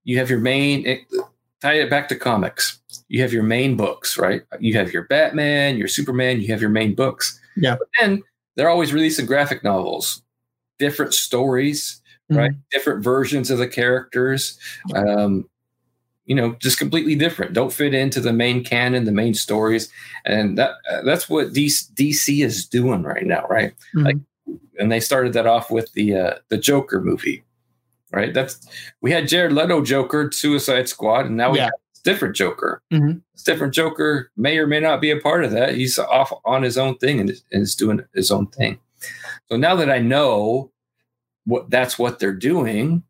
[0.04, 1.00] you have your main, it,
[1.60, 2.78] tie it back to comics.
[3.08, 4.42] You have your main books, right?
[4.60, 7.40] You have your Batman, your Superman, you have your main books.
[7.56, 7.76] Yeah.
[7.76, 8.22] But then
[8.54, 10.22] they're always releasing graphic novels,
[10.78, 12.52] different stories, right?
[12.70, 14.58] Different versions of the characters.
[14.94, 15.48] Um,
[16.26, 17.52] you know, just completely different.
[17.52, 19.90] Don't fit into the main canon, the main stories,
[20.24, 23.74] and that uh, that's what DC, DC is doing right now, right?
[23.94, 24.04] Mhm.
[24.04, 24.16] Like,
[24.78, 27.44] and they started that off with the uh, the Joker movie,
[28.10, 28.32] right?
[28.32, 28.66] That's
[29.02, 31.64] we had Jared Leto Joker, Suicide Squad, and now we Yeah.
[31.64, 31.72] have
[32.04, 32.80] different Joker.
[32.92, 33.20] Mhm.
[33.34, 35.74] This different Joker may or may not be a part of that.
[35.74, 38.78] He's off on his own thing and is doing his own thing.
[39.50, 40.70] So now that I know
[41.46, 43.02] what that's what they're doing,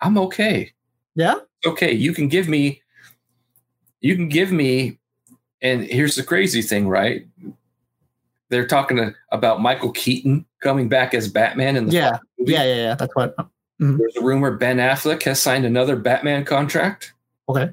[0.00, 0.72] I'm okay
[1.14, 1.34] yeah.
[1.66, 2.82] okay, you can give me,
[4.00, 4.98] you can give me,
[5.60, 7.26] and here's the crazy thing, right?
[8.48, 12.18] They're talking to, about Michael Keaton coming back as Batman in the Yeah.
[12.38, 12.64] Yeah.
[12.64, 12.74] Yeah.
[12.74, 12.94] Yeah.
[12.94, 13.36] That's what.
[13.36, 13.96] Mm-hmm.
[13.96, 17.12] There's a rumor Ben Affleck has signed another Batman contract,
[17.48, 17.70] Okay.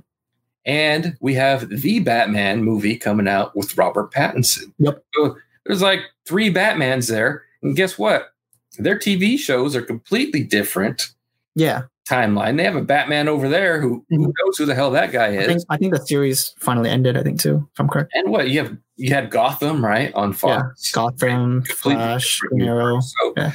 [0.66, 4.72] and we have the Batman movie coming out with Robert Pattinson.
[4.80, 5.04] Yep.
[5.14, 8.34] So there's like three Batmans there, and guess what?
[8.78, 11.10] Their TV shows are completely different
[11.56, 11.84] Yeah.
[12.10, 12.58] timeline.
[12.58, 14.34] They have a Batman over there who, who Mhm.
[14.44, 15.48] knows who the hell that guy I is.
[15.48, 17.18] think I think the series finally ended.
[17.18, 17.68] I think too.
[17.74, 18.12] If I'm correct.
[18.16, 20.92] And what you have you had Gotham right on Fox.
[20.92, 23.00] Gotham, Completely Flash, Arrow.
[23.00, 23.54] So Yeah.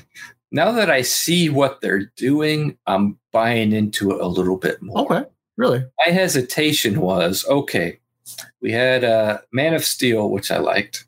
[0.53, 5.01] now that I see what they're doing, I'm buying into it a little bit more.
[5.01, 5.25] Okay.
[5.57, 5.85] Really?
[6.07, 7.99] My hesitation was okay.
[8.61, 11.07] We had uh, Man of Steel, which I liked.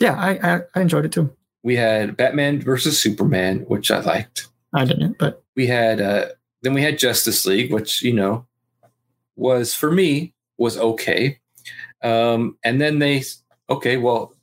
[0.00, 0.14] Yeah.
[0.14, 1.30] I I, I enjoyed it too.
[1.62, 4.48] We had Batman versus Superman, which I liked.
[4.74, 6.26] I didn't, but We had uh,
[6.62, 8.46] then we had Justice League, which you know
[9.36, 11.38] was for me was okay.
[12.02, 13.24] Um, and then they
[13.68, 14.34] okay, well,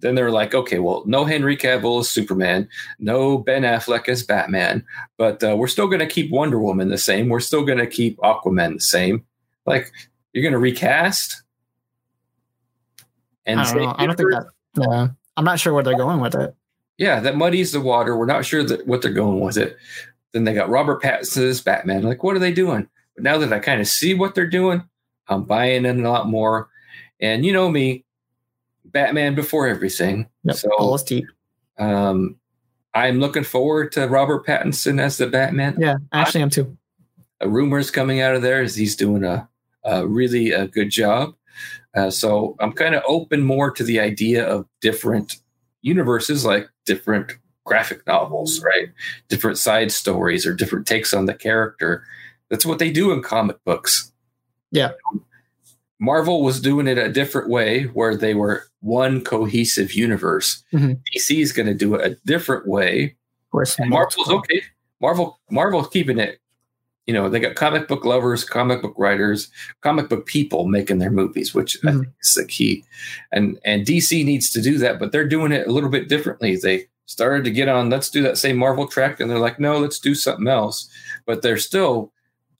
[0.00, 2.68] then they're like, okay, well, no Henry Cavill as Superman,
[2.98, 4.84] no Ben Affleck as Batman,
[5.16, 7.28] but uh, we're still going to keep Wonder Woman the same.
[7.28, 9.24] We're still going to keep Aquaman the same.
[9.66, 9.92] Like,
[10.32, 11.42] you're going to recast?
[13.46, 13.94] And I don't know.
[13.96, 14.46] I don't think that.
[14.78, 15.08] Yeah.
[15.36, 16.54] I'm not sure where they're going with it.
[16.98, 18.16] Yeah, that muddies the water.
[18.16, 19.76] We're not sure that what they're going with it.
[20.32, 22.02] Then they got Robert Pattinson's Batman.
[22.02, 22.88] Like, what are they doing?
[23.14, 24.82] But now that I kind of see what they're doing,
[25.28, 26.68] I'm buying in a lot more.
[27.20, 28.04] And you know me,
[28.84, 30.28] Batman before everything.
[30.44, 30.56] Yep.
[30.56, 31.24] So Balls deep.
[31.78, 32.36] um,
[32.94, 35.76] I'm looking forward to Robert Pattinson as the Batman.
[35.78, 35.96] Yeah.
[36.12, 36.76] Actually, I'm too.
[37.40, 39.48] A rumors coming out of there is he's doing a,
[39.84, 41.34] a really a good job.
[41.94, 45.36] Uh, so I'm kind of open more to the idea of different
[45.82, 47.32] universes, like different
[47.64, 48.88] graphic novels, right?
[49.28, 52.02] Different side stories or different takes on the character.
[52.48, 54.10] That's what they do in comic books.
[54.70, 54.92] Yeah.
[56.00, 60.62] Marvel was doing it a different way where they were one cohesive universe.
[60.72, 61.00] Mhm.
[61.12, 63.16] DC is going to do it a different way
[63.50, 64.62] Where's and Marvel's okay.
[65.00, 66.40] Marvel Marvel's keeping it.
[67.08, 71.10] You know, they got comic book lovers, comic book writers, comic book people making their
[71.10, 72.00] movies, which I Mhm.
[72.00, 72.84] think is the key.
[73.32, 76.56] And and DC needs to do that, but they're doing it a little bit differently.
[76.56, 79.78] They started to get on, let's do that same Marvel track, and they're like, no,
[79.78, 80.86] let's do something else.
[81.26, 82.12] But they're still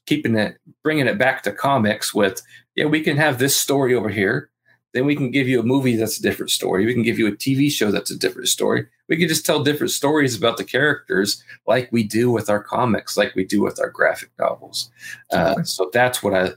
[0.07, 2.41] keeping it, bringing it back to comics with,
[2.75, 4.49] yeah, we can have this story over here.
[4.95, 6.87] Then we can give you a movie that's a different story.
[6.87, 8.87] We can give you a TV show that's a different story.
[9.09, 13.16] We can just tell different stories about the characters like we do with our comics,
[13.16, 14.90] like we do with our graphic novels.
[15.32, 16.51] Uh, so that's what I,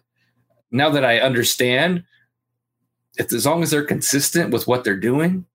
[0.71, 2.03] now that I understand,
[3.17, 5.45] if as long as they're consistent with what they're doing,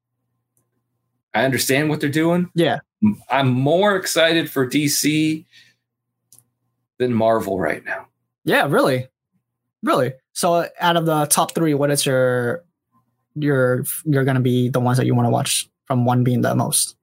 [1.34, 2.50] I understand what they're doing.
[2.54, 2.78] Yeah.
[3.28, 5.44] I'm more excited for DC
[6.98, 8.06] than Marvel right now.
[8.44, 8.66] Yeah.
[8.68, 9.08] Really.
[9.82, 10.14] Really.
[10.32, 12.64] So, out of the top three, what is your
[13.34, 16.54] your you're gonna be the ones that you want to watch from one being the
[16.54, 16.96] most?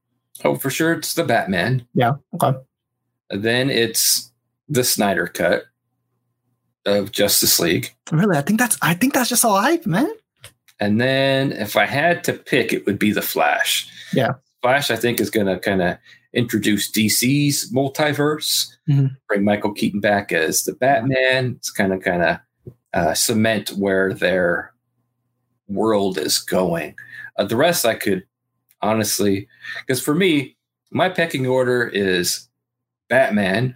[0.44, 1.86] Oh, for sure, it's the Batman.
[1.94, 2.14] Yeah.
[2.36, 2.58] Okay.
[3.30, 4.32] Then it's
[4.70, 5.64] the Snyder cut
[6.86, 7.94] of Justice League.
[8.12, 10.10] Really, I think that's I think that's just all hype, man.
[10.80, 13.88] And then if I had to pick, it would be the Flash.
[14.14, 14.34] Yeah.
[14.62, 15.98] Flash, I think, is going to kind of
[16.34, 19.16] introduce DC's multiverse, Mhm.
[19.28, 21.54] bring Michael Keaton back as the Batman.
[21.58, 22.38] It's kind of kind of
[22.94, 24.74] uh, cement where their
[25.68, 26.96] world is going.
[27.38, 28.24] Uh, the rest, I could
[28.84, 29.48] honestly,
[29.86, 30.56] because for me,
[30.92, 32.48] my pecking order is
[33.10, 33.76] Batman,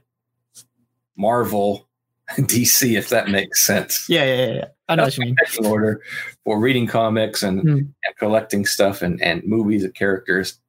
[1.17, 1.87] Marvel,
[2.37, 4.07] DC, if that makes sense.
[4.09, 4.53] Yeah, yeah, yeah.
[4.53, 4.65] yeah.
[4.89, 5.35] I know what you mean.
[5.43, 6.01] Pecking order
[6.45, 7.69] for reading comics and, Hmm.
[7.69, 10.59] and collecting stuff and, and movies and characters.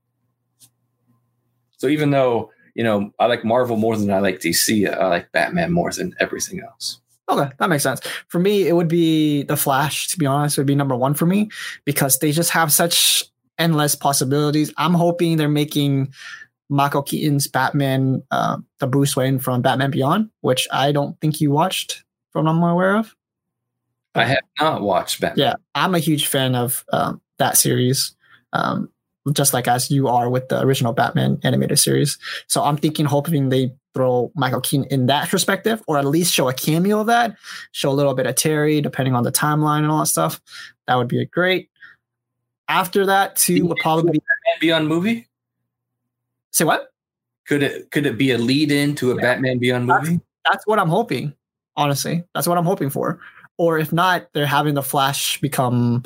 [1.76, 5.30] So even though, you know, I like Marvel more than I like DC, I like
[5.32, 7.00] Batman more than everything else.
[7.28, 8.00] Okay, that makes sense.
[8.28, 10.08] For me, it would be the Flash.
[10.08, 11.50] To be honest, would be number one for me
[11.84, 13.22] because they just have such
[13.58, 14.72] endless possibilities.
[14.76, 16.12] I'm hoping they're making
[16.68, 21.50] Michael Keaton's Batman, uh, the Bruce Wayne from Batman Beyond, which I don't think you
[21.50, 23.14] watched, from what I'm aware of.
[24.14, 25.46] I have not watched Batman.
[25.46, 28.14] Yeah, I'm a huge fan of um, that series,
[28.52, 28.90] um,
[29.32, 32.18] just like as you are with the original Batman animated series.
[32.48, 36.48] So I'm thinking, hoping they throw Michael Keaton in that perspective, or at least show
[36.48, 37.36] a cameo of that,
[37.72, 40.40] show a little bit of Terry, depending on the timeline and all that stuff.
[40.86, 41.70] That would be great.
[42.68, 45.26] After that, too, would probably be Batman Beyond movie?
[46.50, 46.88] say what?
[47.46, 49.22] Could it could it be a lead in to a Yeah.
[49.22, 50.20] Batman Beyond movie?
[50.50, 51.34] That's what I'm hoping.
[51.76, 53.20] Honestly, that's what I'm hoping for.
[53.58, 56.04] Or if not, they're having the Flash become.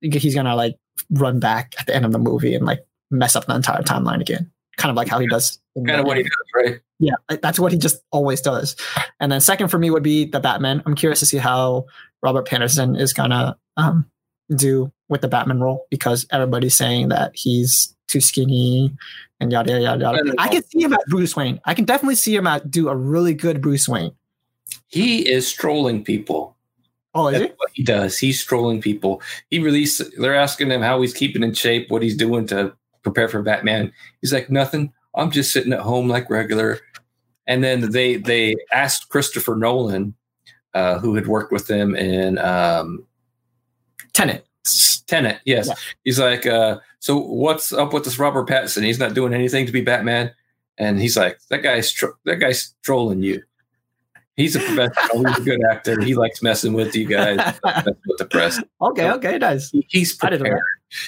[0.00, 0.74] He's gonna like
[1.10, 4.20] run back at the end of the movie and like mess up the entire timeline
[4.20, 5.58] again, kind of like how he does.
[5.76, 6.80] Kind of what he does, right?
[6.98, 8.76] Yeah, that's what he just always does.
[9.20, 10.82] And then second for me would be the Batman.
[10.86, 11.86] I'm curious to see how
[12.22, 14.10] Robert Pattinson is gonna um,
[14.54, 18.94] do with the Batman role because everybody's saying that he's too skinny
[19.40, 20.34] and yada yada yada.
[20.38, 21.60] I can see him at Bruce Wayne.
[21.64, 24.12] I can definitely see him at do a really good Bruce Wayne.
[24.88, 26.56] He is trolling people.
[27.14, 27.56] Oh, is That's he?
[27.56, 28.18] what he does.
[28.18, 29.22] He's trolling people.
[29.50, 30.02] He released.
[30.18, 33.92] They're asking him how he's keeping in shape, what he's doing to prepare for Batman.
[34.20, 34.92] He's like, nothing.
[35.14, 36.80] I'm just sitting at home like regular.
[37.46, 40.14] And then they they asked Christopher Nolan,
[40.74, 43.06] uh, who had worked with them in um,
[44.16, 44.46] Tenet.
[45.06, 45.38] Tenet.
[45.44, 45.74] Yes, Yeah.
[46.04, 48.82] he's like, uh, so what's up with this Robert Pattinson?
[48.82, 50.32] He's not doing anything to be Batman.
[50.78, 53.42] And he's like, that guy's tro- that guy's trolling you.
[54.36, 55.26] He's a professional.
[55.28, 56.00] he's a good actor.
[56.02, 57.38] He likes messing with you guys.
[57.62, 58.60] What the press.
[58.82, 59.70] okay, okay, nice.
[59.88, 60.62] He's I didn't know prepared.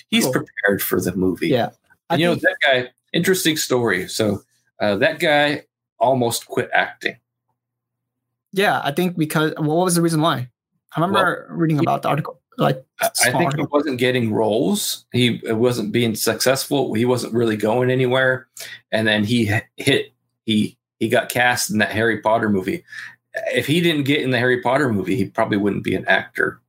[0.08, 0.32] He's Cool.
[0.34, 1.48] prepared for the movie.
[1.48, 1.70] Yeah.
[2.16, 2.88] You know that guy.
[3.12, 4.06] Interesting story.
[4.08, 4.42] So
[4.80, 5.64] uh, that guy
[5.98, 7.16] almost quit acting.
[8.52, 10.48] yeah, I think because well, what was the reason why?
[10.96, 12.40] I remember reading about the article.
[12.58, 15.06] Like, I I think he wasn't getting roles.
[15.12, 16.92] He wasn't being successful.
[16.92, 18.48] He wasn't really going anywhere.
[18.90, 20.12] And then he hit.
[20.44, 22.84] He he got cast in that Harry Potter movie.
[23.54, 26.60] If he didn't get in the Harry Potter movie, he probably wouldn't be an actor.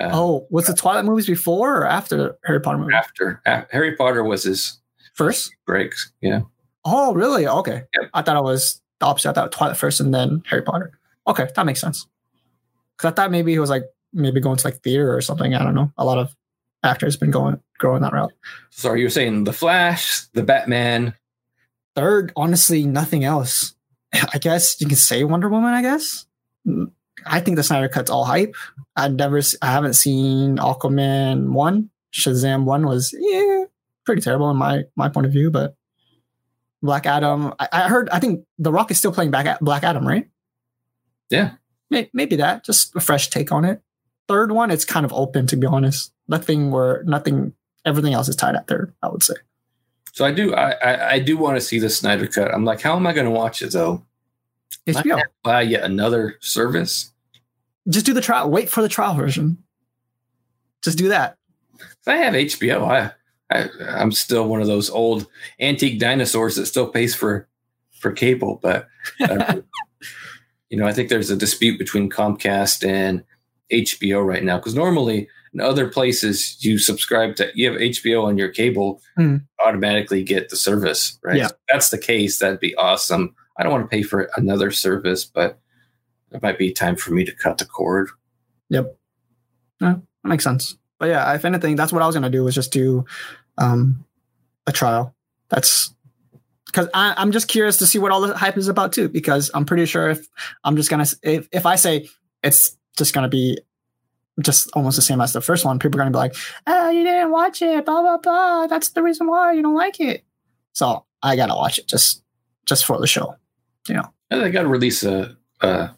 [0.00, 2.94] Uh, oh, was the Twilight movies before or after the Harry Potter movie?
[2.94, 4.80] After Harry Potter was his
[5.12, 5.54] First.
[5.66, 6.10] breaks.
[6.22, 6.40] Yeah.
[6.86, 7.46] Oh, really?
[7.46, 7.82] Okay.
[8.00, 8.10] Yep.
[8.14, 9.30] I thought it was the opposite.
[9.30, 10.98] I thought Twilight first and then Harry Potter.
[11.26, 12.06] Okay, that makes sense.
[12.96, 13.84] Because I thought maybe he was like
[14.14, 15.54] maybe going to like theater or something.
[15.54, 15.92] I don't know.
[15.98, 16.34] A lot of
[16.82, 18.32] actors been going going that route.
[18.70, 21.14] So you're saying the Flash, the Batman,
[21.96, 23.74] Third, honestly, nothing else.
[24.12, 25.74] I guess you can say Wonder Woman.
[25.74, 26.26] I guess.
[27.26, 28.54] I think the Snyder Cut's all hype.
[28.96, 31.90] I never, s- I haven't seen Aquaman one.
[32.12, 33.64] Shazam one was yeah,
[34.04, 35.50] pretty terrible in my my point of view.
[35.50, 35.76] But
[36.82, 38.08] Black Adam, I, I heard.
[38.10, 40.28] I think The Rock is still playing Black Black Adam, right?
[41.30, 41.52] Yeah.
[41.90, 43.80] May- maybe that just a fresh take on it.
[44.28, 46.12] Third one, it's kind of open to be honest.
[46.28, 47.52] Nothing where nothing,
[47.84, 48.92] everything else is tied at third.
[49.02, 49.34] I would say.
[50.12, 52.52] So I do I I, I do want to see the Snyder cut.
[52.54, 54.04] I'm like, how am I going to watch it though?
[54.86, 55.20] HBO.
[55.42, 57.12] buy yet another service?
[57.88, 58.50] Just do the trial.
[58.50, 59.58] Wait for the trial version.
[60.82, 61.36] Just do that.
[61.78, 63.12] If I have HBO, I,
[63.50, 65.26] I I'm still one of those old
[65.60, 67.48] antique dinosaurs that still pays for
[67.98, 68.60] for cable.
[68.62, 68.86] But
[69.20, 69.56] uh,
[70.70, 73.24] you know, I think there's a dispute between Comcast and
[73.82, 78.36] HBO right now because normally in other places you subscribe to you have HBO on
[78.38, 79.36] your cable, Hmm.
[79.64, 81.18] automatically get the service.
[81.22, 81.36] Right?
[81.36, 81.46] Yeah.
[81.46, 82.38] If that's the case.
[82.38, 83.34] That'd be awesome.
[83.56, 85.58] I don't want to pay for another service, but
[86.32, 88.08] it might be time for me to cut the cord.
[88.70, 88.96] Yep.
[89.80, 90.76] Yeah, that makes sense.
[90.98, 93.04] But yeah, if anything, that's what I was gonna do was just do
[93.58, 94.04] um
[94.66, 95.14] a trial.
[95.50, 95.94] That's
[96.66, 99.08] because I'm just curious to see what all the hype is about too.
[99.08, 100.26] Because I'm pretty sure if
[100.64, 102.08] I'm just gonna if if I say
[102.42, 103.58] it's just gonna be
[104.40, 106.34] just almost the same as the first one, people are gonna be like,
[106.66, 108.66] "Oh, you didn't watch it, blah blah blah.
[108.66, 110.24] That's the reason why you don't like it."
[110.72, 112.22] So I gotta watch it just
[112.66, 113.36] just for the show.
[113.88, 114.10] You know.
[114.30, 115.90] And they got to release a, a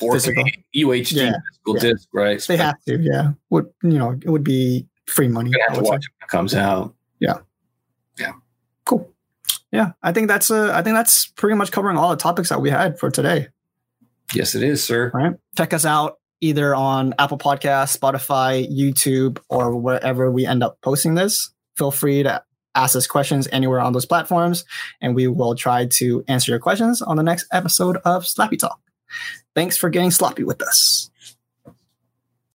[0.00, 0.44] 4K Physical.
[0.74, 1.80] UHD Yeah, physical yeah.
[1.80, 2.40] disc, right?
[2.40, 3.32] They have to, yeah.
[3.50, 4.12] Would you know?
[4.12, 5.50] It would be free money.
[5.50, 6.94] Gonna have to watch it when it comes out.
[7.20, 7.38] Yeah.
[8.18, 8.32] Yeah.
[8.84, 9.08] Cool.
[9.70, 12.60] Yeah, I think that's uh, I think that's pretty much covering all the topics that
[12.60, 13.48] we had for today.
[14.34, 15.10] Yes, it is, sir.
[15.14, 15.34] All right.
[15.56, 21.14] Check us out either on Apple Podcasts, Spotify, YouTube, or wherever we end up posting
[21.14, 21.52] this.
[21.76, 22.42] Feel free to
[22.74, 24.64] ask us questions anywhere on those platforms,
[25.00, 28.80] and we will try to answer your questions on the next episode of Slappy Talk.
[29.54, 31.10] Thanks for getting sloppy with us.